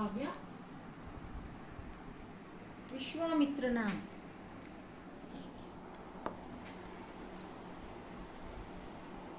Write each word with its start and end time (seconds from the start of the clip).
ಕಾವ್ಯ 0.00 0.26
ವಿಶ್ವಾಮಿತ್ರನ? 2.92 3.78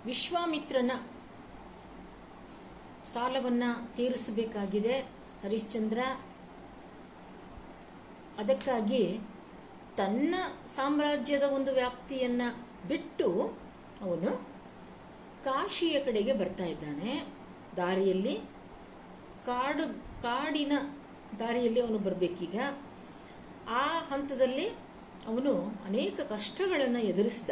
ವಿಶ್ವಾಮಿತ್ರನ 0.06 0.92
ಸಾಲವನ್ನು 3.04 3.96
ತೀರಿಸಬೇಕಾಗಿದೆ 3.96 5.00
ಹರಿಶ್ಚಂದ್ರ. 5.44 5.98
ಅದಕ್ಕಾಗಿ 8.38 9.20
ತನ್ನ 9.98 10.36
ಸಾಮ್ರಾಜ್ಯದ 10.68 11.44
ಒಂದು 11.44 11.74
ವ್ಯಾಪ್ತಿಯನ್ನು 11.74 12.56
ಬಿಟ್ಟು 12.88 13.58
ಅವನು 14.02 14.38
ಕಾಶಿಯ 15.44 16.00
ಕಡೆಗೆ 16.00 16.34
ಬರ್ತಾ 16.34 16.66
ಇದ್ದಾನೆ. 16.66 17.28
ದಾರಿಯಲ್ಲಿ 17.76 18.40
ಕಾಡು 19.46 20.11
ಕಾಡಿನ 20.22 20.72
ದಾರಿಯಲ್ಲಿ 21.40 21.82
ಅವನು 21.82 21.98
ಬರಬೇಕೀಗ. 21.98 22.60
ಆ 23.70 24.00
ಹಂತದಲ್ಲಿ 24.00 24.68
ಅವನು 25.28 25.54
ಅನೇಕ 25.86 26.20
ಕಷ್ಟಗಳನ್ನು 26.20 27.00
ಎದುರಿಸಿದ. 27.00 27.50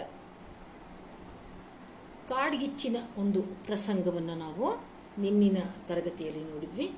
ಕಾಡ್ಗಿಚ್ಚಿನ 2.29 2.97
ಒಂದು 3.17 3.41
ಪ್ರಸಂಗವನ್ನು 3.41 4.35
ನಾವು 4.35 4.83
ನಿನ್ನಿನ 5.21 5.57
ತರಗತಿಯಲ್ಲಿ 5.87 6.43
ನೋಡಿದ್ವಿ. 6.43 6.91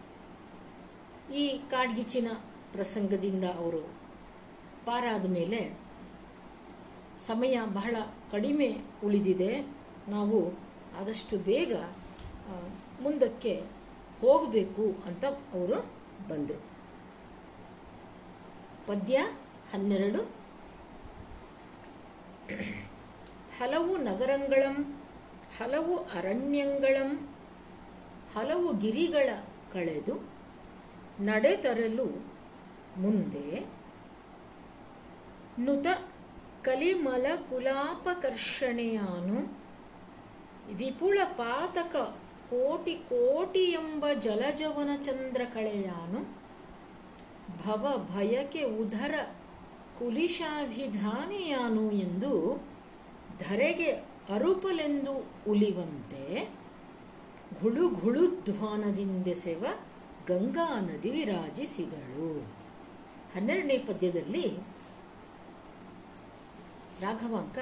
ಈ 1.35 1.61
ಕಾಡ್ಗಿಚ್ಚಿನ 1.70 2.27
ಪ್ರಸಂಗದಿಂದ 2.72 3.44
ಅವರು 3.44 3.81
ಪಾರಾದ 4.85 5.25
ಮೇಲೆ 5.25 5.77
ಸಮಯ 7.19 7.59
ಬಹಳ 7.73 7.95
ಕಡಿಮೆ 8.31 8.77
ಉಳಿದಿದೆ. 9.05 9.61
ನಾವು 10.08 10.53
ಆದಷ್ಟು 10.99 11.38
ಬೇಗ 11.38 11.73
ಮುಂದಕ್ಕೆ 13.02 13.80
ಹೋಗಬೇಕು 14.21 15.03
ಅಂತ 15.05 15.25
ಅವರು 15.25 15.93
ಬಂದರು. 16.30 16.63
ಪದ್ಯ 18.88 19.25
ಹನ್ನೆರಡು. 19.73 20.31
ಹಲವು 23.59 23.97
ನಗರಂಗಳಂ, 23.97 25.03
ಹಲವು 25.59 25.97
ಅರಣ್ಯಂಗಳಂ, 25.97 27.36
ಹಲವು 28.36 28.77
ಗಿರಿಗಳ 28.77 29.30
ಕಳೆದು 29.73 30.30
ನಡೆತರಲು 31.19 32.31
ಮುಂದೆ 32.97 33.66
ನುತ 35.59 35.86
ಕಲಿಮಲ 36.61 37.25
ಕುಲಾಪಕರ್ಷಣೆಯಾನು 37.49 39.61
ವಿಪುಳ 40.75 41.19
ಪಾತಕ 41.23 42.20
ಕೋಟಿ 42.52 42.94
ಕೋಟಿ 42.94 43.63
ಎಂಬ 43.63 44.05
ಜಲಜವನ 44.19 44.89
ಚಂದ್ರ 45.03 45.41
ಕಳೆಯಾನು. 45.53 46.21
ಭವ 47.66 48.08
ಭಯಕ್ಕೆ 48.16 48.63
ಉದರ 48.63 49.13
ಕುಲಿಶಾಭಿಧಾನಿಯಾನು 49.99 51.91
ಎಂದು 51.91 52.31
ಧರೆಗೆ 53.49 53.91
ಅರುಪಲೆಂದು 54.35 55.13
ಉಲಿವಂತೆ 55.47 56.49
ಧ್ವಾನದಿಂದೆಸೆವ 58.43 59.65
ಗಂಗಾ 60.27 60.80
ನದಿ 60.80 61.09
ವಿರಾಜಿಸಿದಳು. 61.09 62.30
ಹನ್ನೆರಡನೇ 63.36 63.77
ಪದ್ಯದಲ್ಲಿ 63.77 64.58
ರಾಘವಾಂಕ 67.02 67.58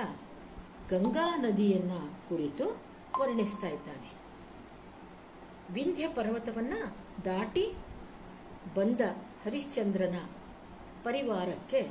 ಗಂಗಾ 0.92 1.38
ನದಿಯನ್ನ 1.38 1.92
ಕುರಿತು 2.30 2.66
ವರ್ಣಿಸ್ತಾ 3.20 3.68
ಇದ್ದಾನೆ. 3.68 4.09
ವಿಂಧ್ಯ 5.74 6.08
ಪರ್ವತವನ್ನು 6.08 6.98
ದಾಟಿ 7.26 7.74
ಬಂದ 8.76 9.02
ಹರಿಶ್ಚಂದ್ರನ 9.46 10.16
ಪರಿವಾರಕ್ಕೆ 11.04 11.82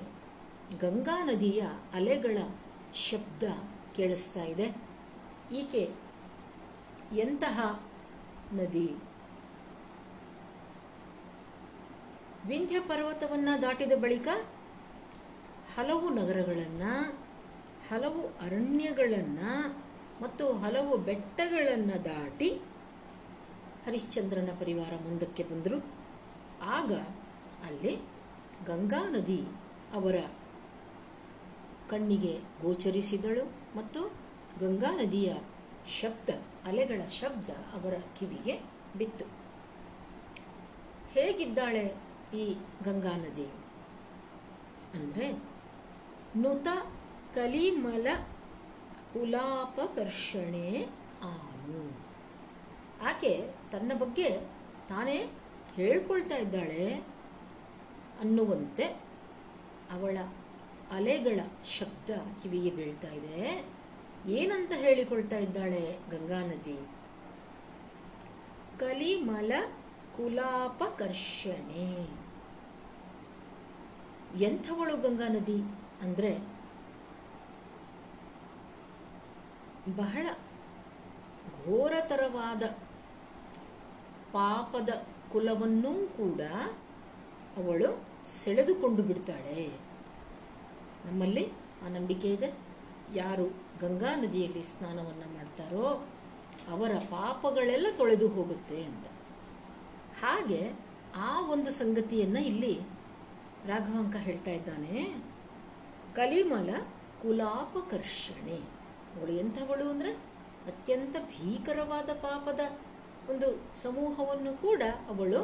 ಗಂಗಾ 0.81 1.25
ನದಿಯ 1.25 1.63
ಅಲೆಗಳ 1.95 2.39
ಶಬ್ದ 2.95 3.43
ಕೇಳಿಸ್ತಾ 3.97 4.43
ಇದೆ. 4.43 4.77
ಈಕೆ 5.53 5.91
ಎಂತಹ 7.13 7.83
ನದಿ? 8.53 8.97
ವಿಂಧ್ಯ 12.47 12.81
ಪರ್ವತವನ್ನು 12.81 13.63
ದಾಟಿದ 13.63 13.93
ಬಳಿಕ 14.01 14.29
ಹಲವು 15.77 16.09
ನಗರಗಳನ್ನು, 16.09 17.13
ಹಲವು 17.91 18.23
ಅರಣ್ಯಗಳನ್ನು 18.27 19.79
ಮತ್ತು 20.23 20.53
ಹಲವು 20.53 20.97
ಬೆಟ್ಟಗಳನ್ನು 20.97 22.05
ದಾಟಿ 22.05 22.61
ಹರಿಶ್ಚಂದ್ರನ 23.89 24.49
ಪರಿವಾರ 24.61 24.93
ಮುಂದಕ್ಕೆ 25.05 25.43
ಬಂದರು. 25.43 25.77
ಆಗ 26.63 26.93
ಅಲ್ಲಿ 27.67 27.93
ಗಂಗಾ 28.67 29.01
ನದಿ 29.09 29.43
ಅವರ 29.93 30.17
ಕಣ್ಣಿಗೆ 31.91 32.33
ಗೋಚರಿಸಿದಳು 32.63 33.45
ಮತ್ತು 33.77 34.01
ಗಂಗಾ 34.61 34.91
ನದಿಯ 34.97 35.35
ಶಬ್ದ, 36.01 36.31
ಅಲೆಗಳ 36.65 37.03
ಶಬ್ದ 37.09 37.51
ಅವರ 37.51 37.95
ಕಿವಿಗೆ 38.19 38.61
ಬಿತ್ತು. 38.99 39.25
ಹೇಗಿದ್ದಾಳೆ 41.11 41.97
ಈ 42.35 42.55
ಗಂಗಾ 42.85 43.17
ನದಿ? 43.17 43.49
ಅಂದರೆ 44.95 45.31
ನುತ 46.37 46.69
ಕಲಿಮಲ 47.35 48.07
ಕುಲಾಪಕರ್ಷಣೆ 49.13 50.83
ಆನು. 51.23 51.83
ಆಕೆ 53.05 53.58
ತನ್ನ 53.73 53.93
ಬಗ್ಗೆ 53.99 54.41
ತಾನೇ 54.89 55.31
ಹೇಳ್ಕೊಳ್ತಾ 55.75 56.37
ಇದ್ದಾಳೆ 56.37 56.95
ಅನ್ನುವಂತೆ 58.21 58.85
ಅವಳ 59.91 60.19
ಅಲೆಗಳ 60.91 61.41
ಶಬ್ದ 61.67 62.11
ಕಿವಿಗೆ 62.43 62.71
ಬೀಳ್ತಾ 62.71 63.09
ಇದೆ. 63.09 63.65
ಏನಂತ 64.29 64.73
ಹೇಳಿಕೊಳ್ತಾ 64.73 65.37
ಇದ್ದಾಳೆ 65.37 65.99
ಗಂಗಾ 66.11 66.41
ನದಿ? 66.41 66.79
ಕಲಿಮಲ 68.79 69.53
ಕುಲಾಪಕರ್ಷಣೆ 70.17 72.09
ಎಂಥವಳು 74.45 74.97
ಗಂಗಾ 74.97 75.29
ನದಿ 75.29 75.59
ಅಂದರೆ? 76.03 76.39
ಬಹಳ 79.97 80.27
ಘೋರತರವಾದ 81.65 82.63
ಪಾಪದ 84.33 84.89
ಕುಲವನ್ನೂ 85.33 85.93
ಕೂಡ 85.93 86.41
ಅವಳು 87.57 88.05
ಸೆಳೆದುಕೊಂಡು 88.25 89.03
ಬಿಡ್ತಾಳೆ. 89.03 89.67
ನಮ್ಮಲ್ಲಿ 91.07 91.53
ಆ 91.85 91.89
ನಂಬಿಕೆ 91.89 92.29
ಇದೆ. 92.29 92.55
ಯಾರು 93.15 93.47
ಗಂಗಾ 93.81 94.17
ನದಿಯಲ್ಲಿ 94.17 94.63
ಸ್ನಾನವನ್ನು 94.63 95.35
ಮಾಡ್ತಾರೋ 95.35 96.07
ಅವರ 96.69 96.91
ಪಾಪಗಳೆಲ್ಲ 97.11 97.87
ತೊಳೆದು 97.97 98.29
ಹೋಗುತ್ತೆ 98.29 98.85
ಅಂತ. 98.85 99.07
ಹಾಗೆ 100.25 100.73
ಆ 101.17 101.51
ಒಂದು 101.51 101.71
ಸಂಗತಿಯನ್ನು 101.71 102.41
ಇಲ್ಲಿ 102.41 102.81
ರಾಘವಾಂಕ 103.67 104.17
ಹೇಳ್ತಾ 104.17 104.51
ಇದ್ದಾನೆ. 104.51 105.23
ಕಲಿಮಲ 106.15 106.71
ಕುಲಾಪಕರ್ಷಣೆ. 107.23 108.79
ಅವಳು 109.19 109.33
ಎಂಥವಳು 109.33 109.91
ಅಂದರೆ 109.91 110.11
ಅತ್ಯಂತ 110.67 111.17
ಭೀಕರವಾದ 111.17 112.11
ಪಾಪದ 112.11 112.61
ಒಂದು 113.31 113.49
ಸಮೂಹವನ್ನು 113.83 114.53
ಕೂಡ 114.63 114.83
ಅವಳು 115.09 115.41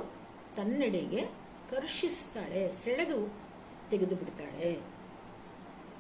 ತನ್ನೆಡೆಗೆ 0.57 1.23
ಕರ್ಷಿಸ್ತಾಳೆ, 1.71 2.63
ಸೆಳೆದು 2.73 3.19
ತೆಗೆದು 3.91 4.17
ಬಿಡ್ತಾಳೆ 4.17 4.71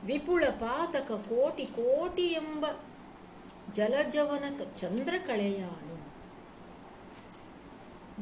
ವಿಪುಳ 0.05 0.45
ಪಾತಕ 0.61 1.11
ಕೋಟಿ 1.29 1.65
ಕೋಟಿ 1.81 2.27
ಎಂಬ 2.41 2.65
ಜಲಜವನ 3.75 4.45
ಚಂದ್ರಕಳೆಯಾನು 4.81 5.97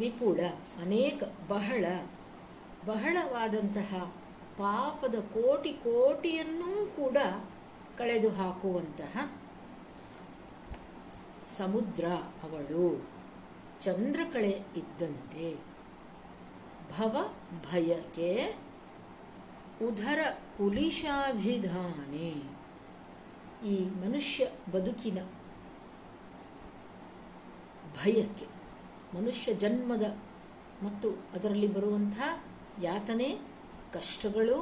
ವಿಪುಳ 0.00 0.40
ಅನೇಕ 0.82 1.22
ಬಹಳ, 1.48 1.84
ಬಹಳವಾದಂತಹ 2.86 3.90
ಪಾಪದ 4.58 5.16
ಕೋಟಿ 5.34 5.72
ಕೋಟಿಯನ್ನೂ 5.84 6.72
ಕೂಡ 6.86 7.18
ಕಳೆದು 7.98 8.30
ಹಾಕುವಂತಹ 8.30 9.14
ಸಮುದ್ರ 11.58 12.04
ಅವಳು. 12.46 12.86
ಚಂದ್ರಕಳೆ 13.82 14.52
ಇದ್ದಂತೆ. 14.76 15.46
ಭವ 16.92 17.14
ಭಯಕೆ 17.72 18.30
ಉದರ 19.86 20.20
ಕುಲಿಶಾಭಿಧಾನೆ. 20.56 22.30
ಈ 23.68 23.74
ಮನುಷ್ಯ 24.02 24.46
ಬದುಕಿನ 24.72 25.18
ಭಯಕ್ಕೆ, 27.96 28.46
ಮನುಷ್ಯ 29.14 29.54
ಜನ್ಮದ 29.54 30.06
ಮತ್ತು 30.84 31.08
ಅದರಲ್ಲಿ 31.34 31.68
ಬರುವಂಥ 31.74 32.18
ಯಾತನೆ, 32.82 33.28
ಕಷ್ಟಗಳು, 33.92 34.56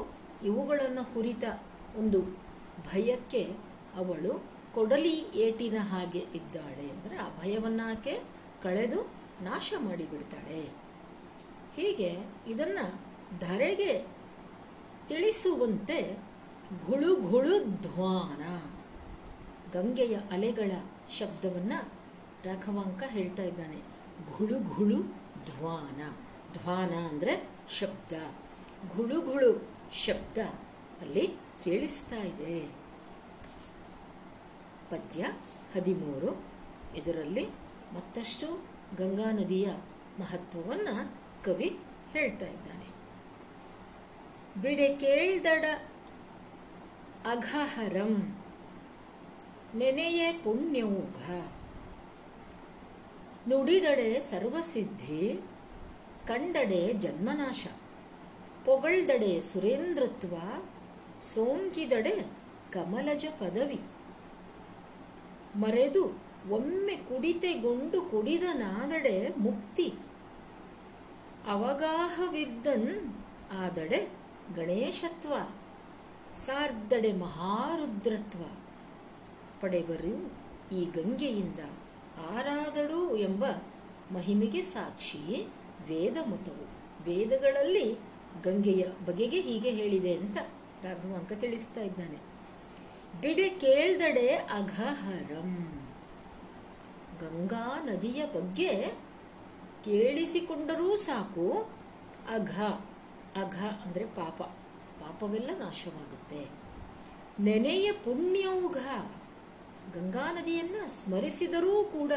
ಇವುಗಳನ್ನು 0.44 1.05
ಕುರಿತ 1.14 1.44
ಒಂದು 1.96 2.20
ಭಯಕ್ಕೆ 2.93 3.43
ಅವಳು 3.96 4.32
ಕೊಡಲಿ 4.75 5.16
ಏಟಿನ 5.37 5.78
ಹಾಗೆ 5.81 6.23
ಇದ್ದಾಳೆ. 6.34 6.84
ಅಂದರೆ 6.90 7.16
ಆ 7.16 7.28
ಭಯವನ್ನು 7.40 7.84
ಆಕೆ 7.90 8.14
ಕಳೆದು 8.62 9.10
ನಾಶ 9.42 9.74
ಮಾಡಿಬಿಡ್ತಾಳೆ. 9.78 10.62
ಹೀಗೆ 11.74 12.18
ಇದನ್ನು 12.46 13.00
ಧರೆಗೆ 13.38 14.06
ತಿಳಿಸುವಂತೆ 15.08 16.18
ಘುಳು 16.86 17.30
ಘುಳು 17.30 17.64
ಧ್ವಾನ. 17.64 18.60
ಗಂಗೆಯ 19.72 20.18
ಅಲೆಗಳ 20.30 20.70
ಶಬ್ದವನ್ನು 21.18 21.88
ರಾಘವಾಂಕ 22.44 23.02
ಹೇಳ್ತಾ 23.06 23.42
ಇದ್ದಾನೆ. 23.42 23.76
ಘುಳು 24.38 24.74
ಘುಳು 24.74 24.96
ಧ್ವಾನ. 25.44 26.12
ಧ್ವಾನ 26.52 26.90
ಅಂದರೆ 26.90 27.48
ಶಬ್ದ. 27.70 28.12
ಘುಳು 28.96 29.20
ಘುಳು 29.20 29.68
ಶಬ್ದ 29.92 30.38
ಅಲ್ಲಿ 31.00 31.26
ಕೇಳಿಸ್ತಾ 31.64 32.16
ಇದೆ. 32.16 32.60
ಪದ್ಯ 34.90 35.22
ಹದಿಮೂರು. 35.74 36.42
ಇದರಲ್ಲಿ 36.96 37.48
ಮತ್ತಷ್ಟು 37.94 38.46
ಗಂಗಾ 38.96 39.31
ನದಿಯ 39.31 39.69
ಮಹತ್ವವನ್ನು 40.20 40.94
ಕವಿ 41.44 41.78
ಹೇಳ್ತಾ 42.12 42.46
ಇದ್ದಾನೆ. 42.46 42.88
ಬಿಡೆ 44.62 44.96
ಕೇಳ್ದಡ 44.96 45.64
ಅಘಹರಂ 47.26 48.40
ನೆನೆಯೇ 49.75 50.32
ಪುಣ್ಯೋಘ 50.32 51.31
ನುಡಿದಡೆ 53.48 54.20
ಸರ್ವಸಿದ್ಧಿ, 54.20 55.40
ಕಂಡಡೆ 56.26 56.92
ಜನ್ಮನಾಶ. 56.92 57.66
ಪೊಗಳ್ದಡೆ 58.64 59.40
ಸುರೇಂದ್ರತ್ವ, 59.40 60.34
ಸೋಂಕಿದಡೆ 61.22 62.14
ಕಮಲಜ 62.72 63.25
ಪದವಿ. 63.38 63.81
ಮರೆದು 65.60 66.29
ಒಮ್ಮೆ 66.48 66.96
ಕುಡಿತೆಗೊಂಡು 66.96 68.02
ಕುಡಿದನಾದಡೆ 68.02 69.28
ಮುಕ್ತಿ. 69.28 69.92
ಅವಗಾಹವಿರ್ದನ್ 71.46 73.14
ಆದಡೆ 73.52 74.12
ಗಣೇಶತ್ವ, 74.56 75.34
ಸಾರ್ದಡೆ 76.34 77.12
ಮಹಾರುದ್ರತ್ವ. 77.12 78.42
ಪಡೆವರು 79.60 80.32
ಈ 80.76 80.84
ಗಂಗೆಯಿಂದ 80.84 81.60
ಆರಾದಳು 82.31 83.16
ಎಂಬ 83.16 83.44
ಮಹಿಮೆಗೆ 84.12 84.62
ಸಾಕ್ಷಿ 84.62 85.46
ವೇದ 85.88 86.16
ಮತವು 86.16 86.69
ವೇದಗಳಲ್ಲಿ 87.04 87.98
ಗಂಗೆಯ 88.44 88.84
ಬಗೆಗೆ 89.06 89.40
ಹೀಗೆ 89.40 89.70
ಹೇಳಿದೆ 89.70 90.14
ಅಂತ 90.14 90.37
ರಾಘವಾಂಕ 90.84 91.32
ತಿಳಿಸ್ತಾ 91.32 91.81
ಇದ್ದಾನೆ. 91.81 92.19
ಬಿಡೆ 93.20 93.48
ಕೇಳ್ದಡೆ 93.48 94.28
ಅಘಹರಂ. 94.28 95.79
ಗಂಗಾ 97.20 97.82
ನದಿಯ 97.84 98.26
ಬಗ್ಗೆ 98.26 98.87
ಕೇಳಿಸಿಕೊಂಡರೂ 99.84 100.96
ಸಾಕು. 100.96 101.69
ಅಘ 102.34 102.61
ಅಘ 103.37 103.64
ಅಂದರೆ 103.64 104.05
ಪಾಪ. 104.05 104.43
ಪಾಪವೆಲ್ಲ 105.00 105.50
ನಾಶವಾಗುತ್ತೆ. 105.58 106.49
ನೆನೆಯ 107.40 107.93
ಪುಣ್ಯೌಘ. 107.93 108.76
ಗಂಗಾ 109.94 110.32
ನದಿಯನ್ನು 110.32 110.88
ಸ್ಮರಿಸಿದರೂ 110.88 111.84
ಕೂಡ 111.84 112.12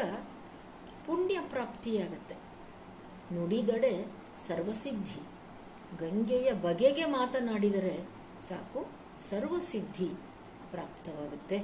ಪುಣ್ಯ 1.06 1.40
ಪ್ರಾಪ್ತಿಯಾಗತ್ತೆ. 1.50 2.34
ನುಡಿದಡೆ 3.34 4.06
ಸರ್ವಸಿದ್ಧಿ. 4.46 5.20
ಗಂಗೆಯ 5.98 6.52
ಬಗೆಗೆ 6.52 7.04
ಮಾತನಾಡಿದರೆ 7.04 8.08
ಸಾಕು, 8.48 8.86
ಸರ್ವಸಿದ್ಧಿ 9.28 10.08
ಪ್ರಾಪ್ತವಾಗುತ್ತೆ. 10.70 11.58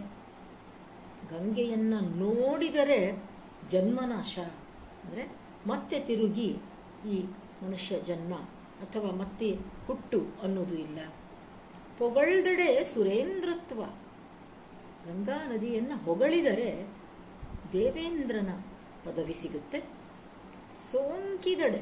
ಗಂಗೆಯನ್ನು 1.31 2.01
ನೋಡಿದರೆ 2.01 3.30
ಜನ್ಮನಾಶ. 3.69 4.39
ಅಂದರೆ 5.05 5.37
ಮತ್ತೆ 5.67 6.01
ತಿರುಗಿ 6.01 6.59
ಈ 7.09 7.25
ಮನುಷ್ಯ 7.63 8.01
ಜನ್ಮ 8.01 8.35
ಅಥವಾ 8.81 9.11
ಮತ್ತೆ 9.11 9.57
ಹುಟ್ಟು 9.87 10.21
ಅನ್ನೋದು 10.43 10.75
ಇಲ್ಲ. 10.75 10.99
ಪೊಗಳ್ದಡೆ 11.99 12.85
ಸುರೇಂದ್ರತ್ವ. 12.85 13.83
ಗಂಗಾ 15.07 15.53
ನದಿಯನ್ನು 15.53 16.05
ಹೊಗಳಿದರೆ 16.05 16.89
ದೇವೇಂದ್ರನ 17.73 18.51
ಪದವಿ 19.05 19.35
ಸಿಗುತ್ತೆ. 19.35 19.81
ಸೋಂಕಿದಡೆ 20.77 21.79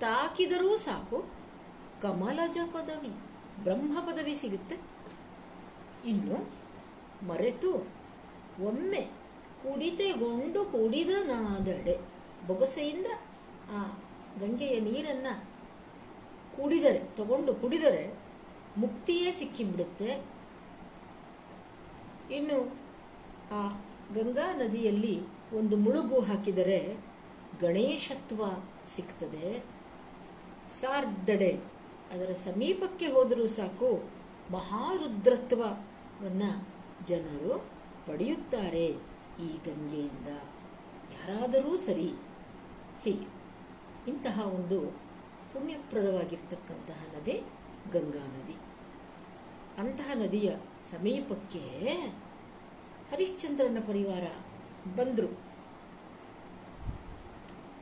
ತಾಕಿದರೂ 0.00 0.76
ಸಾಕು, 0.76 1.26
ಕಮಲಜ 2.02 2.58
ಪದವಿ, 2.64 3.10
ಬ್ರಹ್ಮ 3.62 4.00
ಪದವಿ 4.00 4.34
ಸಿಗುತ್ತೆ. 4.34 4.76
ಇನ್ನು 6.04 6.50
ಮರೆತು 7.28 7.72
ಒಮ್ಮೆ 8.64 9.19
ಕುಡಿತೆಗೊಂಡು 9.62 10.60
ಕುಡಿದನಾದಡೆ 10.64 11.94
ಬೊಗಸೆಯಿಂದ 12.46 13.08
ಆ 13.76 13.80
ಗಂಗೆಯ 14.40 14.76
ನೀರನ್ನು 14.80 15.34
ಕುಡಿದರೆ, 16.56 17.00
ತಗೊಂಡು 17.16 17.52
ಕುಡಿದರೆ 17.54 18.04
ಮುಕ್ತಿಯೇ 18.78 19.32
ಸಿಕ್ಕಿಬಿಡುತ್ತೆ. 19.32 20.10
ಇನ್ನು 22.36 22.58
ಆ 23.58 23.60
ಗಂಗಾ 24.14 24.46
ನದಿಯಲ್ಲಿ 24.62 25.14
ಒಂದು 25.58 25.76
ಮುಳುಗು 25.76 26.18
ಹಾಕಿದರೆ 26.20 26.80
ಗಣೇಶತ್ವ 27.60 28.42
ಸಿಗ್ತದೆ 28.94 29.48
ಸಾರ್ದಡೆ, 30.80 31.52
ಅದರ 32.12 32.32
ಸಮೀಪಕ್ಕೆ 32.46 33.06
ಹೋದರೂ 33.06 33.46
ಸಾಕು 33.46 33.90
ಮಹಾರುದ್ರತ್ವವನ್ನು 34.52 36.50
ಜನರು 37.06 37.52
ಪಡೆಯುತ್ತಾರೆ. 38.06 38.88
ಈ 39.40 39.48
ಗಂಗೆಯಿಂದ 39.48 40.28
ಯಾರಾದರೂ 41.12 41.76
ಸರಿ. 41.76 42.12
ಹೀಗೆ 43.02 43.26
ಇಂತಹ 44.08 44.46
ಒಂದು 44.46 44.80
ಪುಣ್ಯಪ್ರದವಾಗಿರ್ತಕ್ಕಂತಹ 45.52 47.18
ನದಿ 47.18 47.42
ಗಂಗಾ 47.92 48.26
ನದಿ. 48.26 48.56
ಅಂತಹ 49.78 50.10
ನದಿಯ 50.14 50.50
ಸಮೀಪಕ್ಕೆ 50.82 51.58
ಹರಿಶ್ಚಂದ್ರನ 53.12 53.78
ಪರಿವಾರ 53.86 54.24
ಬಂದರು. 54.96 55.50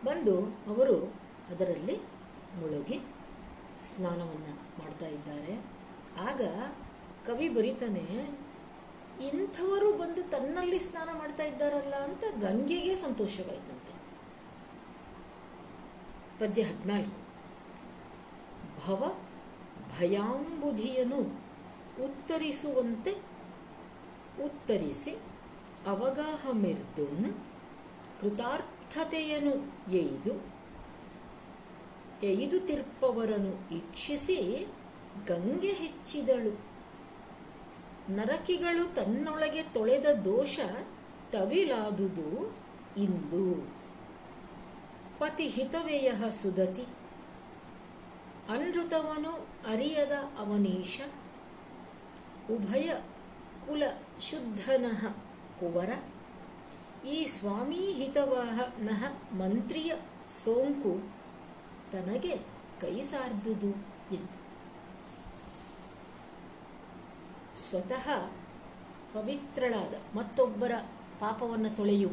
ಬಂದು 0.05 0.41
ಅವರು 0.47 1.07
ಅದರಲ್ಲಿ 1.51 1.97
ಮುಳುಗಿ 2.61 3.01
ಸ್ನಾನವನ್ನು 3.81 4.55
ಮಾಡ್ತಾ 4.79 5.07
ಇದ್ದಾರೆ. 5.07 5.65
ಆಗ 6.21 6.41
ಕವಿ 7.27 7.49
ಬರೀತಾನೆ 7.49 8.38
ಇಂಥವರು 9.23 9.93
ಬಂದು 9.93 10.31
ತನ್ನಲ್ಲಿ 10.31 10.79
ಸ್ನಾನ 10.79 11.09
ಮಾಡ್ತಾ 11.19 11.45
ಇದ್ದಾರಲ್ಲ 11.45 11.95
ಅಂತ 11.95 12.25
ಗಂಗೆಗೆ 12.41 12.95
ಸಂತೋಷವಾಯಿತಂತೆ. 12.95 13.99
ಪದ್ಯ 16.41 16.63
ಹದಿನಾಲ್ಕು. 16.63 17.29
ಭವ 18.87 19.19
ಭಯಾಂಬುಧಿಯನು 19.99 21.19
ಉತ್ತರಿಸುವಂತೆ 22.05 23.13
ಉತ್ತರಿಸಿ 24.45 25.11
ಅವಗಾಹ 25.87 26.51
ಮೆರ್ದು 26.53 27.35
ಕೃತಾರ್ಥತೆಯನ್ನು 28.21 29.53
ಎಯ್ದು 29.93 30.59
ಎಯ್ದು 32.23 32.61
ತಿರ್ಪವರನ್ನು 32.61 33.75
ಈಕ್ಷಿಸಿ 33.75 34.67
ಗಂಗೆ 35.27 35.73
ಹೆಚ್ಚಿದಳು. 35.73 36.68
ನರಕಿಗಳು 38.11 38.95
ತನ್ನೊಳಗೆ 38.95 39.63
ತೊಳೆದ 39.63 40.07
ದೋಷ 40.07 40.61
ತವಿಲಾದುದು 41.33 42.57
ಇಂದು. 42.97 43.71
ಪತಿಹಿತವೆಯ 45.19 46.13
ಸುದತಿ 46.33 46.83
ಅನೃತವನು 48.49 49.47
ಅರಿಯದ 49.69 50.13
ಅವನೀಶ. 50.39 51.01
ಉಭಯ 52.51 52.95
ಕುಲ 53.67 53.83
ಶುದ್ಧನಃ 54.21 55.09
ಕುವರ. 55.61 55.91
ಈ 57.07 57.27
ಸ್ವಾಮೀ 57.27 57.93
ಹಿತವಾಹನಃ 57.93 59.35
ಮಂತ್ರಿಯ 59.35 59.93
ಸೋಂಕು 60.29 61.11
ತನಗೆ 61.93 62.37
ಕೈ 62.81 63.03
ಸಾರ್ದುದು 63.03 63.69
ಎಂದು. 64.15 64.38
ಸ್ವತಃ 67.59 68.11
ಪವಿತ್ರಳಾದ 69.15 70.17
ಮತ್ತೊಬ್ಬರ 70.17 70.73
ಪಾಪವನ್ನು 71.21 71.77
ತೊಳೆಯುವ 71.77 72.13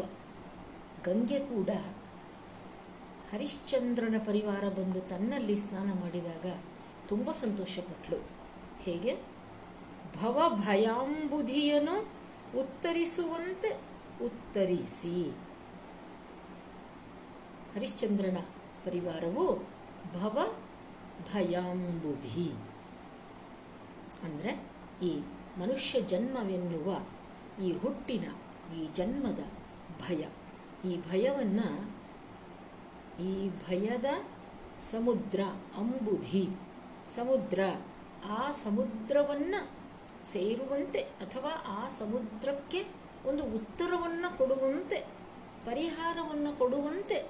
ಗಂಗೆ 1.05 1.39
ಕೂಡ 1.39 1.69
ಹರಿಶ್ಚಂದ್ರನ 3.33 4.15
ಪರಿವಾರ 4.25 4.69
ಬಂದು 4.69 5.01
ತನ್ನಲ್ಲಿ 5.01 5.55
ಸ್ನಾನ 5.55 5.93
ಮಾಡಿದಾಗ 5.93 6.45
ತುಂಬ 7.07 7.31
ಸಂತೋಷಪಟ್ಟಳು 7.31 8.17
ಹೇಗೆ? 8.81 9.15
ಭವ 10.21 10.61
ಭಯಾಂಬುಧಿಯನ್ನು 10.67 12.01
ಉತ್ತರಿಸುವಂತೆ 12.59 13.79
ಉತ್ತರಿಸಿ. 14.25 15.31
ಹರಿಶ್ಚಂದ್ರನ 17.75 18.37
ಪರಿವಾರವು 18.85 19.55
ಭವ 20.13 20.55
ಭಯಾಂಬುಧಿ. 21.33 22.51
ಅಂದರೆ 24.23 24.75
ಈ 25.05 25.23
ಮನುಷ್ಯ 25.59 26.01
ಜನ್ಮವೆನ್ನುವ 26.01 26.99
ಈ 27.63 27.71
ಹುಟ್ಟಿನ, 27.71 28.25
ಈ 28.75 28.87
ಜನ್ಮದ 28.93 29.39
ಭಯ. 30.01 30.27
ಈ 30.89 31.01
ಭಯವನ್ನು, 31.11 31.91
ಈ 33.23 33.49
ಭಯದ 33.49 34.05
ಸಮುದ್ರ 34.91 35.39
ಅಂಬುಧಿ. 35.77 36.47
ಸಮುದ್ರ, 37.15 37.59
ಆ 38.25 38.51
ಸಮುದ್ರವನ್ನು 38.51 39.69
ಸೇರುವಂತೆ 40.25 40.99
ಅಥವಾ 40.99 41.51
ಆ 41.67 41.89
ಸಮುದ್ರಕ್ಕೆ 41.89 42.85
ಒಂದು 43.25 43.43
ಉತ್ತರವನ್ನು 43.43 44.37
ಕೊಡುವಂತೆ, 44.37 45.07
ಪರಿಹಾರವನ್ನು 45.65 46.59
ಕೊಡುವಂತೆ 46.59 47.29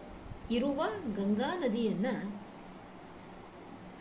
ಇರುವ 0.51 0.83
ಗಂಗಾ 1.15 1.55
ನದಿಯನ್ನು 1.55 2.45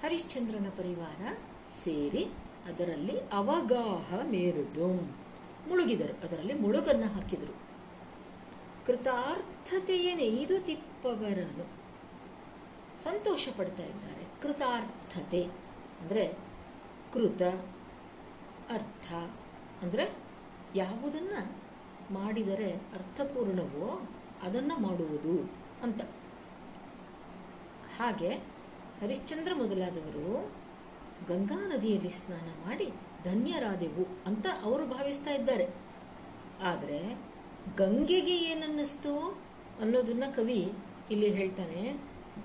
ಹರಿಶ್ಚಂದ್ರನ 0.03 0.67
ಪರಿವಾರ 0.77 1.37
ಸೇರಿ 1.73 2.29
ಅದರಲ್ಲಿ 2.69 3.21
ಅವಗಾಹ 3.21 4.15
ಮೇರುದು. 4.23 4.87
ಮುಳುಗಿದರು. 5.69 6.27
ಅದರಲ್ಲಿ 6.27 6.55
ಮುಳುಗನ್ನು 6.55 7.07
ಹಾಕಿದರು. 7.07 7.55
ಕೃತಾರ್ಥತೆಯ 8.87 10.15
ನೈದು 10.15 10.61
ತಿಪ್ಪವರನು. 10.61 11.67
ಸಂತೋಷ 13.03 13.49
ಪಡ್ತಾ 13.57 13.83
ಇದ್ದಾರೆ. 13.83 14.25
ಕೃತಾರ್ಥತೆ 14.43 15.43
ಅಂದರೆ 16.01 16.33
ಕೃತ, 17.13 17.43
ಅರ್ಥ 18.71 19.13
ಅಂದರೆ 19.83 20.17
ಯಾವುದನ್ನು 20.75 21.65
ಮಾಡಿದರೆ 22.15 22.73
ಅರ್ಥಪೂರ್ಣವೋ 22.73 24.09
ಅದನ್ನು 24.43 24.81
ಮಾಡುವುದು 24.81 25.51
ಅಂತ. 25.83 26.03
ಹಾಗೆ 27.99 28.29
ಹರಿಶ್ಚಂದ್ರ 29.01 29.53
ಮೊದಲಾದವರು 29.55 30.53
ಗಂಗಾ 31.29 31.59
ನದಿಯಲ್ಲಿ 31.67 32.11
ಸ್ನಾನ 32.11 32.49
ಮಾಡಿ 32.67 32.89
ಧನ್ಯರಾದೆವು 33.25 34.05
ಅಂತ 34.27 34.47
ಅವರು 34.63 34.85
ಭಾವಿಸ್ತಾ 34.87 35.31
ಇದ್ದಾರೆ. 35.31 35.67
ಆದರೆ 36.63 36.99
ಗಂಗೆಗೆ 37.77 38.37
ಏನನ್ನಿಸ್ತು 38.51 39.13
ಅನ್ನೋದನ್ನ 39.81 40.25
ಕವಿ 40.37 40.61
ಇಲ್ಲಿ 41.11 41.29
ಹೇಳ್ತಾನೆ, 41.35 41.83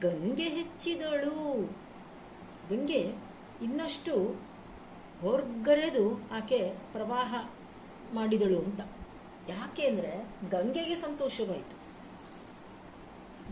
ಗಂಗೆ 0.02 0.48
ಹೆಚ್ಚಿದಳು. 0.50 1.40
ಗಂಗೆ 2.70 3.02
ಇನ್ನಷ್ಟು 3.66 4.16
ಹೊರ್ಗರೆದು 5.22 6.06
ಆಕೆ 6.32 6.60
ಪ್ರವಾಹ 6.92 7.36
ಮಾಡಿದಳು 8.14 8.60
ಅಂತ. 8.60 8.82
ಯಾಕೆ 9.50 9.84
ಅಂದರೆ 9.88 10.14
ಗಂಗೆಗೆ 10.50 10.96
ಸಂತೋಷವಾಯಿತು. 10.96 11.78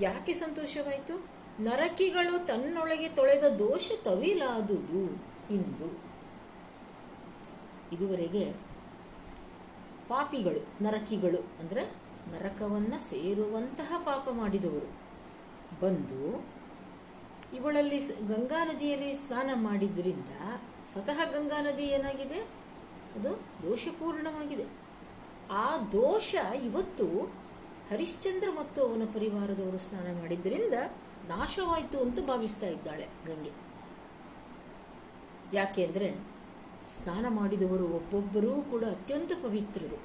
ಯಾಕೆ 0.01 0.33
ಸಂತೋಷವಾಯಿತು? 0.33 1.15
ನರಕಿಗಳು 1.59 2.45
ತನ್ನೊಳಗೆ 2.45 3.09
ತೊಳೆದ 3.09 3.43
ದೋಷ 3.43 3.91
ತವಿಲಾದುದು 4.03 5.03
ಇಂದು. 5.53 5.99
ಇದುವರೆಗೆ 7.91 8.53
ಪಾಪಿಗಳು, 10.07 10.83
ನರಕಿಗಳು 10.83 11.37
ಅಂದರೆ 11.37 11.83
ನರಕವನ್ನು 12.31 13.09
ಸೇರುವಂತಹ 13.09 14.01
ಪಾಪ 14.05 14.29
ಮಾಡಿದವರು. 14.29 14.89
ಬಂದು 15.81 16.45
ಇವಳಲ್ಲಿ 17.55 17.97
ಗಂಗಾ 18.27 18.65
ನದಿಯಲ್ಲಿ 18.65 19.15
ಸ್ನಾನ 19.15 19.49
ಮಾಡಿದ್ರಿಂದ 19.53 20.29
ಸ್ವತಃ 20.91 21.31
ಗಂಗಾ 21.31 21.61
ನದಿ 21.61 21.83
ಏನಾಗಿದೆ? 21.83 22.39
ಅದು 23.15 23.31
ದೋಷಪೂರ್ಣವಾಗಿದೆ. 23.63 24.65
ಆ 25.51 25.77
ದೋಷ 25.77 26.35
ಇವತ್ತು 26.63 27.05
ಹರಿಶ್ಚಂದ್ರ 27.89 28.47
ಮತ್ತು 28.51 28.81
ಅವನ 28.81 29.05
ಪರಿವಾರದವರು 29.13 29.77
ಸ್ನಾನ 29.77 30.19
ಮಾಡಿದ್ರಿಂದ 30.19 30.73
ನಾಶವಾಯಿತು 31.27 31.99
ಅಂತ 31.99 32.19
ಭಾವಿಸ್ತಾ 32.19 32.67
ಇದ್ದಾಳೆ 32.67 33.07
ಗಂಗೆ. 33.25 33.51
ಯಾಕೆ 35.53 35.85
ಅಂದರೆ 35.85 36.15
ಸ್ನಾನ 36.89 37.25
ಮಾಡಿದವರು 37.29 37.87
ಒಬ್ಬೊಬ್ಬರೂ 37.87 38.61
ಕೂಡ 38.61 38.83
ಅತ್ಯಂತ 38.83 39.31
ಪವಿತ್ರರು. 39.43 39.97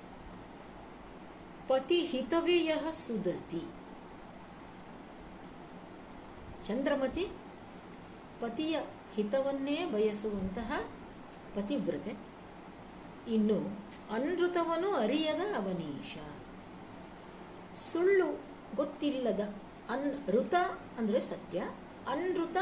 ಪತಿ 1.68 2.04
ಹಿತವೇಯ 2.04 2.76
ಸುದತಿ 2.92 3.62
ಚಂದ್ರಮತಿ 6.64 7.28
ಪತಿಯ 8.40 8.80
ಹಿತವನ್ನೇ 9.14 9.86
ಬಯಸುವಂತಹ 9.86 10.84
ಪತಿವ್ರತೆ. 11.54 12.14
ಇನ್ನು 13.28 13.58
ಅನೃತವನು 14.10 14.94
ಅರಿಯದ 14.94 15.40
ಅವನೀಶ. 15.56 16.18
ಸುಳ್ಳು 17.76 18.40
ಗೊತ್ತಿಲ್ಲದ 18.76 19.61
ಅನ್ 19.92 20.28
ಋತ 20.28 20.54
ಅಂದರೆ 20.98 21.20
ಸತ್ಯ 21.20 21.58
ಅನೃತ 22.08 22.56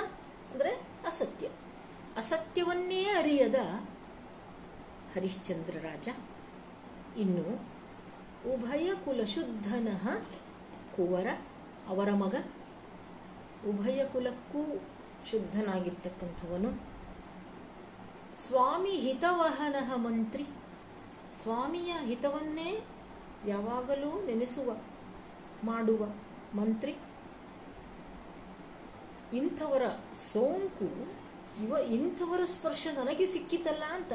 ಅಂದರೆ 0.52 0.70
ಅಸತ್ಯ. 1.06 1.48
ಅಸತ್ಯವನ್ನೇ 2.16 3.04
ಅರಿಯದ 3.04 3.54
ಹರಿಶ್ಚಂದ್ರ 5.14 5.76
ರಾಜ. 5.82 6.08
ಇನ್ನು 7.16 7.46
ಉಭಯ 8.54 8.90
ಕುಲಶುದ್ಧನಃ 9.04 10.04
ಕುವರ, 10.96 11.26
ಅವರ 11.88 12.10
ಮಗ. 12.12 12.34
ಉಭಯ 13.68 14.04
ಕುಲಕ್ಕೂ 14.04 14.62
ಶುದ್ಧನಾಗಿರ್ತಕ್ಕಂಥವನು. 15.30 16.70
ಸ್ವಾಮಿ 18.46 18.90
ಹಿತವಹನಃ 18.90 19.96
ಮಂತ್ರಿ. 19.96 20.46
ಸ್ವಾಮಿಯ 21.42 21.92
ಹಿತವನ್ನೇ 22.00 22.84
ಯಾವಾಗಲೂ 23.46 24.26
ನೆನೆಸುವ, 24.26 24.76
ಮಾಡುವ 25.64 26.06
ಮಂತ್ರಿ. 26.58 26.96
ಇಂಥವರ 29.34 29.82
ಸೋಂಕು, 30.14 31.08
ಇವ 31.64 31.76
ಇಂಥವರ 31.76 32.44
ಸ್ಪರ್ಶ 32.44 32.86
ನನಗೆ 32.94 33.26
ಸಿಕ್ಕಿತಲ್ಲ 33.26 33.84
ಅಂತ 33.84 34.12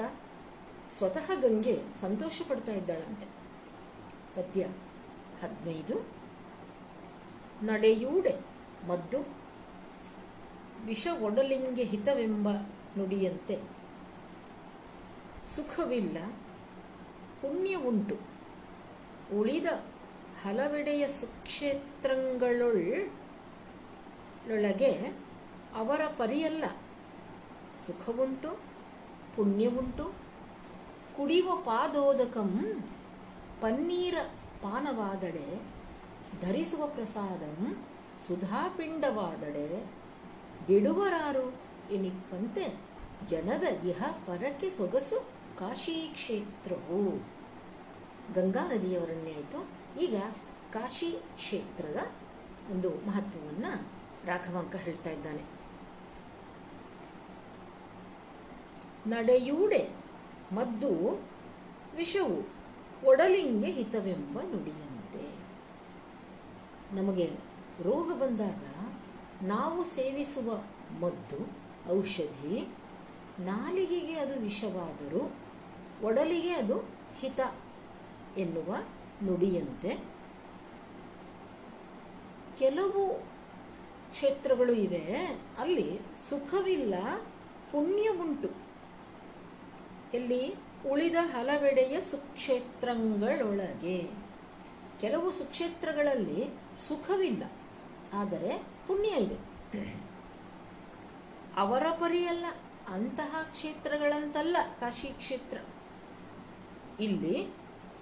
ಸ್ವತಃ 0.90 1.32
ಗಂಗೆ 1.42 1.82
ಸಂತೋಷ 2.02 2.42
ಪಡ್ತಾ 2.50 2.72
ಇದ್ದಾಳಂತೆ. 2.72 3.26
ಪದ್ಯ 4.36 4.62
ಹದಿನೈದು. 5.44 6.08
ನಡೆಯೂಡೆ 7.66 8.40
ಮದ್ದು. 8.88 9.38
ವಿಷ 10.86 11.08
ಒಡಲಿಂಗೆ 11.22 11.84
ಹಿತವೆಂಬ 11.84 12.50
ನುಡಿಯಂತೆ. 12.98 13.60
ಸುಖವಿಲ್ಲ, 15.44 16.18
ಪುಣ್ಯ 17.42 17.76
ಉಂಟು. 17.76 18.18
ಉಳಿದ 19.38 19.66
ಹಲವೆಡೆಯ 20.42 21.08
ಸುಕ್ಷೇತ್ರಗಳೊಳಗೆ 24.46 25.18
ಅವರ 25.76 26.06
ಪರಿಯಲ್ಲ. 26.08 26.66
ಸುಖವುಂಟು, 27.86 28.50
ಪುಣ್ಯವುಂಟು. 29.36 30.04
ಕುಡಿಯುವ 31.18 31.56
ಪಾದೋದಕಂ 31.56 32.84
ಪನ್ನೀರ 33.62 34.18
ಪಾನವಾದಡೆ, 34.62 35.62
ಧರಿಸುವ 36.42 36.88
ಪ್ರಸಾದಂ 36.88 37.86
ಸುಧಾಪಿಂಡವಾದಡೆ. 38.28 39.86
ಬಿಡುವರಾರು 40.68 41.54
ಎನಿಪ್ಪಂತೆ 41.94 42.78
ಜನದ 43.30 43.64
ಇಹ 43.64 44.04
ಪರಕ್ಕೆ 44.28 44.70
ಸೊಗಸು 44.70 45.20
ಕಾಶಿ 45.60 46.12
ಕ್ಷೇತ್ರವು 46.14 47.26
ಗಂಗಾ 48.36 48.68
ನದಿಯವರನ್ನೇ 48.68 49.34
ಆಯಿತು. 49.34 49.68
ಈಗ 50.00 50.16
ಕಾಶಿ 50.74 51.12
ಕ್ಷೇತ್ರದ 51.36 51.98
ಒಂದು 52.72 52.90
ಮಹತ್ವವನ್ನು 52.90 53.95
ರಾಘವಾಂಕ 54.26 54.76
ಹೇಳ್ತಾ 54.76 55.10
ಇದ್ದಾನೆ. 55.10 55.44
ನಡೆಯೂಡೆ 59.08 59.90
ಮದ್ದು 60.52 61.22
ವಿಷವು 61.96 62.56
ಒಡಲಿಂಗೆ 63.08 63.72
ಹಿತವೆಂಬ 63.72 64.42
ನುಡಿಯಂತೆ. 64.42 65.46
ನಮಗೆ 66.96 67.26
ರೋಗ 67.82 68.14
ಬಂದಾಗ 68.14 68.64
ನಾವು 69.44 69.84
ಸೇವಿಸುವ 69.84 70.64
ಮದ್ದು, 71.00 71.48
ಔಷಧಿ, 72.00 72.68
ನಾಲಿಗೆಗೆ 73.40 74.20
ಅದು 74.20 74.40
ವಿಷವಾದರೂ 74.40 75.32
ಒಡಲಿಗೆ 76.08 76.54
ಅದು 76.54 76.78
ಹಿತ 77.20 77.40
ಎನ್ನುವ 78.38 78.76
ನುಡಿಯಂತೆ. 79.24 79.98
ಕೆಲವು 82.60 83.35
ಕ್ಷೇತ್ರಗಳು 84.16 84.74
ಇವೆ, 84.84 85.06
ಅಲ್ಲಿ 85.62 85.88
ಸುಖವಿಲ್ಲ 86.28 86.96
ಪುಣ್ಯವುಂಟು 87.72 88.50
ಇಲ್ಲಿ 90.18 90.44
ಉಳಿದ 90.92 91.18
ಹಲವೆಡೆಯ 91.34 91.96
ಸುಕ್ಷೇತ್ರಗಳೊಳಗೆ. 92.12 93.98
ಕೆಲವು 95.02 95.28
ಸುಕ್ಷೇತ್ರಗಳಲ್ಲಿ 95.40 96.42
ಸುಖವಿಲ್ಲ, 96.88 97.44
ಆದರೆ 98.20 98.52
ಪುಣ್ಯ 98.88 99.10
ಇದೆ. 99.26 99.38
ಅವರ 101.64 101.86
ಪರಿಯಲ್ಲ, 102.04 102.46
ಅಂತಹ 102.96 103.42
ಕ್ಷೇತ್ರಗಳಂತಲ್ಲ 103.52 104.58
ಕಾಶಿ 104.80 105.10
ಕ್ಷೇತ್ರ. 105.22 105.58
ಇಲ್ಲಿ 107.00 107.36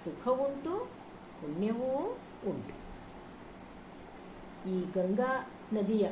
ಸುಖವುಂಟು 0.03 0.75
ಪುಣ್ಯವೂ 1.39 1.91
ಉಂಟು. 2.51 2.75
ಈ 4.71 4.77
ಗಂಗಾ 4.95 5.31
ನದಿಯ 5.73 6.07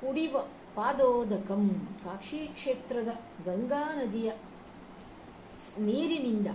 ಕುಡಿಯುವ 0.00 0.38
ಪಾದೋದಕಂ 0.74 1.62
ಕಾಕ್ಷಿ 2.04 2.46
ಕ್ಷೇತ್ರದ 2.46 3.08
ಗಂಗಾ 3.44 3.94
ನದಿಯ 3.94 4.30
ನೀರಿನಿಂದ 5.78 6.46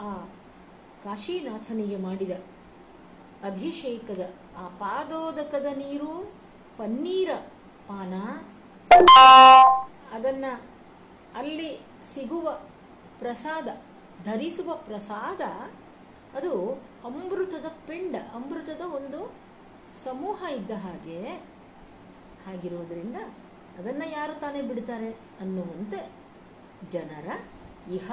ಆ 0.00 0.12
ಕಾಶಿನಾಥನಿಗೆ 1.04 1.96
ಮಾಡಿದ 1.96 2.30
ಅಭಿಷೇಕದ 3.44 4.22
ಆ 4.56 4.68
ಪಾದೋದಕದ 4.68 5.66
ನೀರು 5.76 6.32
ಪನ್ನೀರ 6.78 7.30
ಪಾನ 7.88 8.14
ಅದನ್ನ 10.12 10.44
ಅಲ್ಲಿ 11.36 11.70
ಸಿಗುವ 12.14 12.60
ಪ್ರಸಾದ, 13.18 13.68
ಧರಿಸುವ 14.24 14.74
ಪ್ರಸಾದ 14.86 15.40
ಅದು 16.36 16.52
ಅಮೃತದ 17.04 17.66
ಪಿಂಡ, 17.68 18.16
ಅಮೃತದ 18.34 18.80
ಒಂದು 18.80 19.34
ಸಮೂಹ 20.04 20.44
ಇದ್ದ 20.50 20.70
ಹಾಗೆ 20.70 21.22
ಹಾಗಿರುವುದರಿಂದ 22.46 23.16
ಅದನ್ನು 23.78 24.10
ಯಾರು 24.10 24.40
ತಾನೇ 24.40 24.62
ಬಿಡ್ತಾರೆ 24.62 25.10
ಅನ್ನುವಂತೆ 25.12 26.12
ಜನರ 26.90 27.28
ಇಹ, 27.92 28.12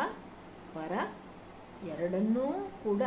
ಪರ 0.74 0.92
ಎರಡನ್ನೂ 1.88 2.72
ಕೂಡ 2.84 3.02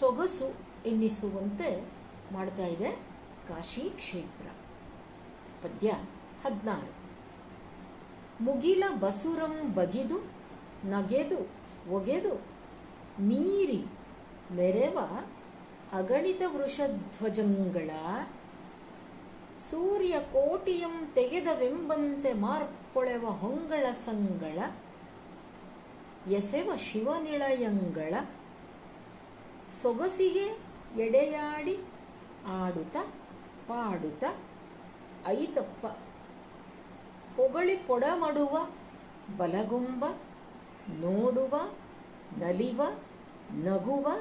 ಸೊಗಸು 0.00 0.48
ಎನ್ನಿಸುವಂತೆ 0.86 1.84
ಮಾಡ್ತಾ 2.32 2.66
ಇದೆ 2.66 2.90
ಕಾಶಿ 3.48 3.80
ಕ್ಷೇತ್ರ. 3.80 4.46
ಪದ್ಯ 5.62 5.88
ಹದಿನಾರು. 6.44 6.92
ಮುಗಿಲ 8.44 8.84
ಬಸುರಂ 9.00 9.74
ಬಗಿದು 9.74 10.18
ನಗೆದು 10.84 11.57
ಒಗೆದು 11.90 12.32
ಮೀರಿ 13.20 13.80
ಮೆರೆವ 14.54 14.98
ಅಗಣಿತ 15.92 16.42
ವೃಷಧ್ವಜಂಗಳ 16.54 17.90
ಸೂರ್ಯ 19.60 20.14
ಕೋಟಿಯಂ 20.32 20.94
ತೆಗೆದವೆಂಬಂತೆ 21.14 22.32
ಮಾರ್ಪೊಳೆವ 22.42 23.26
ಹೊಂಗಳ 23.40 23.84
ಸಂಗಳ 24.04 24.58
ಎಸೆವ 26.30 26.70
ಶಿವನಿಳಯಂಗಳ 26.80 28.14
ಸೊಗಸಿಗೆ 29.82 30.46
ಎಡೆಯಾಡಿ 31.00 31.76
ಆಡುತ 32.58 32.96
ಪಾಡುತ 33.68 34.24
ಐತಪ್ಪ 35.32 35.82
ಪೊಗಳಿ 37.36 37.76
ಪೊಡಮಡುವ 37.86 38.54
ಬಲಗುಂಬ 39.38 40.04
ನೋಡುವ, 40.90 41.60
ನಲಿವ, 42.38 42.82
ನಗುವ, 43.52 44.12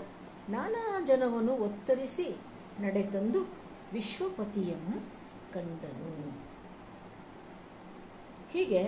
ನಾನಾ 0.49 1.05
ಜನವನ್ನು 1.05 1.53
ಒತ್ತರಿಸಿ 1.53 2.37
ನಡೆತಂದು 2.79 3.41
ವಿಶ್ವಪತಿಯನ್ನು 3.93 5.01
ಕಂಡನು. 5.53 6.41
ಹೀಗೆ 8.51 8.83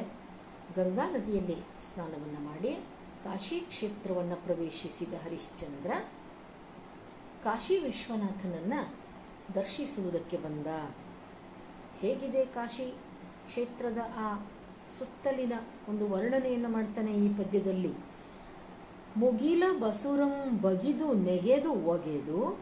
ಗಂಗಾ 0.76 1.12
ನದಿಯಲ್ಲಿ 1.12 1.56
ಸ್ನಾನವನ್ನು 1.56 2.40
ಮಾಡಿ 2.40 2.74
ಕಾಶಿ 3.24 3.60
ಕ್ಷೇತ್ರವನ್ನು 3.60 4.36
ಪ್ರವೇಶಿಸಿದ 4.36 5.14
ಹರಿಶ್ಚಂದ್ರ 5.14 5.92
ಕಾಶಿ 7.44 7.80
ವಿಶ್ವನಾಥನನ್ನ 7.80 8.74
ದರ್ಶಿಸುವುದಕ್ಕೆ 9.56 10.38
ಬಂದ. 10.38 10.68
ಹೇಗಿದೆ 12.00 12.46
ಕಾಶಿ 12.46 12.94
ಕ್ಷೇತ್ರದ 13.48 13.98
ಆ 14.16 14.36
ಸುತ್ತಲಿನ 14.90 15.54
ಒಂದು 15.90 16.10
ವರ್ಣನೆಯನ್ನು 16.10 16.70
ಮಾಡ್ತಾನೆ 16.70 17.14
ಈ 17.14 17.34
ಪದ್ಯದಲ್ಲಿ. 17.34 17.94
ಮುಗಿಲ 19.18 19.64
ಬಸುರಂ 19.80 20.62
ಬಗಿದು 20.62 21.14
ನೆಗೆದು 21.14 21.74
ಒಗೆದು 21.74 22.60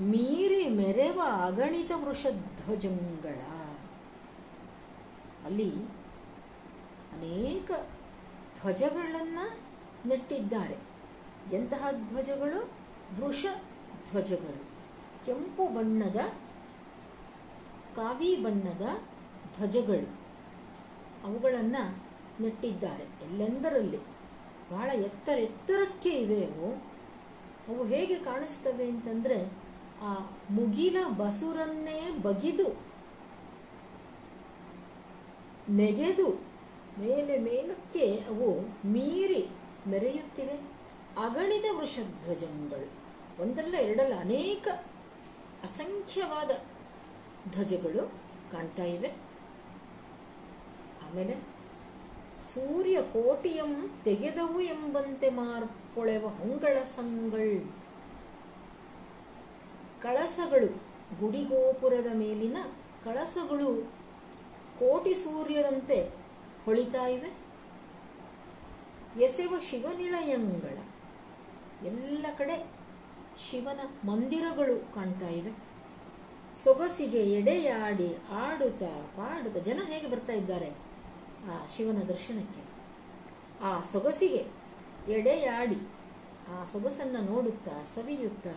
ಮೀರಿ 0.00 0.68
ಮೆರೆವ 0.68 1.20
ಅಗಣಿತ 1.46 1.90
ವೃಷಧ್ವಜಂಗಳ. 1.94 3.40
ಅಲ್ಲಿ 5.44 5.70
ಅನೇಕ 7.12 7.70
ಧ್ವಜಗಳನ್ನು 8.60 9.58
ನೆಟ್ಟಿದ್ದಾರೆ. 10.08 10.76
ಎಂತಹ 11.52 11.86
ಧ್ವಜಗಳು? 12.08 12.70
ವೃಷ 13.20 13.46
ಧ್ವಜಗಳು 14.10 14.64
ಕೆಂಪು 15.26 15.66
ಬಣ್ಣದ, 15.66 16.16
ಕಾವಿ 17.96 18.36
ಬಣ್ಣದ 18.36 18.86
ಧ್ವಜಗಳು. 19.56 20.23
ಅವುಗಳನ್ನು 21.24 22.04
ನೆಟ್ಟಿದ್ದಾರೆ. 22.42 23.02
ಎಲ್ಲೆಂದರಲ್ಲಿ? 23.02 23.98
ಬಹಳ 24.70 24.90
ಎತ್ತರ 24.90 25.38
ಎತ್ತರಕ್ಕೆ 25.38 26.10
ಇವೆ 26.10 26.44
ಅವು. 26.44 26.94
ಅವು 27.68 27.84
ಹೇಗೆ 27.84 28.18
ಕಾಣಿಸ್ತವೆ 28.18 28.88
ಅಂತಂದರೆ, 28.88 29.52
ಆ 30.02 30.14
ಮುಗಿಲ 30.50 30.96
ಬಸುರನ್ನೇ 31.16 32.18
ಬಗಿದು, 32.22 32.80
ನೆಗೆದು, 35.70 36.54
ಮೇಲೆ 36.98 37.38
ಮೇಲಕ್ಕೆ 37.38 38.16
ಅವು 38.16 38.60
ಮೀರಿ 38.88 39.48
ಮೆರೆಯುತ್ತಿವೆ. 39.86 40.52
ಅಗಣಿತ 41.18 41.64
ವೃಷಧ್ವಜಗಳು 41.78 42.90
ಒಂದಲ್ಲ 43.42 43.74
ಎರಡಲ್ಲ 43.74 44.20
ಅನೇಕ 44.20 44.68
ಅಸಂಖ್ಯವಾದ 45.62 46.50
ಧ್ವಜಗಳು 47.50 48.08
ಕಾಣ್ತಾ 48.52 48.84
ಇವೆ. 48.84 49.23
ಆಮೇಲೆ 51.14 51.34
ಸೂರ್ಯ 52.44 53.02
ಕೋಟಿಯಂ 53.02 53.90
ತೆಗೆದವು 54.04 54.60
ಎಂಬಂತೆ 54.60 55.28
ಮಾರ್ಪೊಳೆವ 55.28 56.26
ಹೊಂಗಳ 56.26 56.82
ಸಂಗಳ್ 56.82 57.60
ಕಳಸಗಳು 60.02 60.66
ಗುಡಿಗೋಪುರದ 61.20 62.06
ಮೇಲಿನ 62.14 62.56
ಕಳಸಗಳು 63.04 63.68
ಕೋಟಿ 64.78 65.14
ಸೂರ್ಯರಂತೆ 65.14 65.98
ಹೊಳಿತಾ 66.64 67.06
ಇವೆ. 67.06 67.30
ಎಸೆವ 69.22 69.54
ಶಿವನಿಳಯಂಗಳ 69.70 70.78
ಎಲ್ಲ 71.86 72.26
ಕಡೆ 72.38 72.56
ಶಿವನ 73.50 73.80
ಮಂದಿರಗಳು 74.06 74.94
ಕಾಣ್ತಾ 74.94 75.28
ಇವೆ. 75.28 75.52
ಸೊಗಸಿಗೆ 76.64 77.22
ಎಡೆಯಾಡಿ 77.32 78.16
ಆಡುತ್ತಾ 78.30 78.92
ಪಾಡುತ್ತಾ 79.16 79.60
ಜನ 79.60 79.80
ಹೇಗೆ 79.84 80.10
ಬರ್ತಾ 80.10 80.32
ಇದ್ದಾರೆ? 80.32 80.93
ಆ 81.50 81.66
ಶಿವನ 81.66 81.98
ದರ್ಶನಕ್ಕೆ. 81.98 82.62
ಆ 83.64 83.80
ಸೊಗಸಿಗೆ 83.80 84.46
ಎಡೆಯಾಡಿ 85.12 85.76
ಆ 86.48 86.64
ಸೊಗಸನ್ನು 86.64 87.20
ನೋಡುತ್ತಾ, 87.20 87.84
ಸವಿಯುತ್ತಾ, 87.84 88.50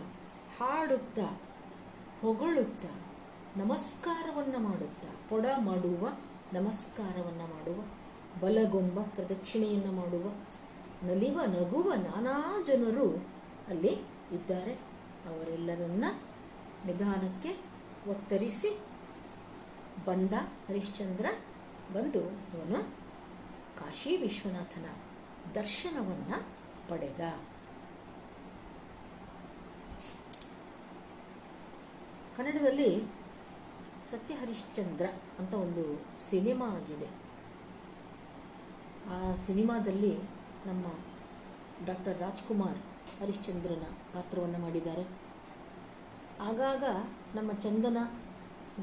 ಹಾಡುತ್ತಾ, 0.60 1.42
ಹೊಗಳುತ್ತಾ, 2.22 2.90
ನಮಸ್ಕಾರವನ್ನು 3.58 4.60
ಮಾಡುತ್ತಾ, 4.60 5.08
ಪೊಡ 5.30 5.46
ಮಾಡುವ, 5.58 6.10
ನಮಸ್ಕಾರವನ್ನು 6.54 7.48
ಮಾಡುವ, 7.48 7.84
ಬಲಗೊಂಬ 8.40 9.00
ಪ್ರದಕ್ಷಿಣೆಯನ್ನು 9.02 9.92
ಮಾಡುವ, 9.92 10.32
ನಲಿವ, 11.04 11.40
ನಗುವ 11.46 11.94
ನಾನಾ 11.94 12.64
ಜನರು 12.68 13.26
ಅಲ್ಲಿ 13.68 13.94
ಇದ್ದಾರೆ. 14.32 14.74
ಅವರೆಲ್ಲರನ್ನ 15.28 16.06
ನಿಧಾನಕ್ಕೆ 16.86 17.50
ಒತ್ತರಿಸಿ 18.10 18.80
ಬಂದ 20.06 20.34
ಹರಿಶ್ಚಂದ್ರ 20.70 21.26
ಬಂದು 21.94 22.22
ಅವನು 22.30 22.80
ಕಾಶಿ 23.80 24.18
ವಿಶ್ವನಾಥನ 24.18 24.86
ದರ್ಶನವನ್ನು 25.56 26.38
ಪಡೆದ. 26.90 27.20
ಕನ್ನಡದಲ್ಲಿ 32.38 33.04
ಸತ್ಯ 34.12 34.34
ಹರಿಶ್ಚಂದ್ರ 34.36 35.06
ಅಂತ 35.40 35.54
ಒಂದು 35.54 35.84
ಸಿನಿಮಾ 36.30 36.66
ಆಗಿದೆ. 36.66 37.08
ಆ 39.10 39.34
ಸಿನಿಮಾದಲ್ಲಿ 39.36 40.18
ನಮ್ಮ 40.66 40.86
ಡಾಕ್ಟರ್ 41.86 42.18
ರಾಜ್ಕುಮಾರ್ 42.18 42.78
ಹರಿಶ್ಚಂದ್ರನ 43.22 43.84
ಪಾತ್ರವನ್ನು 44.14 44.60
ಮಾಡಿದ್ದಾರೆ. 44.60 45.04
ಆಗಾಗ 46.42 46.84
ನಮ್ಮ 47.38 47.52
ಚಂದನ 47.54 47.98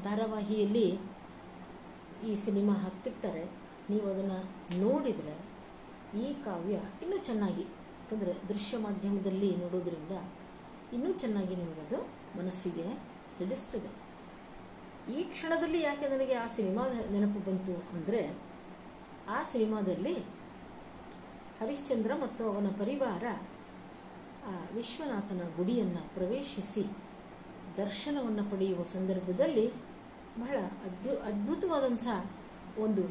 ಧಾರಾವಾಹಿಯಲ್ಲಿ 0.03 1.14
ಈ 2.27 2.31
ಸಿನಿಮಾ 2.45 2.73
ಹಾಕ್ತಿರ್ತಾರೆ, 2.83 3.43
ನೀವು 3.89 4.05
ಅದನ್ನು 4.11 4.39
ನೋಡಿದರೆ 4.83 5.35
ಈ 6.23 6.27
ಕಾವ್ಯ 6.45 6.75
ಇನ್ನೂ 7.03 7.17
ಚೆನ್ನಾಗಿ, 7.29 7.65
ಯಾಕಂದರೆ 7.99 8.33
ದೃಶ್ಯ 8.49 8.77
ಮಾಧ್ಯಮದಲ್ಲಿ 8.85 9.49
ನೋಡೋದ್ರಿಂದ 9.63 10.15
ಇನ್ನೂ 10.95 11.11
ಚೆನ್ನಾಗಿ 11.23 11.55
ನಿಮಗದು 11.61 11.99
ಮನಸ್ಸಿಗೆ 12.39 12.87
ಹಿಡಿಸ್ತದೆ. 13.37 13.89
ಈ 15.15 15.19
ಕ್ಷಣದಲ್ಲಿ 15.31 15.79
ಯಾಕೆ 15.81 16.05
ನನಗೆ 16.13 16.35
ಆ 16.43 16.45
ಸಿನಿಮಾ 16.57 16.83
ನೆನಪು 17.13 17.39
ಬಂತು 17.47 17.75
ಅಂದರೆ, 17.95 18.21
ಆ 19.35 19.39
ಸಿನಿಮಾದಲ್ಲಿ 19.53 20.15
ಹರಿಶ್ಚಂದ್ರ 21.59 22.11
ಮತ್ತು 22.23 22.43
ಅವನ 22.51 22.69
ಪರಿವಾರ, 22.79 23.25
ಆ 24.51 24.53
ವಿಶ್ವನಾಥನ 24.77 25.43
ಗುಡಿಯನ್ನು 25.57 26.01
ಪ್ರವೇಶಿಸಿ 26.15 26.83
ದರ್ಶನವನ್ನು 27.77 28.43
ಪಡೆಯುವ 28.51 28.83
ಸಂದರ್ಭದಲ್ಲಿ 28.93 29.65
ಬಹಳ 30.39 30.57
ಅದ್ಭು, 30.57 31.17
ಅದ್ಭುತವಾದಂಥ 31.17 32.07
ಒಂದು 32.79 33.01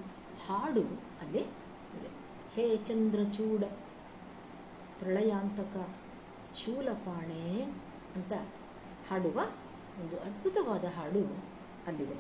ಹಾಡು 0.46 0.82
ಅಲ್ಲಿ 1.20 1.38
ಇದೆ. 1.38 2.08
ಹೇ 2.54 2.76
ಚಂದ್ರಚೂಡ 2.76 3.64
ಪ್ರಳಯಾಂತಕ 4.98 5.88
ಶೂಲಪಾಣೆ 6.56 7.62
ಅಂತ 8.16 8.32
ಹಾಡುವ 9.10 9.40
ಒಂದು 10.02 10.16
ಅದ್ಭುತವಾದ 10.16 10.84
ಹಾಡು 10.84 11.42
ಅಲ್ಲಿದೆ. 11.87 12.14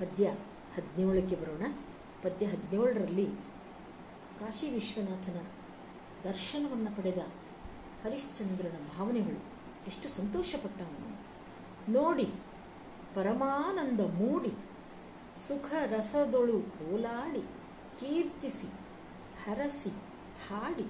ಪದ್ಯ 0.00 0.26
ಹದಿನೇಳಕ್ಕೆ 0.74 1.36
ಬರೋಣ. 1.36 1.62
ಪದ್ಯ 2.22 2.46
ಹದಿನೇಳರಲ್ಲಿ 2.46 3.26
ಕಾಶಿ 4.40 4.70
ವಿಶ್ವನಾಥನ 4.70 5.42
ದರ್ಶನವನ್ನು 6.24 6.96
ಪಡೆದ 6.96 7.18
ಹರಿಶ್ಚಂದ್ರನ 8.04 8.96
ಭಾವನೆಗಳು 8.98 9.44
ಎಷ್ಟು 9.86 10.08
ಸಂತೋಷಪಟ್ಟ 10.08 10.82
ಅವನು 10.82 11.15
ನೋಡಿ, 11.88 12.26
ಪರಮಾನಂದ 13.14 14.00
ಮೂಡಿ, 14.00 14.52
ಸುಖ 15.46 15.68
ರಸದೊಳು 15.92 16.56
ಓಲಾಡಿ 16.92 17.42
ಕೀರ್ತಿಸಿ, 18.00 18.68
ಹರಸಿ, 19.44 19.92
ಹಾಡಿ, 20.46 20.86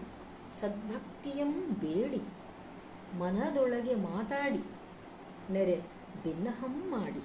ಸದ್ಭಕ್ತಿಯಂ 0.53 1.53
ಬೇಡಿ, 1.83 2.21
ಮನದೊಳಗೆ 3.15 3.95
ಮಾತಾಡಿ, 3.95 4.63
ನೆರೆ 5.51 5.77
ಭಿನ್ನಹಂ 6.25 6.77
ಮಾಡಿ, 6.91 7.23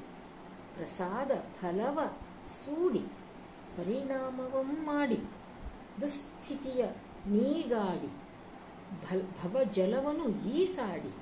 ಪ್ರಸಾದ 0.76 1.32
ಫಲವ 1.62 2.00
ಸೂಡಿ, 2.52 3.04
ಪರಿಣಾಮವಂ 3.78 4.72
ಮಾಡಿ, 4.86 5.20
ದುಸ್ಥಿತಿಯ 6.02 6.84
ನೀಗಾಡಿ, 7.28 8.12
ಭಲ್, 9.04 9.26
ಭವಜಲವನು 9.40 10.28
ಈಸಾಡಿ, 10.52 11.14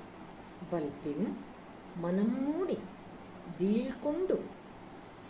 ಬಲ್ಪಿಂ 0.72 1.22
ಮನಮ್ಮೂಡಿ 2.02 2.78
ಬೀಳ್ಕೊಂಡು 3.58 4.36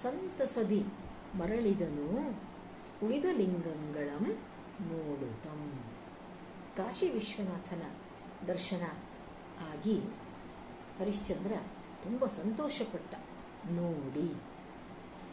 ಸಂತಸದಿ 0.02 0.84
ಮರಳಿದನು. 1.34 2.30
ಉಳಿದ 3.06 3.24
ಲಿಂಗಂಗಳಂ 3.32 4.38
ನೋಡುತ್ತಂ 4.80 5.72
ಕಾಶಿ 6.76 7.10
ವಿಶ್ವನಾಥನ 7.10 7.82
ದರ್ಶನ 8.46 8.82
ಆಗಿ 9.72 9.98
ಹರಿಶ್ಚಂದ್ರ 10.98 11.52
ತುಂಬ 12.02 12.26
ಸಂತೋಷಪಟ್ಟ. 12.26 13.14
ನೋಡಿ, 13.70 14.28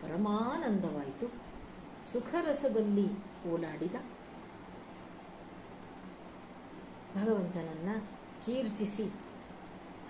ಪರಮಾನಂದವಾಯಿತು. 0.02 1.28
ಸುಖರಸದಲ್ಲಿ 2.12 3.08
ಓಲಾಡಿದ. 3.48 3.96
ಭಗವಂತನನ್ನ 7.16 8.00
ಕೀರ್ತಿಸಿ, 8.46 9.04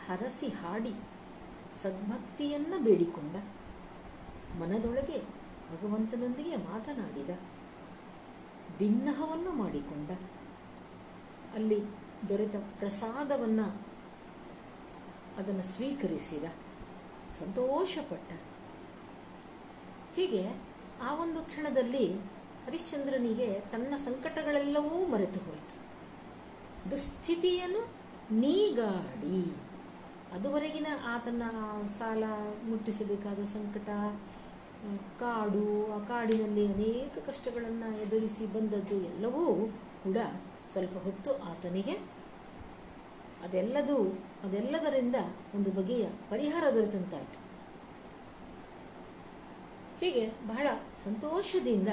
ಹರಸಿ 0.08 0.48
ಹಾಡಿ 0.48 0.94
ಸದ್ಭಕ್ತಿಯನ್ನ 1.82 2.74
ಬೇಡಿಕೊಂಡ 2.84 3.36
ಮನದೊಳಗೆ 4.60 5.20
ಭಗವಂತನೊಂದಿಗೆ 5.72 6.56
ಮಾತನಾಡಿದ 6.56 7.32
ಭಿನ್ನಹವನ್ನು 8.78 9.52
ಮಾಡಿಕೊಂಡ, 9.52 10.10
ಅಲ್ಲಿ 11.56 11.80
ದೊರೆತ 12.30 12.56
ಪ್ರಸಾದವನ್ನು 12.80 13.68
ಅದನ್ನು 15.38 15.64
ಸ್ವೀಕರಿಸಿದ, 15.64 16.46
ಸಂತೋಷಪಟ್ಟ. 17.40 18.32
ಹೀಗೆ 20.16 20.44
ಆ 21.02 21.10
ಒಂದು 21.16 21.40
ಕ್ಷಣದಲ್ಲಿ 21.44 22.06
ಹರಿಶ್ಚಂದ್ರನಿಗೆ 22.66 23.48
ತನ್ನ 23.72 23.94
ಸಂಕಟಗಳೆಲ್ಲವೂ 23.98 24.96
ಮರೆತು 25.08 25.40
ಹೋಯಿತು 25.40 25.76
ದುಸ್ಥಿತಿಯನ್ನು 26.92 27.84
ನೀಗಾಡಿ. 28.40 29.40
ಅದುವರೆಗಿನ 30.38 30.88
ಆತನ 31.06 31.44
ಸಾಲ 31.86 32.24
ಮುಟ್ಟಿಸಬೇಕಾದ 32.70 33.46
ಸಂಕಟ 33.46 33.90
ಕಾಡು, 35.20 35.96
ಆ 35.96 36.06
ಕಾಡಿನಲ್ಲಿ 36.06 36.74
ಅನೇಕ 36.74 37.18
ಕಷ್ಟಗಳನ್ನು 37.26 38.02
ಎದುರಿಸಿ 38.02 38.46
ಬಂದದ್ದು 38.46 38.96
ಎಲ್ಲವೂ 38.96 39.56
ಕೂಡ 40.04 40.18
ಸ್ವಲ್ಪ 40.72 40.98
ಹೊತ್ತು 40.98 41.32
ಆತನಿಗೆ. 41.38 41.92
ಅದೆಲ್ಲದೂ, 43.44 43.98
ಅದೆಲ್ಲದರಿಂದ 44.44 45.16
ಒಂದು 45.56 45.72
ಬಗೆಯ 45.72 46.06
ಪರಿಹಾರ 46.30 46.64
ದೊರೆತಂತಾಯಿತು. 46.74 47.40
ಹೀಗೆ 50.00 50.28
ಬಹಳ 50.48 50.68
ಸಂತೋಷದಿಂದ 51.04 51.88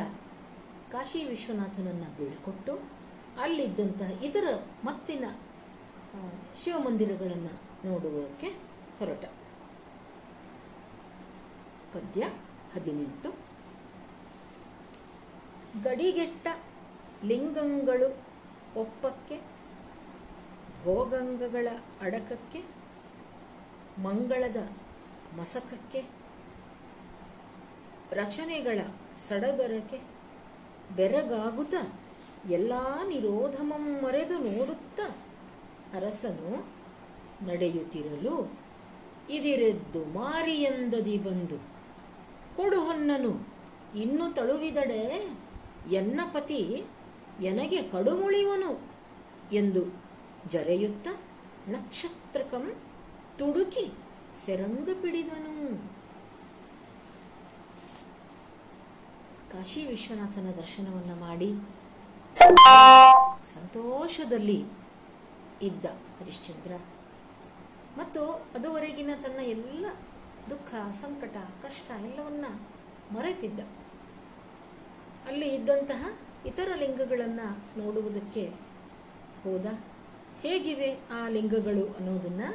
ಕಾಶಿ 0.93 1.25
ವಿಶ್ವನಾಥನನ್ನು 1.25 2.19
ಬೀಳ್ಕೊಟ್ಟು, 2.19 2.75
ಅಲ್ಲಿದ್ದಂತಹ 3.43 4.25
ಇತರ 4.25 4.47
ಮತ್ತಿನ 4.85 5.25
ಶಿವಮಂದಿರಗಳನ್ನು 6.57 7.64
ನೋಡುವುದಕ್ಕೆ 7.85 8.49
ಹೊರಟ. 8.99 9.25
ಪದ್ಯ 11.95 12.23
ಹದಿನೆಂಟು. 12.75 13.31
ಗಡಿಗೆಟ್ಟ 15.83 16.49
ಲಿಂಗಂಗಳು 17.25 18.09
ಒಪ್ಪಕ್ಕೆ, 18.81 19.41
ಭೋಗಂಗಗಳ 20.85 21.69
ಅಡಕಕ್ಕೆ, 22.01 22.65
ಮಂಗಳದ 24.03 24.57
ಮಸಕಕ್ಕೆ, 25.39 26.05
ರಚನೆಗಳ 28.13 28.79
ಸಡಗರಕ್ಕೆ, 29.17 30.01
ಬೆರಗಾಗುತ್ತ 30.97 31.75
ಎಲ್ಲ 32.51 32.73
ನಿರೋಧಮಂ 33.09 34.05
ಮರೆದು 34.05 34.39
ನೋಡುತ್ತ 34.39 35.01
ಅರಸನು 35.97 36.84
ನಡೆಯುತ್ತಿರಲು 37.47 38.35
ಇದಿರೆದ್ದು 39.31 40.05
ಮಾರಿಯಂದದಿ 40.05 41.19
ಬಂದು, 41.19 41.57
ಕೊಡು 42.57 42.81
ಹೊನ್ನನು, 42.81 43.33
ಇನ್ನು 43.99 44.35
ತಳುವಿದಡೆ 44.35 45.03
ಎನ್ನ 45.93 46.21
ಪತಿ 46.33 46.85
ಎನಗೆ 47.43 47.83
ಕಡುಮುಳಿವನು? 47.83 48.71
ಎಂದು 49.53 49.83
ಜರೆಯುತ್ತ 50.49 51.09
ನಕ್ಷತ್ರಕಂ 51.69 52.65
ತುಡುಕಿ 53.39 53.93
ಸೆರಂಗ 54.47 54.89
ಪಿಡಿದನು. 55.03 55.55
ಕಾಶಿ 59.53 59.87
ವಿಶ್ವನಾಥನ 59.87 60.49
ದರ್ಶನವನ್ನು 60.51 61.17
ಮಾಡಿ 61.21 61.51
ಸಂತೋಷದಲ್ಲಿ 63.55 64.59
ಇದ್ದ 65.63 65.87
ಹರಿಶ್ಚಂದ್ರ 65.87 66.73
ಮತ್ತು 67.99 68.25
ಅದುವರೆಗಿನ 68.55 69.11
ತನ್ನ 69.23 69.41
ಎಲ್ಲ 69.41 69.87
ದುಃಖ, 70.51 70.75
ಸಂಕಟ, 70.93 71.37
ಕಷ್ಟ 71.37 71.91
ಎಲ್ಲವನ್ನ 71.91 72.45
ಮರೆತಿದ್ದ. 73.17 73.61
ಅಲ್ಲಿ 75.29 75.49
ಇದ್ದಂತಹ 75.49 76.19
ಇತರ 76.47 76.73
ಲಿಂಗಗಳನ್ನು 76.77 77.81
ನೋಡುವುದಕ್ಕೆ 77.81 78.47
ಹೋದ. 79.45 79.67
ಹೇಗಿವೆ 80.43 80.99
ಆ 81.11 81.29
ಲಿಂಗಗಳು 81.29 81.95
ಅನ್ನೋದನ್ನು 81.95 82.49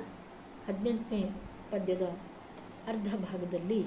ಹದಿನೆಂಟನೇ 0.67 1.31
ಪದ್ಯದ 1.71 2.01
ಅರ್ಧ 2.87 3.15
ಭಾಗದಲ್ಲಿ 3.15 3.83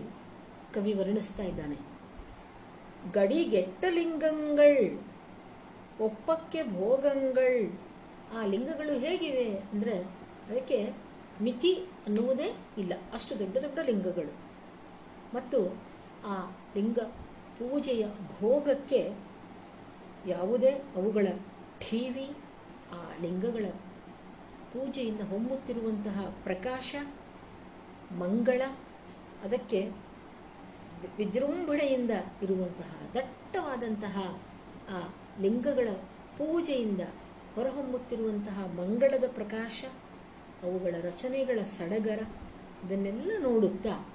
ಕವಿ 0.75 0.93
ವರ್ಣಿಸ್ತಾ 0.93 1.43
ಇದ್ದಾನೆ. 1.43 1.77
ಗಡಿಗೆಟ್ಟ 3.13 3.85
ಲಿಂಗಂಗಳ್, 3.89 5.03
ಒಪ್ಪಕ್ಕೆ 6.01 6.63
ಭೋಗಂಗಳ್, 6.63 7.81
ಆ 8.39 8.47
ಲಿಂಗಗಳು 8.47 8.99
ಹೇಗಿವೆ 8.99 9.59
ಅಂದರೆ 9.59 9.99
ಅದಕ್ಕೆ 10.51 11.12
ಮಿತಿ 11.41 11.75
ಅನ್ನುವುದೇ 11.75 12.57
ಇಲ್ಲ. 12.79 12.93
ಅಷ್ಟು 13.15 13.39
ದೊಡ್ಡ 13.39 13.57
ದೊಡ್ಡ 13.57 13.79
ಲಿಂಗಗಳು. 13.79 14.53
ಮತ್ತು 15.35 15.77
ಆ 16.27 16.51
ಲಿಂಗ 16.77 16.99
ಪೂಜೆಯ 17.59 18.07
ಭೋಗಕ್ಕೆ 18.41 19.15
ಯಾವುದೇ 20.27 20.71
ಅವುಗಳ 20.71 21.27
ಠೀವಿ, 21.81 22.31
ಆ 22.93 23.21
ಲಿಂಗಗಳ 23.21 23.65
ಪೂಜೆಯಿಂದ 24.73 25.21
ಹೊಮ್ಮುತ್ತಿರುವಂತಹ 25.21 26.35
ಪ್ರಕಾಶ, 26.43 26.97
ಮಂಗಳ, 28.19 28.63
ಅದಕ್ಕೆ 29.45 29.91
ವಿಜೃಂಭಣೆಯಿಂದ 31.19 32.11
ಇರುವಂತಹ 32.43 32.97
ದಟ್ಟವಾದಂತಹ 33.15 34.39
ಆ 34.91 35.09
ಲಿಂಗಗಳ 35.41 35.89
ಪೂಜೆಯಿಂದ 36.39 37.01
ಹೊರಹೊಮ್ಮುತ್ತಿರುವಂತಹ 37.55 38.59
ಮಂಗಳದ 38.77 39.25
ಪ್ರಕಾಶ 39.35 39.85
ಅವುಗಳ 40.63 40.95
ರಚನೆಗಳ 41.03 41.63
ಸಡಗರ 41.63 42.21
ಇದನ್ನೆಲ್ಲ 42.85 43.33
ನೋಡುತ್ತಾ 43.39 44.07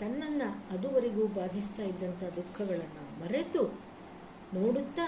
ತನ್ನನ್ನು 0.00 0.76
ಅದುವರೆಗೂ 0.76 1.26
ಬಾಧಿಸ್ತಾ 1.26 1.82
ಇದ್ದಂಥ 1.82 2.24
ದುಃಖಗಳನ್ನು 2.36 3.20
ಮರೆತು 3.20 3.62
ನೋಡುತ್ತಾ 4.54 5.06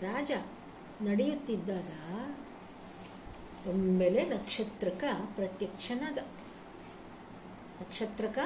ರಾಜ 0.00 0.32
ನಡೆಯುತ್ತಿದ್ದಾಗ 1.02 1.88
ಒಮ್ಮೆಲೆ 3.68 4.24
ನಕ್ಷತ್ರಕ 4.24 5.04
ಪ್ರತ್ಯಕ್ಷನಾದ. 5.36 6.18
ನಕ್ಷತ್ರಕ? 7.80 8.38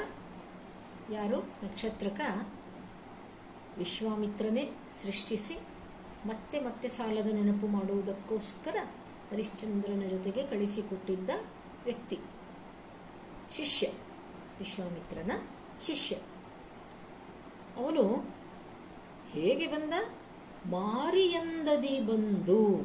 ಯಾರು? 1.12 1.38
ನಕ್ಷತ್ರಕ 1.64 2.20
ವಿಶ್ವಾಮಿತ್ರನೇ 3.78 4.70
ಸೃಷ್ಟಿಸಿ 5.02 5.54
ಮತ್ತೆ 6.26 6.60
ಮತ್ತೆ 6.60 6.88
ಸಾಲದ 6.88 7.26
ನೆನಪು 7.26 7.66
ಮಾಡುವುದಕ್ಕೋಸ್ಕರ 7.66 8.76
ಹರಿಶ್ಚಂದ್ರನ 9.34 10.02
ಜೊತೆಗೆ 10.08 10.46
ಕಳಿಸಿಕೊಟ್ಟಿದ್ದ 10.46 11.30
ವ್ಯಕ್ತಿ. 11.84 12.18
ಶಿಷ್ಯ, 13.52 13.86
ವಿಶ್ವಾಮಿತ್ರನ 14.58 15.32
ಶಿಷ್ಯ. 15.82 16.16
ಅವನು 17.76 18.34
ಹೇಗೆ 19.30 19.66
ಬಂದ? 19.66 19.92
ಮಾರಿಯಂದದಿ 20.66 22.00
ಬಂದು. 22.00 22.76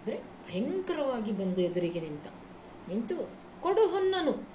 ಅಂದರೆ 0.00 0.18
ಭಯಂಕರವಾಗಿ 0.18 1.32
ಬಂದು 1.32 1.60
ಎದುರಿಗೆ 1.60 2.00
ನಿಂತ. 2.00 2.26
ನಿಂತು 2.88 3.30
ಕೊಡು 3.62 3.86
ಹೊನ್ನನು. 3.86 4.48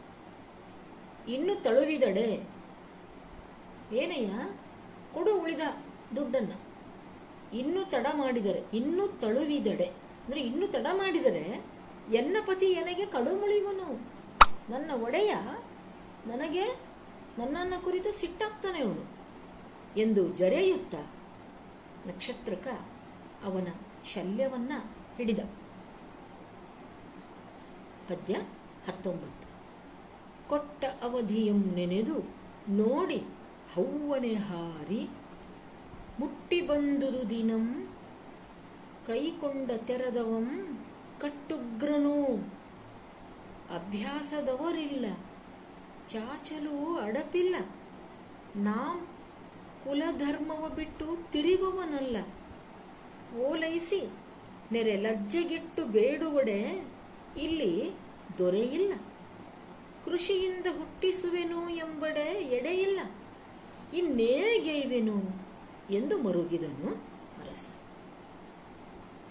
ಇನ್ನು 1.32 1.64
ತಳುವಿದಡೆ. 1.64 2.50
ಏನಯ್ಯ? 3.94 4.54
ಕೊಡು 5.14 5.42
ಉಳಿದ 5.42 5.62
ದುಡ್ಡನ್ನು. 6.16 6.71
ಇನ್ನು 7.54 7.90
ತಡ 7.90 8.08
ಮಾಡಿದರೆ, 8.14 8.64
ಇನ್ನು 8.74 9.08
ತಳುವಿದಡೆ. 9.08 9.84
ಅಂದರೆ 9.84 10.42
ಇನ್ನು 10.42 10.68
ತಡ 10.68 10.88
ಮಾಡಿದರೆ, 10.94 11.66
ಎನ್ನ 12.14 12.38
ಪತಿ 12.46 12.66
ಎನಗೆ 12.66 13.06
ಕಡುಮುಳಿವನು 13.06 14.02
ನನ್ನ 14.70 14.92
ಒಡೆಯ 15.04 15.36
ನನಗೆ 16.28 16.80
ನನ್ನನ್ನು 17.38 17.84
ಕುರಿತು 17.84 18.12
ಸಿಟ್ಟಾಗ್ತಾನೆ 18.12 18.80
ಅವನು. 18.80 19.22
ಎಂದು 19.98 20.28
ಜರೆಯುತ್ತ 20.30 20.96
ನಕ್ಷತ್ರಕ 22.08 22.68
ಅವನ 23.44 23.68
ಶಲ್ಯವನ್ನ 24.14 24.72
ಹಿಡಿದ. 25.18 25.40
ಪದ್ಯ 28.10 28.34
ಹತ್ತೊಂಬತ್ತು. 28.88 29.52
ಕೊಟ್ಟ 30.50 30.86
ಅವಧಿಯಂ 31.02 31.74
ನೆನೆದು 31.76 32.34
ನೋಡಿ 32.70 33.18
ಹೌವನೆ 33.74 34.34
ಹಾರಿ 34.34 35.10
ಮುಟ್ಟಿ 36.52 36.68
ಬಂದುದು 36.68 37.30
ದಿನಂ, 37.30 37.90
ಕೈಕೊಂಡ 39.08 39.72
ತೆರದವಂ 39.72 40.80
ಕಟ್ಟುಗ್ರನು. 41.22 42.16
ಅಭ್ಯಾಸದವರಿಲ್ಲ, 43.76 45.06
ಚಾಚಲು 46.10 46.98
ಅಡಪಿಲ್ಲ. 46.98 47.56
ನಾಂ 48.56 49.08
ಕುಲಧರ್ಮವ 49.84 50.70
ಬಿಟ್ಟು 50.76 51.32
ತಿರಿವವನಲ್ಲ 51.32 52.18
ಓಲೈಸಿ, 53.40 54.02
ನೆರೆ 54.72 54.98
ಲಜ್ಜೆಗೆಟ್ಟು 54.98 55.86
ಬೇಡುವಡೆ 55.86 56.86
ಇಲ್ಲಿ 57.38 57.92
ದೊರೆಯಿಲ್ಲ. 58.38 58.94
ಕೃಷಿಯಿಂದ 60.06 60.66
ಹುಟ್ಟಿಸುವೆನು 60.78 61.70
ಎಂಬಡೆ 61.70 62.28
ಎಡೆಯಿಲ್ಲ. 62.58 63.00
ಇನ್ನೇಗೈವೆನು 63.94 65.41
ಎಂದು 65.92 66.18
ಮರುಗಿದನು 66.18 66.92
ಅರಸ 67.42 67.70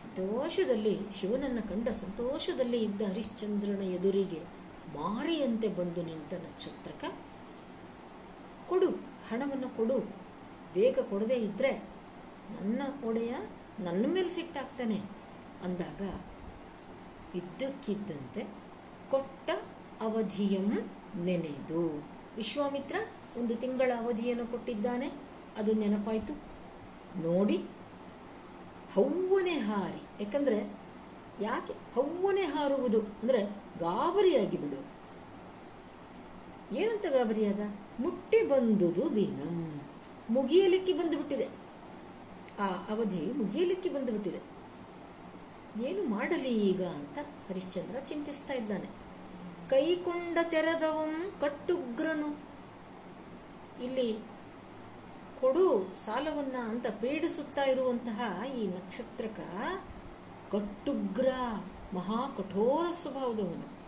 ಸಂತೋಷದಲ್ಲಿ 0.03 0.99
ಶಿವನನ್ನು 1.15 1.63
ಕಂಡ 1.69 1.89
ಸಂತೋಷದಲ್ಲಿ 1.89 2.83
ಇದ್ದ 2.83 3.03
ಹರಿಶ್ಚಂದ್ರನ 3.03 3.83
ಎದುರಿಗೆ 3.83 4.41
ಮಾರಿಯಂತೆ 4.95 5.69
ಬಂದು 5.69 6.03
ನಿಂತ 6.03 6.35
ನಕ್ಷತ್ರಕ, 6.35 7.15
ಕೊಡು, 8.69 8.91
ಹಣವನ್ನು 9.29 9.77
ಕೊಡು. 9.77 9.99
ಬೇಗ 10.75 10.99
ಕೊಡದೇ 10.99 11.35
ಇದ್ದರೆ 11.35 11.85
ನನ್ನ 12.61 12.83
ಒಡೆಯ 13.05 13.35
ನನ್ನ 13.81 14.07
ಮೇಲೆ 14.09 14.31
ಸಿಟ್ಟಾಗ್ತಾನೆ 14.31 15.03
ಅಂದಾಗ 15.65 16.01
ಇದ್ದಕ್ಕಿದ್ದಂತೆ 17.37 18.45
ಕೊಟ್ಟ 19.11 19.51
ಅವಧಿಯಂ 20.01 20.91
ನೆನೆದು. 21.25 22.05
ವಿಶ್ವಾಮಿತ್ರ 22.37 22.97
ಒಂದು 23.39 23.55
ತಿಂಗಳ 23.55 23.91
ಅವಧಿಯನ್ನು 23.99 24.47
ಕೊಟ್ಟಿದ್ದಾನೆ. 24.47 25.09
ಅದು 25.57 25.73
ನೆನಪಾಯಿತು. 25.73 26.50
ನೋಡಿ 27.17 27.57
ಹೌವನೆ 28.95 29.59
ಹಾರಿ. 29.59 30.25
ಯಾಕಂದ್ರೆ, 30.25 30.79
ಯಾಕೆ 31.41 31.73
ಹೌವನೆ 31.73 32.43
ಹಾರುವುದು? 32.43 33.01
ಅಂದ್ರೆ 33.01 33.45
ಗಾಬರಿಯಾಗಿ 33.79 34.57
ಬಿಡು. 34.57 35.01
ಏನಂತ 36.75 37.07
ಗಾಬರಿಯಾದ 37.07 37.61
ಮುಟ್ಟಿ 38.01 38.49
ಬಂದುದು 38.49 39.15
ದಿನ. 39.15 39.43
ಮುಗಿಯಲಿಕ್ಕೆ 40.31 40.93
ಬಂದುಬಿಟ್ಟಿದೆ. 40.93 41.49
ಆ 42.59 42.67
ಅವಧಿ 42.67 43.33
ಮುಗಿಯಲಿಕ್ಕೆ 43.33 43.89
ಬಂದುಬಿಟ್ಟಿದೆ. 43.89 44.41
ಏನು 45.87 46.03
ಮಾಡಲಿ 46.03 46.49
ಈಗ 46.49 46.87
ಅಂತ 46.87 47.19
ಹರಿಶ್ಚಂದ್ರ 47.49 48.01
ಚಿಂತಿಸ್ತಾ 48.01 48.55
ಇದ್ದಾನೆ. 48.55 48.87
ಕೈಕೊಂಡ 49.71 50.39
ತೆರೆದವಂ 50.43 51.33
ಕಟ್ಟುಗ್ರನು. 51.41 52.39
ಇಲ್ಲಿ 53.83 54.19
ಕೊಡು 55.41 55.97
ಸಾಲವನ್ನ 55.97 56.57
ಅಂತ 56.57 56.87
ಪೀಡಿಸುತ್ತಾ 56.87 57.65
ಇರುವಂತಹ 57.65 58.43
ಈ 58.59 58.67
ನಕ್ಷತ್ರಕ 58.67 59.41
ಕಟ್ಟುಗ್ರ 60.53 61.29
ಮಹಾ 61.95 62.35
ಕಠೋರ 62.39 62.91
ಸ್ವಭಾವದವನು. 62.91 63.81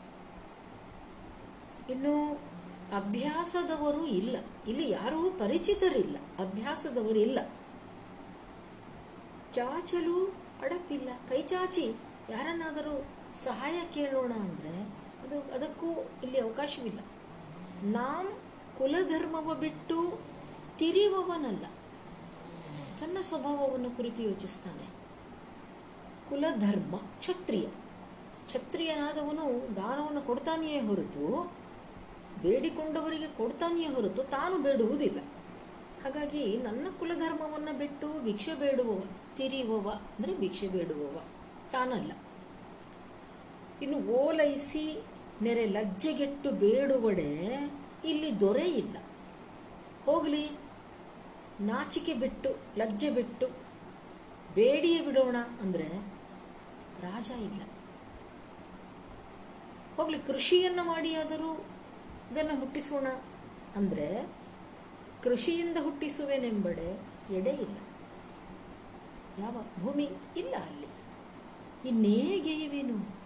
ಇನ್ನು 1.92 2.32
ಅಭ್ಯಾಸದವರು 2.96 4.06
ಇಲ್ಲ. 4.06 4.36
ಇಲ್ಲಿ 4.66 4.90
ಯಾರೂ 4.90 5.30
ಪರಿಚಿತರಿಲ್ಲ. 5.30 6.16
ಅಭ್ಯಾಸದವರಿಲ್ಲ. 6.38 7.38
ಚಾಚಲು 9.52 10.26
ಅಡಪಿಲ್ಲ. 10.62 11.08
ಕೈ 11.28 11.42
ಚಾಚಿ 11.42 11.94
ಯಾರನ್ನಾದರೂ 12.30 13.04
ಸಹಾಯ 13.34 13.80
ಕೇಳೋಣ 13.94 14.32
ಅಂದರೆ 14.32 14.78
ಅದು 15.22 15.54
ಅದಕ್ಕೂ 15.54 15.90
ಇಲ್ಲಿ 16.22 16.40
ಅವಕಾಶವಿಲ್ಲ. 16.40 16.98
ನಾಮ್ 17.82 18.28
ಕುಲಧರ್ಮವ 18.78 19.54
ಬಿಟ್ಟು 19.54 20.31
ತಿರಿವವನಲ್ಲ 20.82 21.64
ತನ್ನ 23.00 23.18
ಸ್ವಭಾವವನ್ನು 23.20 23.90
ಕುರಿತು 23.90 24.22
ಯೋಚಿಸ್ತಾನೆ. 24.22 24.86
ಕುಲಧರ್ಮ, 26.28 26.96
ಕ್ಷತ್ರಿಯ. 26.96 27.66
ಕ್ಷತ್ರಿಯನಾದವನು 28.46 29.76
ದಾನವನ್ನು 29.76 30.22
ಕೊಡ್ತಾನೆಯೇ 30.22 30.80
ಹೊರತು, 30.80 31.52
ಬೇಡಿಕೊಂಡವರಿಗೆ 32.42 33.26
ಕೊಡ್ತಾನೆಯೇ 33.26 33.86
ಹೊರತು 33.86 34.22
ತಾನು 34.22 34.62
ಬೇಡುವುದಿಲ್ಲ. 34.62 35.20
ಹಾಗಾಗಿ 36.04 36.56
ನನ್ನ 36.56 36.86
ಕುಲಧರ್ಮವನ್ನು 36.98 37.78
ಬಿಟ್ಟು 37.78 38.22
ಭಿಕ್ಷೆ 38.24 38.54
ಬೇಡುವವ 38.54 39.02
ತಿರಿಯುವವ 39.36 39.90
ಅಂದರೆ 39.90 40.34
ಭಿಕ್ಷೆ 40.34 40.68
ಬೇಡುವವ 40.68 41.22
ತಾನಲ್ಲ. 41.72 42.12
ಇನ್ನು 43.82 43.98
ಓಲೈಸಿ 43.98 45.02
ನೆರೆ 45.42 45.66
ಲಜ್ಜೆಗೆಟ್ಟು 45.66 46.50
ಬೇಡುವಡೆ 46.50 47.38
ಇಲ್ಲಿ 48.04 48.40
ದೊರೆ 48.40 48.64
ಇಲ್ಲ. 48.64 48.96
ಹೋಗಲಿ. 50.04 50.61
ನಾಚಿಕೆ 51.60 52.14
ಬಿಟ್ಟು, 52.14 52.56
ಲಜ್ಜೆ 52.76 53.10
ಬಿಟ್ಟು 53.10 53.46
ಬೇಡಿಯೇ 54.54 55.00
ಬಿಡೋಣ 55.00 55.36
ಅಂದರೆ 55.62 55.88
ರಾಜ 57.00 57.30
ಇಲ್ಲ. 57.30 57.62
ಹೋಗಲಿ, 59.96 60.18
ಕೃಷಿಯನ್ನು 60.18 60.84
ಮಾಡಿಯಾದರೂ 60.84 61.64
ಇದನ್ನು 62.30 62.60
ಹುಟ್ಟಿಸೋಣ 62.60 63.06
ಅಂದರೆ 63.76 64.28
ಕೃಷಿಯಿಂದ 65.22 65.76
ಹುಟ್ಟಿಸುವೆನೆಂಬಡೆ 65.82 67.00
ಎಡೆ 67.34 67.50
ಇಲ್ಲ. 67.50 67.78
ಯಾವ 69.38 69.64
ಭೂಮಿ 69.80 70.10
ಇಲ್ಲ 70.36 70.54
ಅಲ್ಲಿ. 70.54 70.86
ಇನ್ನೇಗೆಯುವೇನು 71.88 73.22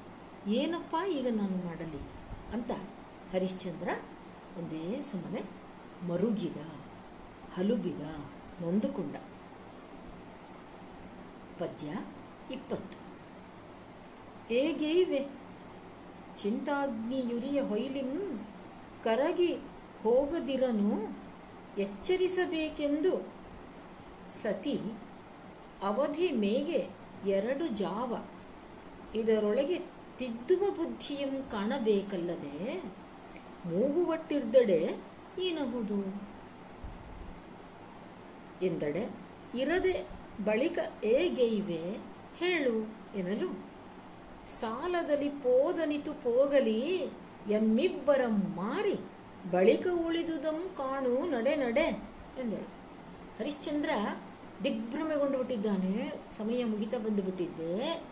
ಏನಪ್ಪ 0.50 0.96
ಈಗ 1.08 1.26
ನಾನು 1.30 1.66
ಮಾಡಲಿ? 1.66 2.00
ಅಂತ 2.52 2.70
ಹರಿಶ್ಚಂದ್ರ 3.32 3.88
ಒಂದೇ 4.58 5.00
ಸಮನೆ 5.00 5.42
ಮರುಗಿದ. 6.08 6.56
ಹಲುಬಿದ 7.56 8.00
ನೊಂದುಕೊಂಡ 8.60 9.16
ಪದ್ಯ 11.58 11.86
ಇಪ್ಪತ್ತು. 12.54 12.98
ಹೇಗೆ 14.48 14.90
ಇವೆ? 14.90 15.20
ಚಿಂತಾಗ್ನಿಯುರಿಯ 16.38 17.60
ಹೊಯ್ಲಿಂ 17.60 18.10
ಕರಗಿ 19.04 19.52
ಹೋಗದಿರನು, 20.02 21.16
ಎಚ್ಚರಿಸಬೇಕೆಂದು 21.78 23.12
ಸತಿ 24.28 24.76
ಅವಧಿ 25.82 26.30
ಮೇಗೆ 26.32 26.88
ಎರಡು 27.30 27.66
ಜಾವ. 27.66 28.24
ಇದರೊಳಗೆ 29.14 29.78
ತಿದ್ದುವ 30.18 30.70
ಬುದ್ಧಿಯಂ 30.70 31.42
ಕಾಣಬೇಕಲ್ಲದೆ, 31.50 32.82
ಮೂಗುವಟ್ಟಿರ್ದಡೆ 33.66 34.80
ಏನಹುದು 35.38 36.26
ಎಂದಡೆ, 38.62 39.10
ಇರದೆ 39.54 40.08
ಬಳಿಕ 40.44 40.78
ಏಗೈವೆ 41.04 41.98
ಹೇಳು 42.36 42.96
ಎನ್ನಲು 43.16 43.66
ಸಾಲದಲ್ಲಿ 44.46 45.28
ಪೋದನಿತು 45.28 46.12
ಪೋಗಲಿ, 46.14 47.10
ಎಮ್ಮಿಬ್ಬರ 47.50 48.20
ಮಾರಿ, 48.26 48.94
ಬಳಿಕ 49.50 49.86
ಉಳಿದುದಂ 50.06 50.70
ಕಾಣು 50.78 51.30
ನಡೆ 51.30 51.56
ನಡೆ 51.56 52.02
ಎಂದಳು. 52.40 52.68
ಹರಿಶ್ಚಂದ್ರ 53.38 53.90
ದಿಗ್ಭ್ರಮೆಗೊಂಡು 54.64 55.38
ಬಿಟ್ಟಿದ್ದಾನೆ. 55.38 56.12
ಸಮಯ 56.38 56.64
ಮುಗಿತಾ 56.64 56.98
ಬಂದು 56.98 57.22
ಬಿಟ್ಟಿದ್ದೆ. 57.22 58.02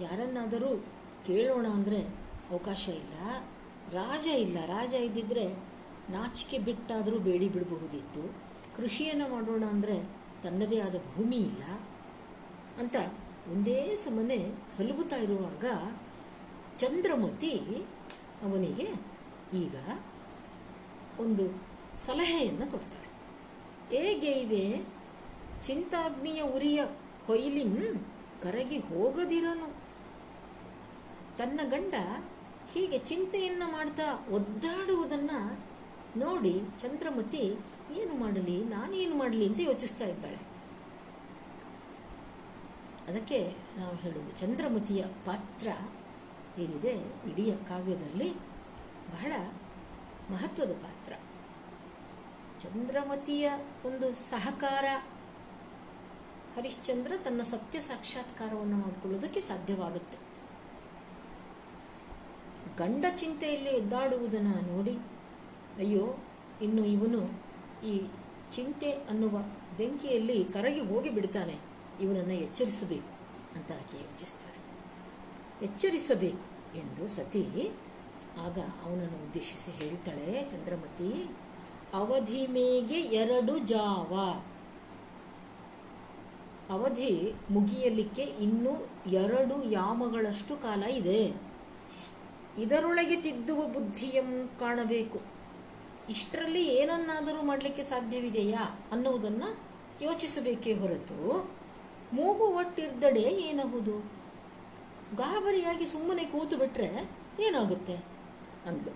ಯಾರನ್ನಾದರೂ 0.00 0.84
ಕೇಳೋಣ 1.26 1.66
ಅಂದರೆ 1.66 2.02
ಅವಕಾಶ 2.50 2.88
ಇಲ್ಲ. 2.88 3.44
ರಾಜ 3.92 4.26
ಇಲ್ಲ. 4.26 4.66
ರಾಜ 4.66 4.94
ಇದ್ದಿದ್ರೆ 4.94 5.48
ನಾಚಿಕೆ 6.10 6.58
ಬಿಟ್ಟಾದರೂ 6.58 7.18
ಬೇಡಿ 7.18 7.48
ಬಿಡಬಹುದಿತ್ತು. 7.48 8.47
ಕೃಷಿಯನ್ನು 8.78 9.26
ಮಾಡೋಣ 9.28 9.64
ಅಂದರೆ 9.64 9.96
ತನ್ನದೇ 10.42 10.78
ಆದ 10.80 10.96
ಭೂಮಿ 11.14 11.36
ಇಲ್ಲ 11.36 11.62
ಅಂತ 12.78 12.96
ಒಂದೇ 13.52 13.96
ಸಮನೆ 13.96 14.38
ಹಲುಗುತ್ತಾ 14.76 15.16
ಇರುವಾಗ 15.16 15.64
ಚಂದ್ರಮತಿ 16.78 17.54
ಅವನಿಗೆ 18.42 18.86
ಈಗ 19.58 19.76
ಒಂದು 21.20 21.44
ಸಲಹೆಯನ್ನು 21.96 22.66
ಕೊಡ್ತಾಳೆ. 22.70 23.08
ಏಗೈವೆ 23.96 24.64
ಚಿಂತಾಗ್ನಿಯ 25.62 26.40
ಉರಿಯ 26.42 26.80
ಹೊಯ್ಲಿಂ 27.26 27.72
ಕರಗಿ 28.42 28.78
ಹೋಗದಿರನು. 28.78 29.68
ತನ್ನ 31.38 31.60
ಗಂಡ 31.70 31.94
ಹೀಗೆ 32.74 32.98
ಚಿಂತೆಯನ್ನು 32.98 33.66
ಮಾಡ್ತಾ 33.72 34.06
ಒದ್ದಾಡುವುದನ್ನು 34.30 35.40
ನೋಡಿ 36.16 36.54
ಚಂದ್ರಮತಿ 36.80 37.44
ಏನು 37.90 38.14
ಮಾಡಲಿ, 38.14 38.64
ನಾನೇನು 38.64 39.14
ಮಾಡಲಿ 39.14 39.46
ಅಂತ 39.46 39.60
ಯೋಚಿಸ್ತಾ 39.60 40.04
ಇದ್ದಾಳೆ. 40.04 40.38
ಅದಕ್ಕೆ 43.08 43.56
ನಾವು 43.76 43.94
ಹೇಳೋದು 43.96 44.40
ಚಂದ್ರಮತಿಯ 44.40 45.02
ಪಾತ್ರ 45.02 45.68
ಏನಿದೆ, 46.58 46.92
ಇಡೀ 47.30 47.50
ಕಾವ್ಯದಲ್ಲಿ 47.50 48.34
ಬಹಳ 49.12 49.32
ಮಹತ್ವದ 50.30 50.72
ಪಾತ್ರ. 50.72 51.12
ಚಂದ್ರಮತಿಯ 52.60 53.50
ಒಂದು 53.84 54.14
ಸಹಕಾರ, 54.14 54.84
ಹರಿಶ್ಚಂದ್ರ 56.56 57.12
ತನ್ನ 57.24 57.42
ಸತ್ಯ 57.42 57.80
ಸಾಕ್ಷಾತ್ಕಾರವನ್ನು 57.80 58.76
ಮಾಡಿಕೊಳ್ಳೋದಕ್ಕೆ 58.76 59.40
ಸಾಧ್ಯವಾಗುತ್ತೆ. 59.40 60.18
ಗಂಡ 62.78 63.04
ಚಿಂತೆಯಲ್ಲಿ 63.16 63.70
ಎದ್ದಾಡುವುದನ್ನು 63.70 64.76
ನೋಡಿ, 64.76 64.94
ಅಯ್ಯೋ, 65.78 66.18
ಇನ್ನು 66.62 66.84
ಇವನು 66.84 67.47
ಈ 67.84 68.06
ಚಿಂತೆ 68.52 68.90
ಅನ್ನುವ 68.90 69.38
ಬೆಂಕಿಯಲ್ಲಿ 69.76 70.44
ಕರಗಿ 70.44 70.80
ಹೋಗಿ 70.80 71.10
ಬಿಡ್ತಾನೆ. 71.10 71.58
ಇವನನ್ನು 72.00 72.32
ಎಚ್ಚರಿಸಬೇಕು 72.32 73.18
ಅಂತ 73.56 73.72
ಆಕೆ 73.72 73.96
ಯೋಚಿಸ್ತಾಳೆ. 73.96 74.58
ಎಚ್ಚರಿಸಬೇಕು 75.64 76.76
ಎಂದು 76.78 77.08
ಸತಿ 77.08 77.70
ಆಗ 78.40 78.58
ಅವನನ್ನು 78.58 79.28
ಉದ್ದೇಶಿಸಿ 79.28 79.70
ಹೇಳ್ತಾಳೆ, 79.70 80.48
ಚಂದ್ರಮತಿ, 80.50 81.30
ಅವಧಿ 81.94 82.46
ಮೇಗೆ 82.46 83.00
ಎರಡು 83.00 83.58
ಜಾವ. 83.58 84.42
ಅವಧಿ 86.70 87.32
ಮುಗಿಯಲಿಕ್ಕೆ 87.50 88.22
ಇನ್ನೂ 88.22 88.88
ಎರಡು 89.06 89.62
ಯಾಮಗಳಷ್ಟು 89.62 90.62
ಕಾಲ 90.62 90.82
ಇದೆ. 90.82 91.34
ಇದರೊಳಗೆ 92.58 93.22
ತಿದ್ದುವ 93.22 93.68
ಬುದ್ಧಿಯಂ 93.68 94.48
ಕಾಣಬೇಕು. 94.48 95.37
ಇಷ್ಟರಲ್ಲಿ 96.08 96.66
ಏನನ್ನಾದರೂ 96.66 97.42
ಮಾಡಲಿಕ್ಕೆ 97.42 97.82
ಸಾಧ್ಯವಿದೆಯಾ 97.82 98.62
ಅನ್ನುವುದನ್ನು 98.92 99.48
ಯೋಚಿಸಬೇಕೇ 100.02 100.72
ಹೊರತು 100.74 101.48
ಮೂಗು 102.12 102.44
ಒಟ್ಟಿರ್ದಡೆ 102.44 103.20
ಏನಾಗುವುದು 103.20 104.18
ಗಾಬರಿಯಾಗಿ 105.14 105.86
ಸುಮ್ಮನೆ 105.86 106.24
ಕೂತು 106.24 106.56
ಬಿಟ್ರೆ 106.56 106.88
ಏನಾಗುತ್ತೆ 107.40 107.96
ಅಂದ್ಲು. 108.66 108.92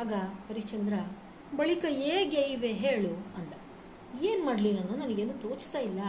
ಆಗ 0.00 0.12
ಹರಿಶ್ಚಂದ್ರ, 0.48 0.94
ಬಳಿಕ 1.56 1.84
ಹೇಗೆ 1.88 2.40
ಇವೆ 2.40 2.72
ಹೇಳು 2.72 3.08
ಅಂದ. 3.08 3.52
ಏನು 4.22 4.44
ಮಾಡಲಿ 4.44 4.72
ನಾನು? 4.72 4.96
ನನಗೇನು 4.96 5.32
ತೋಚ್ತಾ 5.32 5.78
ಇಲ್ಲ. 5.78 6.00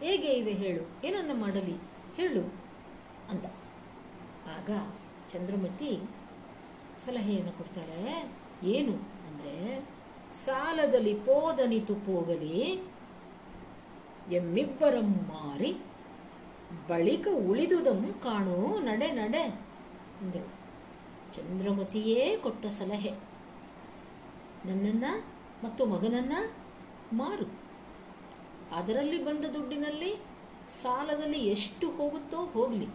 ಹೇಗೆ 0.00 0.28
ಇವೆ 0.28 0.52
ಹೇಳು? 0.52 1.06
ಏನನ್ನ 1.06 1.40
ಮಾಡಲಿ? 1.40 1.76
ಹೇಳು 2.16 2.40
ಅಂದ. 3.30 3.44
ಆಗ 4.56 4.70
ಚಂದ್ರಮತಿ 5.32 6.00
ಸಲಹೆಯನ್ನು 7.04 7.52
ಕೊಡ್ತಾಳೆ. 7.52 8.34
ಏನು 8.64 8.92
ಅಂದರೆ, 8.92 9.88
ಸಾಲದಲ್ಲಿ 10.34 11.14
ಪೋದನಿತು 11.14 11.94
ಪೋಗಲಿ, 11.94 12.82
ಎಮ್ಮಿಬ್ಬರಂ 14.32 15.10
ಮಾರಿ, 15.10 15.72
ಬಳಿಕ 16.88 17.28
ಉಳಿದುದಂ 17.48 18.14
ಕಾಣು 18.22 18.78
ನಡೆ 18.78 19.10
ನಡೆ 19.10 19.42
ಅಂದರು. 19.42 20.48
ಚಂದ್ರಮತಿಯೇ 21.34 22.36
ಕೊಟ್ಟ 22.36 22.66
ಸಲಹೆ. 22.66 23.10
ನನ್ನನ್ನು 24.66 25.24
ಮತ್ತು 25.64 25.86
ಮಗನನ್ನ 25.86 26.32
ಮಾರು. 27.12 27.64
ಅದರಲ್ಲಿ 28.72 29.24
ಬಂದ 29.24 29.44
ದುಡ್ಡಿನಲ್ಲಿ 29.44 30.16
ಸಾಲದಲ್ಲಿ 30.82 31.46
ಎಷ್ಟು 31.46 31.90
ಹೋಗುತ್ತೋ 31.90 32.36
ಹೋಗಲಿ. 32.36 32.88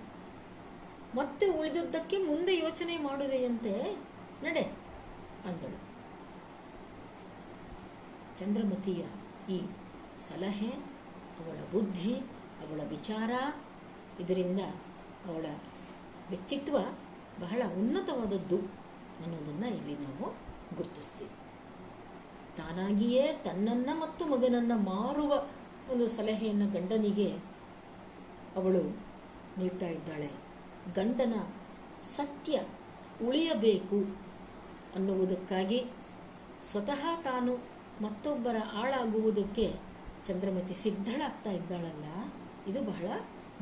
ಮತ್ತೆ 1.15 1.47
ಉಳಿದದ್ದಕ್ಕೆ 1.47 2.17
ಮುಂದೆ 2.17 2.57
ಯೋಚನೆ 2.57 2.97
ಮಾಡುವೆಯಂತೆ 2.97 3.97
ನಡೆ. 4.43 4.88
ಅಂದಳು. 5.45 5.89
ಚಂದ್ರಮತಿಯ 8.39 9.05
ಈ 9.49 9.61
ಸಲಹೆ, 10.19 10.69
ಅವಳ 11.39 11.57
ಬುದ್ಧಿ, 11.71 12.13
ಅವಳ 12.59 12.81
ವಿಚಾರ, 12.89 13.31
ಇದರಿಂದ 14.19 14.59
ಅವಳ 15.25 15.45
ವ್ಯಕ್ತಿತ್ವ 16.29 16.77
ಬಹಳ 17.39 17.61
ಉನ್ನತವಾದದ್ದು 17.77 18.57
ಅನ್ನೋದನ್ನು 19.23 19.67
ಇಲ್ಲಿ 19.67 19.93
ನಾವು 19.93 20.29
ಗುರುತಿಸ್ತೀವಿ. 20.75 21.29
ತಾನಾಗಿಯೇ 22.57 23.41
ತನ್ನನ್ನು 23.43 23.99
ಮತ್ತು 23.99 24.25
ಮಗನನ್ನು 24.25 24.77
ಮಾರುವ 24.77 25.33
ಒಂದು 25.93 26.07
ಸಲಹೆಯನ್ನು 26.07 26.67
ಗಂಡನಿಗೆ 26.71 27.31
ಅವಳು 28.55 28.81
ನೀಡ್ತಾ 29.57 29.85
ಇದ್ದಾಳೆ. 29.85 30.29
ಗಂಡನ 30.95 31.33
ಸತ್ಯ 32.03 32.61
ಉಳಿಯಬೇಕು 33.27 34.28
ಅನ್ನುವುದಕ್ಕಾಗಿ 34.95 35.85
ಸ್ವತಃ 36.63 37.21
ತಾನು 37.21 37.53
ಮತ್ತೊಬ್ಬರ 38.01 38.55
ಆಳಾಗುವುದಕ್ಕೆ 38.73 39.75
ಚಂದ್ರಮತಿ 40.25 40.73
ಸಿದ್ಧಳಾಗ್ತಾ 40.73 41.51
ಇದ್ದಾಳಲ್ಲ, 41.51 42.05
ಇದು 42.67 42.81
ಬಹಳ 42.81 43.07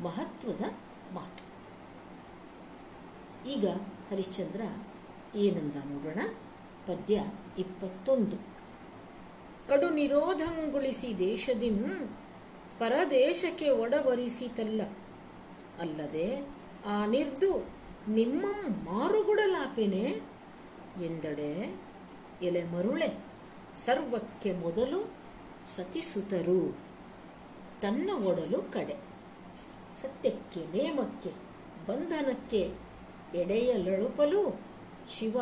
ಮಹತ್ವದ 0.02 0.64
ಮಾತು. 1.14 1.44
ಈಗ 3.48 3.66
ಹರಿಶ್ಚಂದ್ರ 4.10 4.60
ಏನಂದ 5.36 5.74
ನೋಡೋಣ? 5.74 6.20
ಪದ್ಯ 6.86 7.24
ಇಪ್ಪತ್ತೊಂದು. 7.58 8.36
ಕಡು 9.68 9.90
ನಿರೋಧಂಗೊಳಿಸಿ 9.90 11.18
ದೇಶದಿಂ 11.18 12.08
ಪರದೇಶಕ್ಕೆ 12.78 13.70
ಒಡಬರಿಸಿತಲ್ಲ 13.70 14.82
ಅಲ್ಲದೆ 15.80 16.48
ಆ 16.86 17.06
ನಿರ್ದು 17.06 17.50
ನಿಮ್ಮ 18.08 18.46
ಮಾರುಗುಡಲಾಪೆನೆ 18.84 20.20
ಎಂದಡೆ 21.04 21.80
ಎಲೆ 22.42 22.64
ಮರುಳೆ 22.64 23.24
ಸರ್ವಕ್ಕೆ 23.74 24.52
ಮೊದಲು 24.52 25.14
ಸತಿಸುತರು. 25.66 26.78
ತನ್ನ 27.82 28.10
ಒಡಲು 28.26 28.72
ಕಡೆ. 28.72 28.96
ಸತ್ಯಕ್ಕೆ 30.02 30.60
ನೇಮಕ್ಕೆ, 30.60 31.30
ಬಂಧನಕ್ಕೆ 31.88 32.74
ಎಡೆಯಲೊಳುಪಲು 33.34 34.60
ಶಿವ 35.10 35.36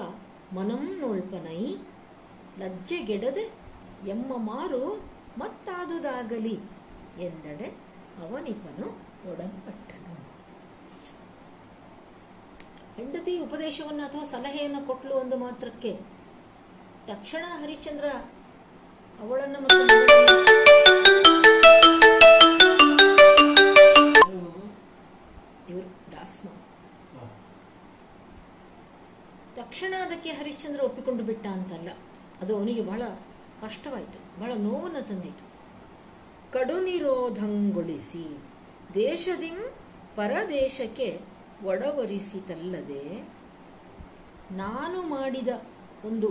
ಮನಂನೊಳ್ಪನೈ 0.53 1.77
ಲಜ್ಜೆಗೆಡದೆ 2.59 3.53
ಎಮ್ಮ 4.09 4.33
ಮಾರು 4.37 5.05
ಮತ್ತಾದುದಾಗಲಿ 5.39 6.55
ಎಂದಡೆ 7.19 7.67
ಅವನಿಪನು 8.29 9.06
ಹೆಂಡತಿ 13.27 13.45
ಉಪದೇಶವನ್ನು 13.45 14.03
ಅಥವಾ 14.07 14.25
ಸಲಹೆಯನ್ನು 14.25 14.81
ಕೊಟ್ಟಲು 14.87 15.15
ಒಂದು 15.15 15.37
ಮಾತ್ರಕ್ಕೆ 15.37 15.93
ತಕ್ಷಣ 17.07 17.45
ಹರಿಶ್ಚಂದ್ರ 17.63 18.07
ಅವಳನ್ನು 19.21 19.59
ಮತ್ತು 19.65 19.83
ಇವರು 25.71 25.89
ದಾಸ್ಮ. 26.13 26.47
ತಕ್ಷಣ 29.57 29.95
ಅದಕ್ಕೆ 30.07 30.31
ಹರಿಶ್ಚಂದ್ರ 30.31 30.81
ಒಪ್ಪಿಕೊಂಡು 30.81 31.25
ಬಿಟ್ಟ 31.25 31.47
ಅಂತಲ್ಲ 31.47 31.91
ಅದು 32.41 32.53
ಅವನಿಗೆ 32.59 32.83
ಬಹಳ 32.83 33.03
ಕಷ್ಟವಾಯಿತು 33.63 34.19
ಬಹಳ 34.41 34.53
ನೋವನ್ನು 34.69 35.03
ತಂದಿತು. 35.09 35.45
ಕಡು 36.53 36.77
ನಿರೋಧಂಗೊಳಿಸಿ 36.85 38.25
ದೇಶದಿಂ 38.95 39.59
ಪರದೇಶಕ್ಕೆ 40.17 41.09
ಒಡವರಿಸಿತಲ್ಲದೆ 41.65 43.29
ನಾನು 44.53 45.03
ಮಾಡಿದ 45.03 45.49
ಒಂದು 46.05 46.29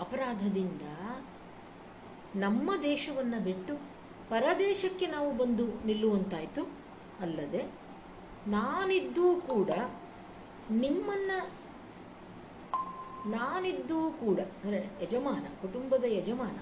ಅಪರಾಧದಿಂದ 0.00 0.82
ನಮ್ಮ 2.36 2.70
ದೇಶವನ್ನು 2.82 3.44
ಬಿಟ್ಟು 3.44 3.74
ಪರದೇಶಕ್ಕೆ 4.30 5.06
ನಾವು 5.06 5.32
ಬಂದು 5.32 5.86
ನಿಲ್ಲುವಂತಾಯಿತು. 5.86 6.62
ಅಲ್ಲದೆ 7.20 7.62
ನಾನಿದ್ದೂ 8.48 9.40
ಕೂಡ 9.40 9.70
ನಿಮ್ಮನ್ನು 10.70 11.60
ನಾನಿದ್ದೂ 13.30 14.10
ಕೂಡ 14.10 14.40
ಅಂದರೆ 14.40 14.90
ಯಜಮಾನ, 15.02 15.46
ಕುಟುಂಬದ 15.62 16.04
ಯಜಮಾನ, 16.04 16.56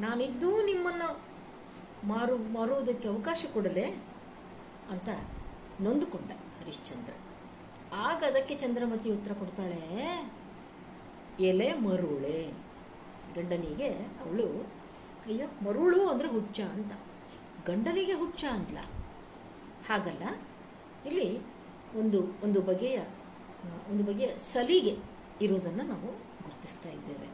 ನಾನಿದ್ದೂ 0.00 0.62
ನಿಮ್ಮನ್ನು 0.62 1.20
ಮಾರು, 2.08 2.36
ಮಾರುವುದಕ್ಕೆ 2.36 3.08
ಅವಕಾಶ 3.08 3.46
ಕೊಡಲೆ 3.54 3.84
ಅಂತ 4.90 5.08
ನೊಂದುಕೊಂಡ. 5.80 6.30
ಹರಿಶ್ಚಂದ್ರ. 6.60 7.14
ಆಗ 8.08 8.20
ಅದಕ್ಕೆ 8.30 8.54
ಚಂದ್ರಮತಿ 8.54 9.08
ಉತ್ತರ 9.10 9.32
ಕೊಡ್ತಾಳೆ, 9.40 9.82
ಎಲೆ 11.48 11.70
ಮರುಳೆ. 11.84 12.40
ಗಂಡನಿಗೆ 13.36 13.88
ಅವಳು, 14.22 14.48
ಅಯ್ಯೋ, 15.26 15.46
ಮರುಳು 15.66 16.00
ಅಂದರೆ 16.12 16.28
ಹುಚ್ಚ 16.36 16.60
ಅಂತ. 16.74 16.92
ಗಂಡನಿಗೆ 17.68 18.14
ಹುಚ್ಚ 18.22 18.42
ಅಂತಲ 18.56 18.80
ಹಾಗಲ್ಲ, 19.88 20.24
ಇಲ್ಲಿ 21.08 21.28
ಒಂದು 22.00 22.18
ಒಂದು 22.44 22.60
ಬಗೆಯ 22.68 22.98
ಒಂದು 23.90 24.02
ಬಗೆಯ 24.08 24.28
ಸಲಿಗೆ 24.52 24.94
ಇರೋದನ್ನು 25.44 25.84
ನಾವು 25.92 26.10
ಗುರುತಿಸ್ತಾ 26.44 26.90
ಇದ್ದೇವೆ. 26.98 27.28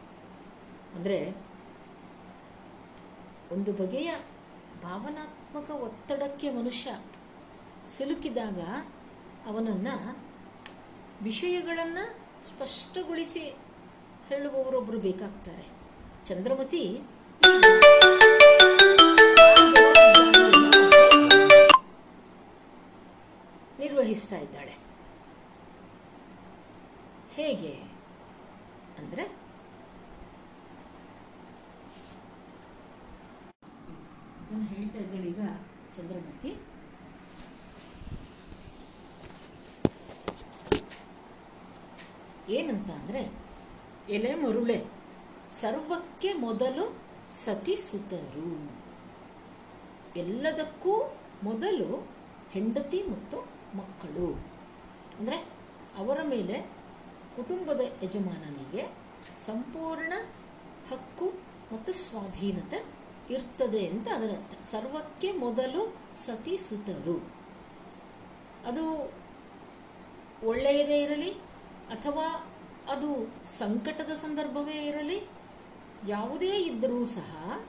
ಅಂದರೆ, 0.97 1.18
ಒಂದು 3.55 3.72
ಬಗೆಯ 3.81 4.11
ಭಾವನಾತ್ಮಕ 4.85 5.70
ಒತ್ತಡಕ್ಕೆ 5.87 6.49
ಮನುಷ್ಯ 6.51 6.91
ಸಿಲುಕಿದಾಗ 7.95 8.61
ಅವನನ್ನು 9.51 9.95
ವಿಷಯಗಳನ್ನು 11.23 12.05
ಸ್ಪಷ್ಟಗೊಳಿಸಿ 12.47 13.45
ಹೇಳುವವರೊಬ್ಬರು 14.29 14.99
ಬೇಕಾಗ್ತಾರೆ. 15.07 15.67
ಚಂದ್ರಮತಿ 16.27 16.85
ನಿರ್ವಹಿಸ್ತಾ 23.79 24.39
ಇದ್ದಾಳೆ. 24.45 24.75
ಹೇಗೆ 27.37 27.75
ಅಂದರೆ 28.99 29.25
ಹೇಳ್ತಾ 34.71 34.99
ಇದ್ದಾಳೆ 34.99 35.27
ಈಗ 35.33 35.43
ಚಂದ್ರಮತಿ. 35.97 36.51
ಏನಂತ 42.49 42.91
ಅಂದರೆ, 42.91 43.33
ಎಲೆ 44.09 44.35
ಮರುಳೆ, 44.35 44.85
ಸರ್ವಕ್ಕೆ 45.49 46.33
ಮೊದಲು 46.33 46.97
ಸತಿಸುತರು 47.31 48.71
ಎಲ್ಲದಕ್ಕೂ 50.17 51.17
ಮೊದಲು 51.43 52.07
ಹೆಂಡತಿ 52.51 53.03
ಮತ್ತು 53.03 53.39
ಮಕ್ಕಳು. 53.77 54.35
ಅಂದರೆ, 55.19 55.37
ಅವರ 55.97 56.19
ಮೇಲೆ 56.23 56.71
ಕುಟುಂಬದ 57.37 57.81
ಯಜಮಾನನಿಗೆ 58.03 58.93
ಸಂಪೂರ್ಣ 59.39 60.13
ಹಕ್ಕು 60.91 61.33
ಮತ್ತು 61.73 61.93
ಸ್ವಾಧೀನತೆ 61.93 62.85
ಇರ್ತದೆ 63.31 63.87
ಅಂತ 63.89 64.09
ಅದರ 64.09 64.31
ಅರ್ಥ. 64.31 64.65
ಸರ್ವಕ್ಕೆ 64.65 65.33
ಮೊದಲು 65.33 65.97
ಸತಿಸುತರು 66.17 67.31
ಅದು 68.67 69.13
ಒಳ್ಳೆಯದೇ 70.47 71.03
ಇರಲಿ 71.03 71.46
ಅಥವಾ 71.91 72.26
ಅದು 72.91 73.09
ಸಂಕಟದ 73.45 74.12
ಸಂದರ್ಭವೇ 74.14 74.87
ಇರಲಿ, 74.87 75.28
ಯಾವುದೇ 76.07 76.59
ಇದ್ದರೂ 76.61 77.05
ಸಹ 77.05 77.61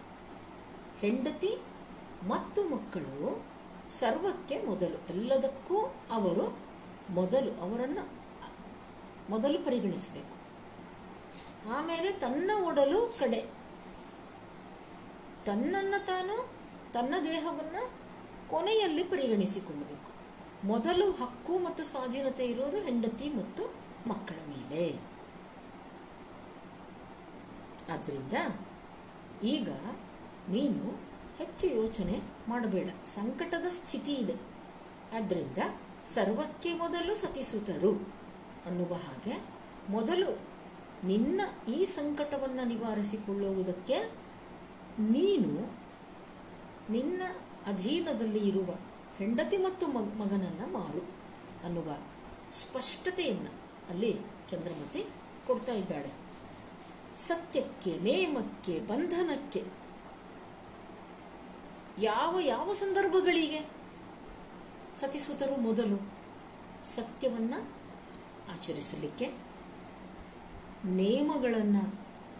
ಹೆಂಡತಿ 0.99 1.57
ಮತ್ತು 2.27 2.63
ಮಕ್ಕಳು 2.69 3.45
ಸರ್ವಕ್ಕೆ 3.89 4.65
ಮೊದಲು, 4.65 4.97
ಎಲ್ಲದಕ್ಕೂ 5.09 5.77
ಅವರು 6.11 6.57
ಮೊದಲು 7.09 7.61
ಅವರನ್ನು 7.61 8.09
ಮೊದಲು 9.29 9.65
ಪರಿಗಣಿಸಬೇಕು. 9.65 10.35
ಆಮೇಲೆ 11.69 12.11
ತನ್ನ 12.11 12.51
ಒಡಲು 12.63 13.13
ಕಡೆ, 13.19 13.41
ತನ್ನನ್ನು 15.45 16.05
ತಾನು 16.05 16.49
ತನ್ನ 16.93 17.13
ದೇಹವನ್ನು 17.23 17.93
ಕೊನೆಯಲ್ಲಿ 18.49 19.03
ಪರಿಗಣಿಸಿಕೊಳ್ಳಬೇಕು. 19.03 20.11
ಮೊದಲು 20.67 21.11
ಹಕ್ಕು 21.11 21.59
ಮತ್ತು 21.59 21.83
ಸ್ವಾಧೀನತೆ 21.83 22.45
ಇರೋದು 22.45 22.77
ಹೆಂಡತಿ 22.77 23.29
ಮತ್ತು 23.29 23.76
ಮಕ್ಕಳ 24.07 24.35
ಮೇಲೆ. 24.49 24.99
ಆದ್ದರಿಂದ 27.89 28.33
ಈಗ 29.43 29.69
ನೀನು 30.49 30.99
ಹೆಚ್ಚು 31.37 31.67
ಯೋಚನೆ 31.67 32.21
ಮಾಡಬೇಡ. 32.47 32.89
ಸಂಕಟದ 33.05 33.65
ಸ್ಥಿತಿ 33.67 34.13
ಇದೆ. 34.13 34.35
ಆದ್ದರಿಂದ 35.13 35.57
ಸರ್ವಕ್ಕೆ 36.03 36.73
ಮೊದಲು 36.73 37.15
ಸತಿಸುತ್ತರು 37.15 37.91
ಅನ್ನುವ 38.65 38.93
ಹಾಗೆ 38.93 39.43
ಮೊದಲು 39.89 40.39
ನಿನ್ನ 41.03 41.41
ಈ 41.67 41.85
ಸಂಕಟವನ್ನು 41.85 42.65
ನಿವಾರಿಸಿಕೊಳ್ಳುವುದಕ್ಕೆ 42.65 44.11
ನೀನು 44.99 45.73
ನಿನ್ನ 46.91 47.21
ಅಧೀನದಲ್ಲಿ 47.65 48.47
ಇರುವ 48.47 48.75
ಹೆಂಡತಿ 49.17 49.57
ಮತ್ತು 49.57 49.87
ಮಗ, 49.87 50.13
ಮಗನನ್ನು 50.17 50.73
ಮಾರು 50.73 51.09
ಅನ್ನುವ 51.65 51.97
ಸ್ಪಷ್ಟತೆಯನ್ನು 52.51 53.66
ಅಲ್ಲಿ 53.89 54.19
ಚಂದ್ರಮತಿ 54.49 55.05
ಕೊಡ್ತಾ 55.47 55.71
ಇದ್ದಾಳೆ. 55.71 56.11
ಸತ್ಯಕ್ಕೆ, 57.15 57.99
ನೇಮಕ್ಕೆ, 57.99 58.79
ಬಂಧನಕ್ಕೆ 58.79 59.63
ಯಾವ 61.99 62.39
ಯಾವ 62.39 62.73
ಸಂದರ್ಭಗಳಿಗೆ? 62.73 63.59
ಸತಿಸುತ್ತರು 65.01 65.55
ಮೊದಲು 65.55 65.97
ಸತ್ಯವನ್ನು 66.87 67.59
ಆಚರಿಸಲಿಕ್ಕೆ, 68.53 69.33
ನೇಮಗಳನ್ನು 70.85 71.83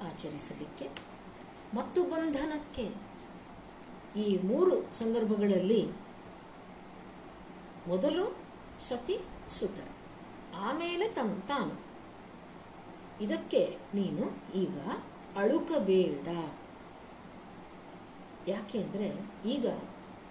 ಆಚರಿಸಲಿಕ್ಕೆ 0.08 0.90
ಮತ್ತು 1.74 2.04
ಬಂಧನಕ್ಕೆ 2.04 2.92
ಈ 4.20 4.38
ಮೂರು 4.38 4.96
ಸಂದರ್ಭಗಳಲ್ಲಿ 4.96 5.88
ಮೊದಲು 7.88 8.38
ಸತಿ 8.82 9.20
ಸುತರು 9.50 9.97
ಆಮೇಲೆ 10.58 11.08
ತನ್, 11.08 11.42
ತಾನು. 11.42 11.88
ಇದಕ್ಕೆ 13.24 13.78
ನೀನು 13.94 14.54
ಈಗ 14.56 14.80
ಅಳುಕಬೇಡ. 15.38 16.28
ಯಾಕೆಂದರೆ 18.50 19.14
ಈಗ 19.46 19.68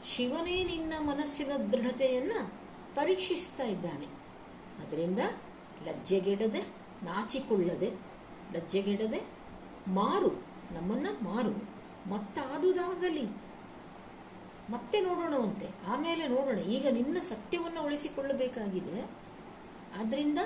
ಶಿವನೇ 0.04 0.64
ನಿನ್ನ 0.64 0.92
ಮನಸ್ಸಿನ 0.98 1.56
ದೃಢತೆಯನ್ನು 1.56 2.52
ಪರೀಕ್ಷಿಸ್ತಾ 2.94 3.64
ಇದ್ದಾನೆ. 3.64 4.06
ಅದರಿಂದ 4.86 5.18
ಲಜ್ಜೆಗೆಡದೆ, 5.84 6.60
ನಾಚಿಕೊಳ್ಳದೆ, 7.02 7.90
ಲಜ್ಜೆಗೆಡದೆ 8.54 9.22
ಮಾರು, 9.88 10.28
ನಮ್ಮನ್ನು 10.74 11.24
ಮಾರು. 11.24 11.76
ಮತ್ತಾದುದಾಗಲಿ. 12.10 13.26
ಮತ್ತೆ 14.70 15.00
ನೋಡೋಣವಂತೆ. 15.00 15.68
ಆಮೇಲೆ 15.88 16.28
ನೋಡೋಣ. 16.28 16.58
ಈಗ 16.58 16.86
ನಿನ್ನ 16.90 17.18
ಸತ್ಯವನ್ನು 17.18 17.82
ಉಳಿಸಿಕೊಳ್ಳಬೇಕಾಗಿದೆ. 17.82 19.25
ಆದ್ದರಿಂದ 20.00 20.38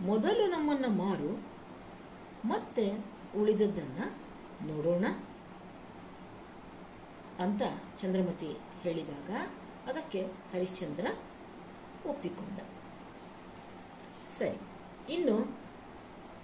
ಮೊದಲು 0.00 0.44
ನಮ್ಮನ್ನು 0.46 0.88
ಮಾರು, 1.02 1.30
ಮತ್ತೆ 2.44 2.84
ಉಳಿದದ್ದನ್ನು 3.40 4.06
ನೋಡೋಣ 4.66 5.04
ಅಂತ 7.44 7.62
ಚಂದ್ರಮತಿ 7.98 8.50
ಹೇಳಿದಾಗ 8.82 9.30
ಅದಕ್ಕೆ 9.90 10.20
ಹರಿಶ್ಚಂದ್ರ 10.52 11.06
ಒಪ್ಪಿಕೊಂಡ. 12.06 12.58
ಸರಿ, 14.28 14.58
ಇನ್ನು 15.14 15.36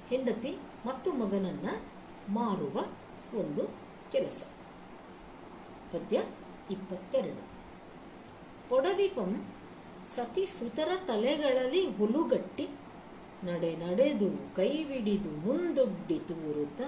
ಹೆಂಡತಿ 0.08 0.52
ಮತ್ತು 0.86 1.12
ಮಗನನ್ನು 1.12 1.74
ಮಾರುವ 2.32 2.76
ಒಂದು 3.38 3.64
ಕೆಲಸ. 4.12 4.42
ಪದ್ಯ 5.92 6.16
ಇಪ್ಪತ್ತೆರಡು. 6.70 7.42
ಪೊಡವಿಪಂ 8.68 9.30
ಸತಿ 10.06 10.46
ಸುತರ 10.46 10.90
ತಲೆಗಳಲ್ಲಿ 11.06 11.82
ಹುಲುಗಟ್ಟಿ, 11.86 12.66
ನಡೆ 13.44 13.70
ನಡೆದು 13.76 14.28
ಕೈವಿಡಿದು 14.56 15.30
ಮುಂದೊಡ್ಡಿ 15.46 16.18
ತೂರುತ್ತ 16.28 16.80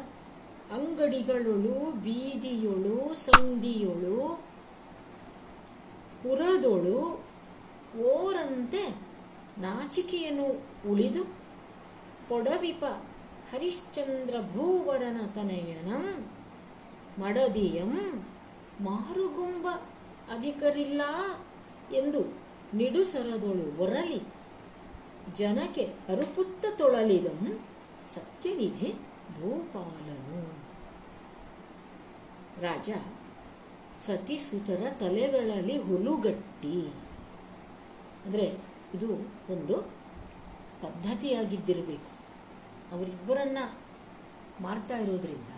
ಅಂಗಡಿಗಳೊಳು, 0.73 1.75
ಬೀದಿಯೊಳು 2.05 3.15
ಸಂಧಿಯೊಳು 3.15 4.17
ಪುರದೊಳು 6.23 6.99
ಓರಂತೆ 8.11 8.83
ನಾಚಿಕೆಯನ್ನು 9.59 10.47
ಉಳಿದು 10.91 11.23
ಪೊಡವಿಪ 12.29 12.85
ಹರಿಶ್ಚಂದ್ರ 13.53 14.35
ಭೂವರನ 14.55 15.19
ತನಯನಂ 15.35 16.05
ಮಡದಿಯಂ 17.23 17.93
ಮಾರುಗುಂಬ 18.81 19.67
ಅಧಿಕರಿಲ್ಲ 20.35 21.03
ಎಂದು 21.95 22.42
ನಿಡುಸರದೊಳು 22.75 23.83
ಒರಲಿ, 23.83 24.21
ಜನಕ್ಕೆ 25.37 25.85
ಅರುಪುತ್ತ 25.85 26.65
ತೊಳಲಿದಂ 26.79 27.65
ಸತ್ಯನಿಧಿ 28.05 28.95
ಭೂಪಾಲನು 29.41 30.55
ರಾಜ, 32.63 32.91
ಸತಿಸುತರ 33.95 34.83
ತಲೆಗಳಲ್ಲಿ 35.01 35.79
ಹುಲುಗಟ್ಟಿ. 35.79 36.93
ಅಂದರೆ 38.27 38.47
ಇದು 38.95 39.09
ಒಂದು 39.53 39.77
ಪದ್ಧತಿಯಾಗಿದ್ದಿರಬೇಕು. 40.83 42.11
ಅವರಿಬ್ಬರನ್ನ 42.95 43.59
ಮಾರ್ತಾ 44.61 44.99
ಇರೋದ್ರಿಂದ, 44.99 45.53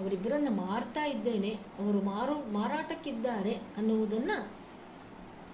ಅವರಿಬ್ಬರನ್ನ 0.00 0.48
ಮಾರ್ತಾ 0.50 1.04
ಇದ್ದೇನೆ, 1.04 1.50
ಅವರು 1.50 2.00
ಮಾರು 2.00 2.52
ಮಾರಾಟಕ್ಕಿದ್ದಾರೆ 2.52 3.54
ಅನ್ನುವುದನ್ನು 3.54 4.63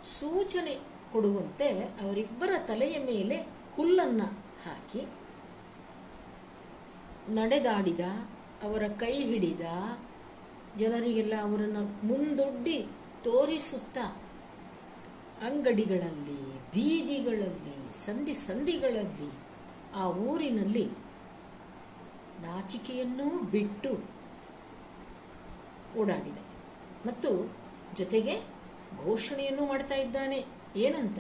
ಸೂಚನೆ 0.05 0.81
ಕೊಡುವಂತೆ 1.13 1.69
ಅವರಿಬ್ಬರ 1.79 2.51
ತಲೆಯ 2.59 2.99
ಮೇಲೆ 2.99 3.37
ಹುಲ್ಲನ್ನು 3.75 4.25
ಹಾಕಿ, 4.67 5.07
ನಡೆದಾಡಿದ, 7.29 8.01
ಅವರ 8.63 8.83
ಕೈ 8.89 9.25
ಹಿಡಿದ, 9.25 9.61
ಜನರಿಗೆಲ್ಲ 10.79 11.33
ಅವರನ್ನು 11.43 12.07
ಮುಂದೊಡ್ಡಿ 12.07 12.87
ತೋರಿಸುತ್ತಾ, 13.25 14.23
ಅಂಗಡಿಗಳಲ್ಲಿ, 15.43 16.59
ಬೀದಿಗಳಲ್ಲಿ, 16.71 17.93
ಸಂಧಿ 18.05 18.35
ಸಂಧಿಗಳಲ್ಲಿ, 18.35 19.33
ಆ 19.95 20.07
ಊರಿನಲ್ಲಿ 20.07 20.85
ನಾಚಿಕೆಯನ್ನೂ 22.41 23.43
ಬಿಟ್ಟು 23.43 24.05
ಓಡಾಡಿದ. 26.01 26.37
ಮತ್ತು 27.07 27.53
ಜೊತೆಗೆ 27.97 28.60
ಘೋಷಣೆಯನ್ನು 28.99 29.67
ಮಾಡ್ತಾ 29.67 29.95
ಇದ್ದಾನೆ. 29.95 30.47
ಏನಂತ? 30.77 31.19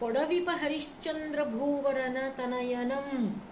ಪೊಡವಿಪ 0.00 0.50
ಹರಿಶ್ಚಂದ್ರ 0.52 1.44
ಭೂವರನ 1.44 2.16
ತನಯನಂ. 2.36 3.42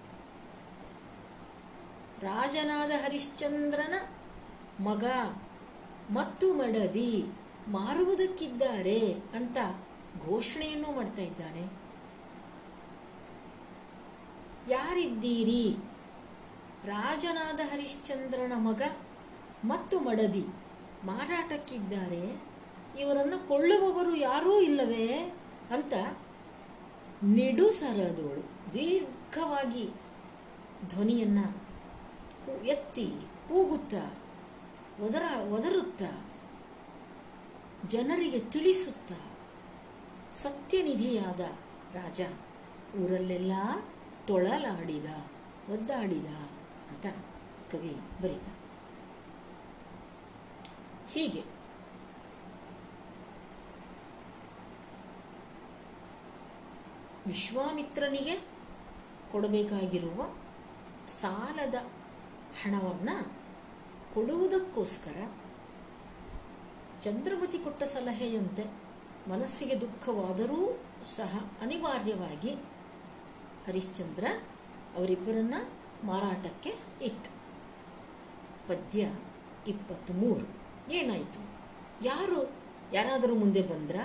ರಾಜನಾದ 2.20 2.90
ಹರಿಶ್ಚಂದ್ರನ 2.90 3.94
ಮಗ. 4.80 5.04
ಮತ್ತು 6.10 6.54
ಮಡದಿ 6.54 7.24
ಮಾರುವುದಕ್ಕಿದ್ದಾರೆ 7.68 9.12
ಅಂತ 9.12 9.58
ಘೋಷಣೆಯನ್ನು 10.26 10.92
ಮಾಡ್ತಾ 10.92 11.22
ಇದ್ದಾನೆ. 11.22 11.86
ಯಾರಿದ್ದೀರಿ? 14.72 15.76
ರಾಜನಾದ 16.84 17.60
ಹರಿಶ್ಚಂದ್ರನ 17.60 18.52
ಮಗ 18.56 18.82
ಮತ್ತು 19.64 20.00
ಮಡದಿ 20.00 20.44
ಮಾರಾಟಕ್ಕಿದ್ದಾರೆ. 21.04 22.45
ಇವರನ್ನು 22.98 23.48
ಕೊಳ್ಳುವವರು 23.48 24.14
ಯಾರೂ 24.14 24.60
ಇಲ್ಲವೇ 24.60 25.34
ಅಂತ 25.70 25.92
ನಿಡುಸರದೋಳು. 27.22 28.74
ದೀರ್ಘವಾಗಿ 28.74 29.90
ಧ್ವನಿಯನ್ನ 30.88 31.38
ಎತ್ತಿ 32.64 33.06
ಕೂಗುತ್ತಾ 33.48 34.14
ಒದರ 35.04 35.22
ಒದರುತ್ತಾ 35.52 36.28
ಜನರಿಗೆ 37.88 38.38
ತಿಳಿಸುತ್ತಾ 38.38 39.14
ಸತ್ಯನಿಧಿಯಾದ 40.32 41.40
ರಾಜ 41.96 42.20
ಊರಲ್ಲೆಲ್ಲ 43.00 43.52
ತೊಳಲಾಡಿದ, 44.26 45.04
ಒದ್ದಾಡಿದ 45.70 46.26
ಅಂತ 46.90 47.06
ಕವಿ 47.72 47.96
ಬರೀತ. 48.22 48.48
ಹೀಗೆ. 51.10 51.55
ವಿಶ್ವಾಮಿತ್ರನಿಗೆ 57.26 58.34
ಕೊಡಬೇಕಾಗಿರುವ 59.32 60.34
ಸಾಲದ 61.08 61.74
ಹಣವನ್ನು 62.62 63.34
ಕೊಡುವುದಕ್ಕೋಸ್ಕರ 64.14 65.32
ಚಂದ್ರಮತಿ 67.02 67.58
ಕೊಟ್ಟ 67.58 67.82
ಸಲಹೆಯಂತೆ 67.82 68.64
ಮನಸ್ಸಿಗೆ 69.28 69.80
ದುಃಖವಾದರೂ 69.80 70.80
ಸಹ 71.06 71.50
ಅನಿವಾರ್ಯವಾಗಿ 71.62 72.50
ಹರಿಶ್ಚಂದ್ರ 73.66 74.24
ಅವರಿಬ್ಬರನ್ನ 74.96 75.54
ಮಾರಾಟಕ್ಕೆ 76.04 76.74
ಇಟ್ಟ. 77.02 77.26
ಪದ್ಯ 78.68 79.02
ಇಪ್ಪತ್ತ್ಮೂರು 79.66 80.46
ಏನಾಯಿತು? 80.92 81.40
ಯಾರು? 82.02 82.54
ಯಾರಾದರೂ 82.92 83.34
ಮುಂದೆ 83.34 83.62
ಬಂದ್ರ? 83.62 83.96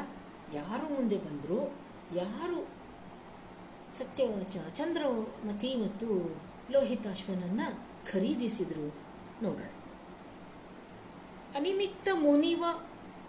ಯಾರು 0.53 0.93
ಮುಂದೆ 0.93 1.17
ಬಂದರೂ? 1.17 1.73
ಯಾರು 2.15 2.80
ಸತ್ಯ 3.97 4.25
ಚಂದ್ರ 4.27 4.69
ಚಂದ್ರಮತಿ 4.69 5.75
ಮತ್ತು 5.75 6.37
ಲೋಹಿತಾಶ್ವನನ್ನು 6.71 7.75
ಖರೀದಿಸಿದರು 8.11 8.95
ನೋಡೋಣ. 9.43 9.69
ಅನಿಮಿತ್ತ 11.55 12.07
ಮುನಿವ 12.13 12.63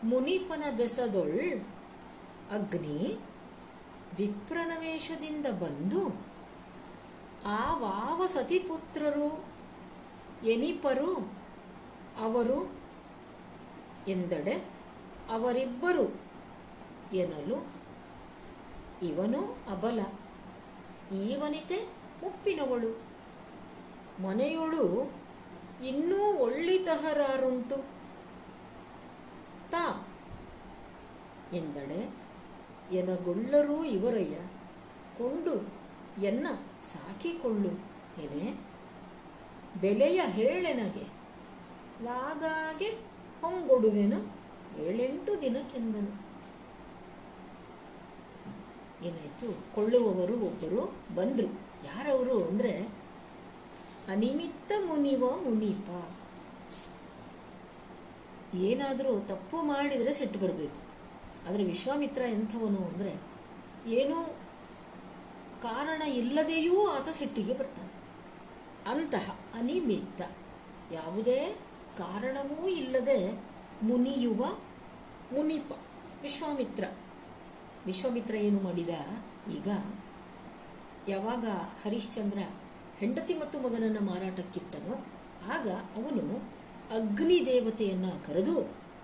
ಮುನಿಪನ 0.05 0.65
ಬೆಸದೊಳ್ 0.77 1.61
ಅಗ್ನಿ 2.53 3.19
ವಿಪ್ರನವೇಶದಿಂದ 4.19 5.47
ಬಂದು 5.47 6.09
ಬಂದು 7.47 7.75
ವಾವ 7.75 8.27
ಸತಿಪುತ್ರರು 8.27 9.45
ಎನಿಪರು 10.47 11.33
ಅವರು 12.19 12.73
ಎಂದಡೆ 14.09 14.55
ಅವರಿಬ್ಬರು 15.31 16.21
ಎನ್ನಲು 17.17 17.67
ಇವನು 19.03 19.57
ಅಬಲ. 19.71 20.01
ಈ 21.13 21.37
ವನಿತೆ 21.37 21.89
ಮುಪ್ಪಿನವಳು 22.23 23.13
ಮನೆಯೊಳು 24.23 25.13
ಇನ್ನೂ 25.85 26.33
ಒಳ್ಳಿತಹರಾರುಂಟು. 26.33 27.77
ತಾ 29.71 30.09
ಎಂದಳೆ, 31.53 32.15
ಎನಗೊಳ್ಳರೂ 32.93 33.85
ಇವರಯ್ಯ? 33.85 34.37
ಕೊಂಡು 35.19 35.75
ಎನ್ನ 36.23 36.47
ಸಾಕಿಕೊಳ್ಳು 36.83 37.69
ಎನೆ? 38.23 38.53
ಬೆಲೆಯ 39.81 40.21
ಹೇಳೆನಗೆ? 40.25 41.23
ಲಾಗಾಗೆ 42.05 42.89
ಹೊಂಗೊಡುವೆನು? 43.41 44.37
ಏಳೆಂಟು 44.79 45.41
ದಿನಕ್ಕೆಂದನು. 45.41 46.22
ಏನಾಯಿತು? 49.05 49.75
ಕೊಳ್ಳುವವರು 49.75 50.35
ಒಬ್ಬರು 50.35 50.83
ಬಂದರು. 51.15 51.51
ಯಾರವರು 51.87 52.45
ಅಂದರೆ 52.45 52.73
ಅನಿಮಿತ್ತ 54.09 54.73
ಮುನಿವ 54.87 55.25
ಮುನಿಪ. 55.31 55.89
ಏನಾದರೂ 58.55 59.21
ತಪ್ಪು 59.21 59.57
ಮಾಡಿದರೆ 59.63 60.13
ಸಿಟ್ಟು 60.13 60.39
ಬರಬೇಕು. 60.39 60.81
ಆದರೆ 61.49 61.65
ವಿಶ್ವಾಮಿತ್ರ 61.65 62.23
ಎಂಥವನು 62.29 62.79
ಅಂದರೆ 62.79 63.13
ಏನೂ 63.91 64.17
ಕಾರಣ 65.63 66.03
ಇಲ್ಲದೆಯೂ 66.03 66.87
ಆತ 66.87 67.09
ಸಿಟ್ಟಿಗೆ 67.09 67.55
ಬರ್ತಾನೆ. 67.55 67.93
ಅಂತಹ 68.91 69.39
ಅನಿಮಿತ್ತ. 69.55 70.23
ಯಾವುದೇ 70.93 71.57
ಕಾರಣವೂ 71.99 72.69
ಇಲ್ಲದೆ 72.69 73.19
ಮುನಿಯುವ 73.83 74.45
ಮುನಿಪ, 75.33 75.73
ವಿಶ್ವಾಮಿತ್ರ. 76.23 76.85
ವಿಶ್ವಾಮಿತ್ರ 77.87 78.35
ಏನು 78.35 78.61
ಮಾಡಿದ? 78.61 78.89
ಈಗ 79.51 79.69
ಯಾವಾಗ 81.09 81.45
ಹರಿಶ್ಚಂದ್ರ 81.85 82.39
ಹೆಂಡತಿ 82.99 83.35
ಮತ್ತು 83.35 83.59
ಮಗನನ್ನು 83.59 84.01
ಮಾರಾಟಕ್ಕಿಟ್ಟನೋ, 84.01 85.07
ಆಗ 85.53 85.69
ಅವನು 85.69 86.39
ಅಗ್ನಿ 86.91 87.47
ದೇವತೆಯನ್ನು 87.47 88.27
ಕರೆದು 88.27 88.61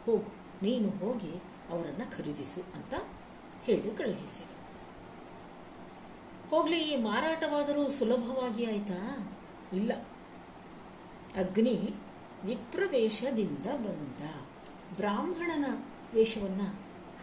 ಹೋಗು 0.06 0.32
ನೀನು 0.62 0.90
ಹೋಗಿ 0.90 1.32
ಅವರನ್ನು 1.70 2.16
ಖರೀದಿಸು 2.16 2.60
ಅಂತ 2.60 2.94
ಹೇಳಿ 3.64 3.96
ಕಳುಹಿಸಿದ. 3.96 4.46
ಹೋಗ್ಲಿ, 6.50 6.78
ಈ 6.80 6.96
ಮಾರಾಟವಾದರೂ 6.96 7.90
ಸುಲಭವಾಗಿ 7.90 8.64
ಆಯ್ತಾ? 8.64 9.30
ಇಲ್ಲ. 9.72 9.92
ಅಗ್ನಿ 11.36 11.94
ವಿಪ್ರವೇಶದಿಂದ 12.44 13.66
ಬಂದ 13.66 14.22
ಬ್ರಾಹ್ಮಣನ 14.96 15.64
ವೇಷವನ್ನು 16.14 16.68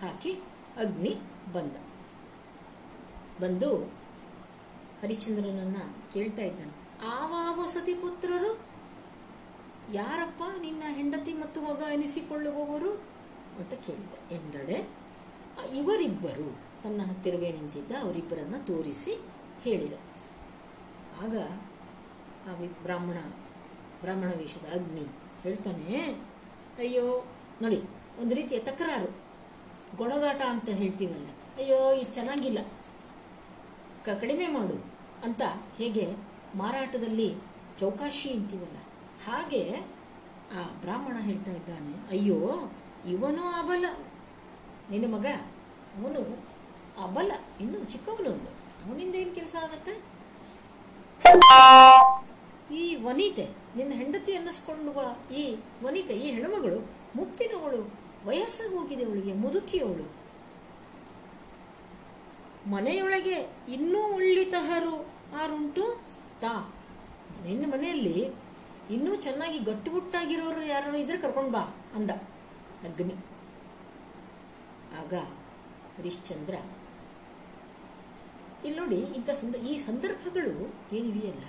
ಹಾಕಿ 0.02 0.34
ಅಗ್ನಿ 0.78 1.16
ಬಂದ. 1.54 1.76
ಬಂದು 3.42 3.78
ಹರಿಶ್ಚಂದ್ರನನ್ನ 5.02 5.78
ಕೇಳ್ತಾ 6.14 6.42
ಇದ್ದಾನೆ. 6.42 7.06
ಆ 7.06 7.14
ಆ 7.28 7.62
ವಸತಿ 7.62 7.94
ಪುತ್ರರು? 7.94 8.60
ಯಾರಪ್ಪ 9.94 10.44
ನಿನ್ನ 10.62 10.84
ಹೆಂಡತಿ 10.88 11.34
ಮತ್ತು 11.34 11.62
ಮಗ 11.62 11.84
ಎನಿಸಿಕೊಳ್ಳುವವರು? 11.94 12.92
ಅಂತ 13.60 13.74
ಕೇಳಿದ. 13.74 14.32
ಎಂದಡೆ 14.32 14.90
ಆ 15.62 15.66
ಇವರಿಬ್ಬರು 15.76 16.60
ತನ್ನ 16.84 17.02
ಹತ್ತಿರವೇ 17.02 17.52
ನಿಂತಿದ್ದ 17.52 17.92
ಅವರಿಬ್ಬರನ್ನ 18.02 18.56
ತೋರಿಸಿ 18.68 19.22
ಹೇಳಿದ. 19.62 19.94
ಆಗ 21.24 21.38
ಆ 22.50 22.54
ಬ್ರಾಹ್ಮಣ 22.84 23.18
ಬ್ರಾಹ್ಮಣ 24.02 24.28
ವೇಷದ 24.38 24.74
ಅಗ್ನಿ 24.74 25.06
ಹೇಳ್ತಾನೆ, 25.44 26.08
ಅಯ್ಯೋ, 26.78 27.26
ನೋಡಿ, 27.62 27.82
ಒಂದು 28.22 28.36
ರೀತಿಯ 28.36 28.60
ತಕರಾರು. 28.60 29.25
ಗೊಣಗಾಟ 29.98 30.42
ಅಂತ 30.54 30.70
ಹೇಳ್ತೀವಲ್ಲ. 30.70 31.28
ಅಯ್ಯೋ, 31.58 31.78
ಇದು 31.94 32.12
ಚೆನ್ನಾಗಿಲ್ಲ. 32.14 32.60
ಕಡಿಮೆ 34.22 34.48
ಮಾಡು 34.48 34.78
ಅಂತ 35.26 35.42
ಹೇಗೆ 35.78 36.06
ಮಾರಾಟದಲ್ಲಿ 36.56 37.30
ಚೌಕಾಶಿ 37.80 38.30
ಅಂತೀವಲ್ಲ. 38.30 38.78
ಹಾಗೆ 39.28 39.62
ಆ 40.58 40.64
ಬ್ರಾಹ್ಮಣ 40.82 41.16
ಹೇಳ್ತಾ 41.20 41.52
ಇದ್ದಾನೆ, 41.52 41.94
ಅಯ್ಯೋ, 42.10 42.40
ಇವನು 43.14 43.44
ಅಬಲ. 43.62 43.86
ನಿನ್ನ 44.92 45.06
ಮಗ, 45.16 45.28
ಅವನು 45.98 46.22
ಅಬಲ. 47.06 47.32
ಇನ್ನು 47.62 47.80
ಚಿಕ್ಕವನು 47.92 48.30
ಅವನು 48.30 48.52
ಅವನಿಂದ 48.86 49.16
ಏನು 49.16 49.34
ಕೆಲಸ 49.36 49.56
ಆಗತ್ತೆ? 49.64 49.94
ಈ 52.76 52.84
ವನಿತೆ, 53.06 53.46
ನಿನ್ನ 53.78 53.94
ಹೆಂಡತಿ 53.94 54.34
ಅನ್ನಿಸ್ಕೊಳ್ಳುವ 54.36 55.00
ಈ 55.34 55.44
ವನಿತೆ, 55.84 56.14
ಈ 56.14 56.30
ಹೆಣ್ಣುಮಗಳು 56.36 56.80
ಮುಪ್ಪಿನವಳು 57.16 57.82
ವಯಸ್ಸಾಗೋಗಿದೆ 58.28 59.04
ಅವಳಿಗೆ 59.08 59.34
ಮುದುಕಿಯವಳು 59.44 60.06
ಮನೆಯೊಳಗೆ 62.74 63.38
ಇನ್ನೂ 63.76 64.00
ಉಳ್ಳಿತಹರು 64.18 64.96
ಆರುಂಟು 65.42 65.84
ತಾ. 66.42 66.54
ನಿನ್ನ 67.46 67.66
ಮನೆಯಲ್ಲಿ 67.74 68.18
ಇನ್ನೂ 68.96 69.12
ಚೆನ್ನಾಗಿ 69.26 69.60
ಗಟ್ಟುಬುಟ್ಟಾಗಿರೋರು 69.70 70.64
ಯಾರು 70.72 70.98
ಇದ್ರೆ 71.04 71.18
ಕರ್ಕೊಂಡು 71.18 71.52
ಬಾ 71.52 71.64
ಅಂದ 71.98 72.12
ಅಗ್ನಿ. 72.88 73.16
ಆಗ 75.02 75.14
ಹರಿಶ್ಚಂದ್ರ 75.98 76.56
ಇಲ್ಲಿ 78.66 78.78
ನೋಡಿ 78.82 79.00
ಇಂಥ 79.18 79.30
ಸಂದ, 79.40 79.56
ಈ 79.72 79.74
ಸಂದರ್ಭಗಳು 79.88 80.54
ಏನಿವೆಯಲ್ಲ, 80.98 81.48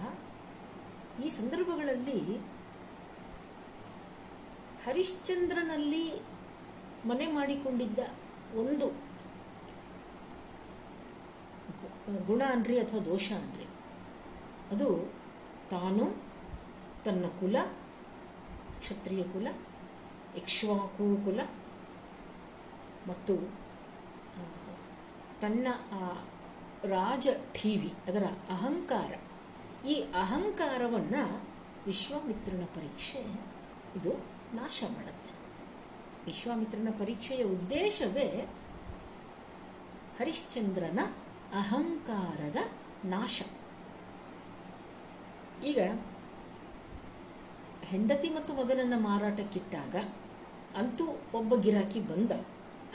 ಈ 1.25 1.29
ಸಂದರ್ಭಗಳಲ್ಲಿ 1.39 2.19
ಹರಿಶ್ಚಂದ್ರನಲ್ಲಿ 4.87 6.05
ಮನೆ 7.05 7.27
ಮಾಡಿಕೊಂಡಿದ್ದ 7.27 7.99
ಒಂದು 8.55 9.07
ಗುಣ 12.27 12.43
ಅನ್ರಿ 12.51 12.79
ಅಥವಾ 12.79 13.01
ದೋಷ 13.01 13.33
ಅನ್ರಿ? 13.33 13.65
ಅದು 14.71 15.13
ತಾನು 15.71 16.23
ತನ್ನ 17.05 17.27
ಕುಲ, 17.41 17.57
ಕ್ಷತ್ರಿಯ 18.81 19.23
ಕುಲ, 19.23 19.47
ಯಕ್ಷವಾಕು 20.37 21.25
ಕುಲ 21.25 21.41
ಮತ್ತು 23.09 23.37
ತನ್ನ, 25.41 25.67
ಆ, 25.93 26.25
ರಾಜ 26.85 27.29
ಠೀವಿ 27.53 27.95
ಅದರ 28.07 28.25
ಅಹಂಕಾರ. 28.51 29.15
ಈ 29.87 29.95
ಅಹಂಕಾರವನ್ನು 30.15 31.45
ವಿಶ್ವಾಮಿತ್ರನ 31.87 32.65
ಪರೀಕ್ಷೆ 32.65 33.19
ಇದು 33.97 34.13
ನಾಶ 34.57 34.85
ಮಾಡುತ್ತೆ. 34.95 35.26
ವಿಶ್ವಾಮಿತ್ರನ 36.27 36.89
ಪರೀಕ್ಷೆಯ 36.99 37.43
ಉದ್ದೇಶವೇ 37.45 38.49
ಹರಿಶ್ಚಂದ್ರನ 40.19 40.99
ಅಹಂಕಾರದ 41.55 42.57
ನಾಶ. 43.05 43.43
ಈಗ 45.65 45.81
ಹೆಂಡತಿ 47.85 48.29
ಮತ್ತು 48.31 48.55
ಮಗನನ್ನು 48.55 49.01
ಮಾರಾಟಕ್ಕಿಟ್ಟಾಗ 49.01 49.97
ಅಂತೂ 50.77 51.05
ಒಬ್ಬ 51.35 51.55
ಗಿರಾಕಿ 51.55 52.01
ಬಂದ. 52.01 52.33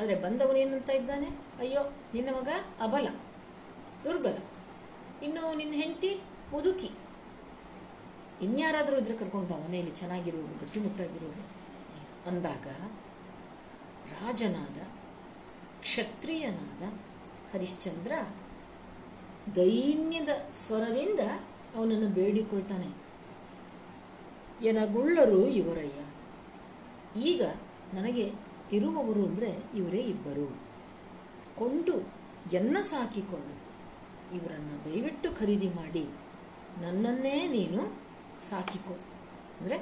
ಆದರೆ 0.01 0.15
ಬಂದವನೇನಂತ 0.15 0.89
ಇದ್ದಾನೆ? 0.89 1.27
ಅಯ್ಯೋ, 1.59 1.81
ನಿನ್ನ 2.13 2.35
ಮಗ 2.35 2.49
ಅಬಲ, 2.81 3.07
ದುರ್ಬಲ. 4.03 4.37
ಇನ್ನು 5.23 5.55
ನಿನ್ನ 5.55 5.73
ಹೆಂಡತಿ 5.73 6.21
ಮುದುಕಿ. 6.51 6.91
ಇನ್ಯಾರಾದರೂ 8.41 8.97
ಇದ್ರೆ 8.97 9.17
ಕರ್ಕೊಂಡು 9.17 9.47
ಬಾ, 9.47 9.57
ಮನೆಯಲ್ಲಿ 9.67 9.91
ಚೆನ್ನಾಗಿರೋರು 9.91 10.59
ಗಟ್ಟಿಮುಟ್ಟಾಗಿರೋರು 10.59 11.41
ಅಂದಾಗ 12.27 12.67
ರಾಜನಾದ, 14.13 14.77
ಕ್ಷತ್ರಿಯನಾದ 15.85 16.83
ಹರಿಶ್ಚಂದ್ರ 17.51 18.11
ದೈನ್ಯದ 19.57 20.31
ಸ್ವರದಿಂದ 20.61 21.21
ಅವನನ್ನು 21.75 22.09
ಬೇಡಿಕೊಳ್ತಾನೆ. 22.17 22.89
ಎನಗುಳ್ಳರು 24.69 25.41
ಇವರಯ್ಯ, 25.59 26.01
ಈಗ 27.29 27.43
ನನಗೆ 27.93 28.25
ಇರುವವರು 28.77 29.21
ಅಂದರೆ 29.29 29.49
ಇವರೇ 29.79 30.01
ಇಬ್ಬರು. 30.13 30.47
ಕೊಂಡು 31.59 31.95
ಎನ್ನ 32.59 32.77
ಸಾಕಿಕೊಂಡು 32.91 33.55
ಇವರನ್ನು 34.37 34.75
ದಯವಿಟ್ಟು 34.85 35.29
ಖರೀದಿ 35.39 35.69
ಮಾಡಿ, 35.79 36.05
ನನ್ನನ್ನೇ 36.83 37.35
ನೀನು 37.55 37.81
ಸಾಕಿಕೊ. 38.49 38.95
ಅಂದರೆ 39.57 39.77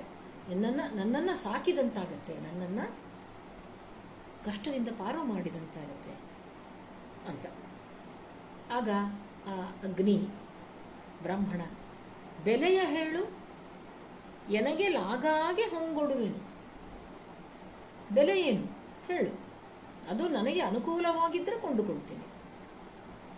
ನನ್ನನ್ನು 0.52 0.86
ನನ್ನನ್ನು 1.00 1.36
ಸಾಕಿದಂತಾಗತ್ತೆ, 1.44 2.36
ನನ್ನನ್ನು 2.48 2.86
ಕಷ್ಟದಿಂದ 4.46 4.88
ಪಾರು 4.88 5.24
ಮಾಡಿದಂತಾಗುತ್ತೆ 5.24 6.14
ಅಂತ. 7.28 7.46
ಆಗ 8.72 8.90
ಆ 9.48 9.56
ಅಗ್ನಿ, 9.84 10.18
ಬ್ರಾಹ್ಮಣ, 11.22 11.62
ಬೆಲೆಯ 12.44 12.80
ಹೇಳು, 12.86 13.24
ಎನಗೆ 14.50 14.88
ಲಾಗಾಗೆ 14.90 15.64
ಹೊಂಗೊಡುವೆನು. 15.64 16.40
ಬೆಲೆ 18.14 18.42
ಏನು? 18.42 18.66
ಹೇಳು. 19.08 19.32
ಅದು 20.10 20.28
ನನಗೆ 20.28 20.60
ಅನುಕೂಲವಾಗಿದ್ದರೆ 20.60 21.58
ಕೊಂಡುಕೊಳ್ತೀನಿ. 21.60 22.26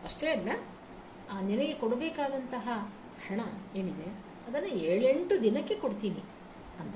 ಅಷ್ಟೇ 0.06 0.28
ಅಲ್ಲ, 0.32 0.50
ಆ 1.32 1.42
ನಿನಗೆ 1.42 1.74
ಕೊಡಬೇಕಾದಂತಹ 1.74 2.70
ಹಣ 3.28 3.42
ಏನಿದೆ, 3.76 4.08
ಅದನ್ನು 4.48 4.68
ಏಳೆಂಟು 4.68 5.44
ದಿನಕ್ಕೆ 5.44 5.76
ಕೊಡ್ತೀನಿ 5.76 6.24
ಅಂದ. 6.80 6.96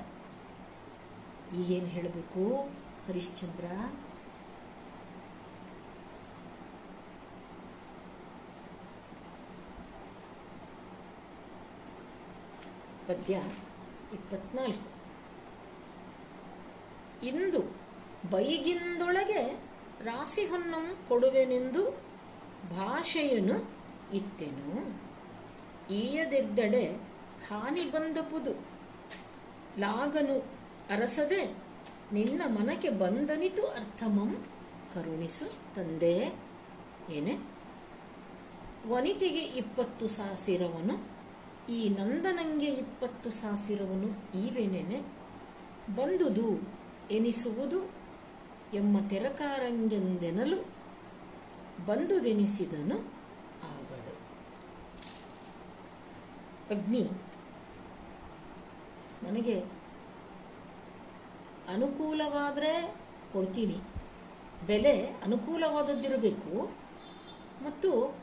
ಈಗೇನು 1.56 1.86
ಹೇಳಬೇಕು? 1.86 2.42
ಹರಿಶ್ಚಂದ್ರ. 3.06 3.64
ಪದ್ಯ 13.08 13.34
ಇಪ್ಪತ್ನಾಲ್ಕು. 14.12 14.88
ಇಂದು 17.26 17.60
ಬೈಗಿಂದೊಳಗೆ 18.30 19.60
ರಾಸಿಹೊನ್ನಂ 20.02 20.96
ಕೊಡುವೆನೆಂದು 21.08 21.90
ಭಾಷೆಯನು 22.70 23.70
ಇತ್ತೆನು 24.12 25.00
ಈಯದೆದ್ದಡೆ 25.92 26.84
ಹಾನಿ 27.50 27.90
ಬಂದಪುದು. 27.90 28.50
ಲಾಗನು 29.78 30.38
ಅರಸದೆ 30.90 31.65
ನಿನ್ನ 32.12 32.42
ಮನಕ್ಕೆ 32.46 32.90
ಬಂದನಿತು 32.90 33.66
ಅರ್ಥಮಂ, 33.66 34.46
ಕರುಣಿಸು 34.94 35.74
ತಂದೆ. 35.74 36.34
ಏನೆ? 37.10 37.38
ವನಿತೆಗೆ 38.88 39.40
ಇಪ್ಪತ್ತು 39.40 40.08
ಸಾಸಿರವನು, 40.08 41.16
ಈ 41.72 41.88
ನಂದನಂಗೆ 41.88 42.66
ಇಪ್ಪತ್ತು 42.66 43.30
ಸಾಸಿರವನು 43.30 44.38
ಈವೇನೇನೆ? 44.38 45.00
ಬಂದುದು 45.94 46.68
ಎನಿಸುವುದು 47.10 47.90
ಎಮ್ಮ 48.74 49.08
ತೆರಕಾರಂಗೆಂದೆನಲು 49.08 50.56
ಬಂದುದೆನಿಸಿದನು 51.86 52.98
ಆಗಡು. 53.62 54.16
ಅಗ್ನಿ. 56.74 57.10
ನನಗೆ 59.22 59.85
ಅನುಕೂಲವಾದರೆ 61.68 62.94
ಕೊಡ್ತೀನಿ. 63.32 63.76
ಬೆಲೆ 64.66 65.06
ಅನುಕೂಲವಾದದ್ದಿರಬೇಕು. 65.06 66.70
ಮತ್ತು 67.64 68.16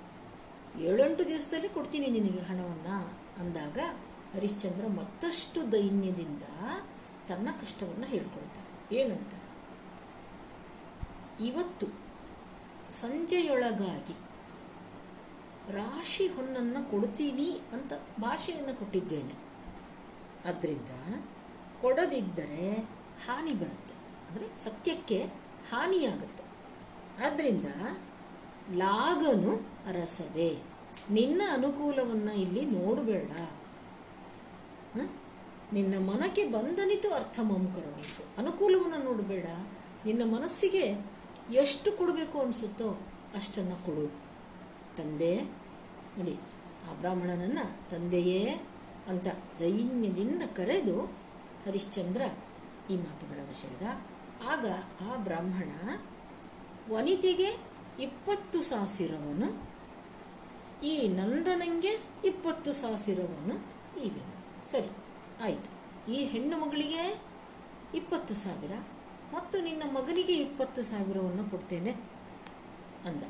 ಏಳೆಂಟು 0.80 1.28
ದಿವಸದಲ್ಲಿ 1.28 1.70
ಕೊಡ್ತೀನಿ 1.70 2.08
ನಿನಗೆ 2.08 2.40
ಹಣವನ್ನು 2.40 3.14
ಅಂದಾಗ 3.40 3.78
ಹರಿಶ್ಚಂದ್ರ 4.34 4.88
ಮತ್ತಷ್ಟು 4.88 5.72
ದೈನ್ಯದಿಂದ 5.72 6.44
ತನ್ನ 7.28 7.48
ಕಷ್ಟವನ್ನು 7.62 8.06
ಹೇಳ್ಕೊಳ್ತಾನೆ. 8.06 8.96
ಏನಂತ? 8.96 9.34
ಇವತ್ತು 11.42 11.88
ಸಂಜೆಯೊಳಗಾಗಿ 12.92 14.14
ರಾಶಿ 15.74 16.28
ಹೊನ್ನನ್ನು 16.28 16.92
ಕೊಡ್ತೀನಿ 16.92 17.62
ಅಂತ 17.74 17.94
ಭಾಷೆಯನ್ನು 18.20 18.80
ಕೊಟ್ಟಿದ್ದೇನೆ. 18.80 19.34
ಅದರಿಂದ 20.50 21.24
ಕೊಡದಿದ್ದರೆ 21.82 22.90
ಹಾನಿ 23.28 23.54
ಬರುತ್ತೆ 23.54 23.96
ಅಂದರೆ 24.30 24.46
ಸತ್ಯಕ್ಕೆ 24.64 25.20
ಹಾನಿಯಾಗುತ್ತೆ. 25.72 26.44
ಆದ್ದರಿಂದ 27.26 27.66
ಲಾಗನು 28.76 29.54
ಅರಸದೆ. 29.88 30.50
ನಿನ್ನ 31.10 31.42
ಅನುಕೂಲವನ್ನು 31.54 32.34
ಇಲ್ಲಿ 32.34 32.66
ನೋಡಬೇಡ? 32.66 33.32
ನಿನ್ನ 35.74 36.10
ಮನಕ್ಕೆ 36.10 36.44
ಬಂದನಿತು 36.46 37.14
ಅರ್ಥ 37.14 37.40
ಕರುಣಿಸು 37.76 38.24
ಅನುಕೂಲವನ್ನು 38.38 39.00
ನೋಡಬೇಡ. 39.04 39.46
ನಿನ್ನ 40.06 40.24
ಮನಸ್ಸಿಗೆ 40.36 40.86
ಎಷ್ಟು 41.54 41.92
ಕೊಡಬೇಕು 41.92 42.40
ಅನಿಸುತ್ತೋ 42.40 42.90
ಅಷ್ಟನ್ನು 43.36 43.78
ಕೊಡು. 43.86 44.08
ತಂದೆ, 44.98 45.42
ನೋಡಿ, 46.18 46.36
ಆ 46.90 46.94
ಬ್ರಾಹ್ಮಣನನ್ನು 46.94 47.90
ತಂದೆಯೇ 47.90 48.44
ಅಂತ 49.08 49.28
ದೈನ್ಯದಿಂದ 49.60 50.42
ಕರೆದು 50.56 51.02
ಹರಿಶ್ಚಂದ್ರ 51.66 52.22
ಈ 52.92 52.96
ಮಾತುಗಳನ್ನು 52.98 53.56
ಹೇಳಿದ. 53.62 53.86
ಆಗ 54.52 54.66
ಆ 55.10 55.16
ಬ್ರಾಹ್ಮಣ 55.18 55.72
ವನಿತೆಗೆ 56.94 57.50
ಇಪ್ಪತ್ತು 58.00 58.62
ಸಾಸಿರವನು 58.62 59.50
ಈ 60.84 61.08
ನಂದನಂಗೆ 61.08 61.94
ಇಪ್ಪತ್ತು 62.26 62.72
ಸಾಸಿರವನು 62.74 63.56
ಇವೆನು 64.06 64.34
ಸರಿ, 64.68 64.90
ಆಯಿತು. 65.42 65.70
ಈ 66.12 66.18
ಹೆಣ್ಣು 66.26 66.56
ಮಗಳಿಗೆ 66.58 67.04
ಇಪ್ಪತ್ತು 67.96 68.34
ಸಾವಿರ 68.36 68.74
ಮತ್ತು 69.34 69.58
ನಿನ್ನ 69.62 69.84
ಮಗನಿಗೆ 69.98 70.36
ಇಪ್ಪತ್ತು 70.38 70.82
ಸಾವಿರವನ್ನು 70.84 71.44
ಕೊಡ್ತೇನೆ 71.50 71.92
ಅಂದ. 73.06 73.24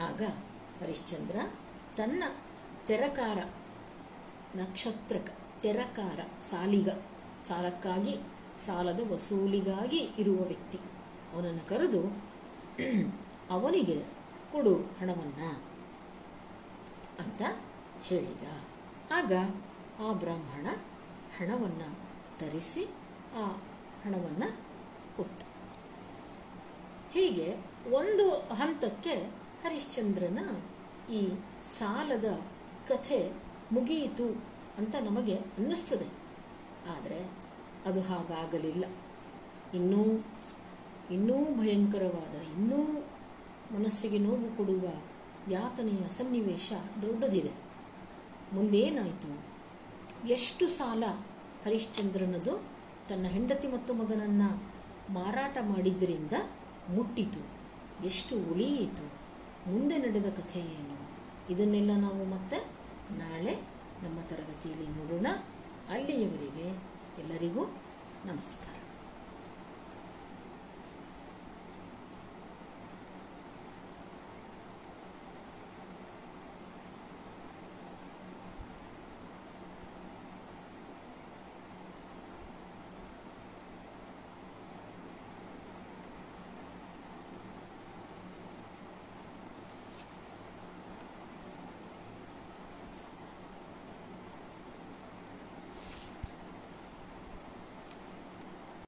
ಆಗ 0.00 0.22
ಹರಿಶ್ಚಂದ್ರ 0.80 1.36
ತನ್ನ 1.96 2.22
ತೆರಕಾರ 2.86 3.38
ನಕ್ಷತ್ರಕ, 4.56 5.28
ತೆರಕಾರ 5.62 6.20
ಸಾಲಿಗ, 6.42 6.90
ಸಾಲಕ್ಕಾಗಿ 7.48 8.14
ಸಾಲದ 8.60 9.00
ವಸೂಲಿಗಾಗಿ 9.12 9.98
ಇರುವ 10.18 10.34
ವ್ಯಕ್ತಿ. 10.34 10.78
ಅವನನ್ನು 11.32 11.68
ಕರೆದು, 11.68 12.02
ಅವನಿಗೆ 13.50 14.02
ಕೊಡು 14.52 14.74
ಹಣವನ್ನು 14.74 15.62
ಅಂತ 17.20 17.42
ಹೇಳಿದ. 18.02 18.42
ಆಗ 19.12 19.32
ಆ 20.00 20.12
ಬ್ರಾಹ್ಮಣ 20.12 20.66
ಹಣವನ್ನು 21.38 21.98
ತರಿಸಿ 22.38 22.84
ಆ 23.36 23.44
ಹಣವನ್ನು 24.04 24.56
ಕೊಟ್ಟ. 25.16 25.42
ಹೀಗೆ 27.12 27.56
ಒಂದು 27.92 28.30
ಹಂತಕ್ಕೆ 28.30 29.14
ಹರಿಶ್ಚಂದ್ರನ 29.64 30.38
ಈ 31.10 31.28
ಸಾಲದ 31.64 32.24
ಕಥೆ 32.88 33.32
ಮುಗಿಯಿತು 33.72 34.44
ಅಂತ 34.78 34.94
ನಮಗೆ 35.00 35.34
ಅನ್ನಿಸ್ತದೆ. 35.34 36.06
ಆದರೆ 36.90 37.41
ಅದು 37.86 38.00
ಹಾಗಾಗಲಿಲ್ಲ. 38.00 38.84
ಇನ್ನೂ 39.74 40.24
ಇನ್ನೂ 41.10 41.34
ಭಯಂಕರವಾದ, 41.34 42.34
ಇನ್ನೂ 42.34 42.76
ಮನಸ್ಸಿಗೆ 43.78 44.18
ನೋವು 44.18 44.56
ಕೊಡುವ 44.56 44.84
ಯಾತನೆಯ 45.50 46.08
ಸನ್ನಿವೇಶ 46.08 46.72
ದೊಡ್ಡದಿದೆ. 47.02 47.50
ಮುಂದೇನಾಯಿತು? 48.52 49.52
ಎಷ್ಟು 50.28 50.68
ಸಾಲ 50.68 51.04
ಹರಿಶ್ಚಂದ್ರನದು 51.64 52.64
ತನ್ನ 53.08 53.26
ಹೆಂಡತಿ 53.26 53.68
ಮತ್ತು 53.68 53.94
ಮಗನನ್ನು 53.94 54.62
ಮಾರಾಟ 55.12 55.58
ಮಾಡಿದ್ದರಿಂದ 55.60 56.32
ಮುಟ್ಟಿತು. 56.88 57.62
ಎಷ್ಟು 58.06 58.36
ಉಳಿಯಿತು? 58.36 59.04
ಮುಂದೆ 59.70 59.98
ನಡೆದ 59.98 60.26
ಕಥೆ 60.26 60.60
ಏನು? 60.60 61.10
ಇದನ್ನೆಲ್ಲ 61.52 61.90
ನಾವು 61.96 62.24
ಮತ್ತೆ 62.24 62.56
ನಾಳೆ 63.18 63.54
ನಮ್ಮ 64.02 64.20
ತರಗತಿಯಲ್ಲಿ 64.20 64.86
ನೋಡೋಣ. 64.86 65.26
ಅಲ್ಲಿಯವರೆಗೆ. 65.90 66.91
ಎಲ್ಲರಿಗೂ 67.20 67.64
ನಮಸ್ಕಾರ. 68.26 68.81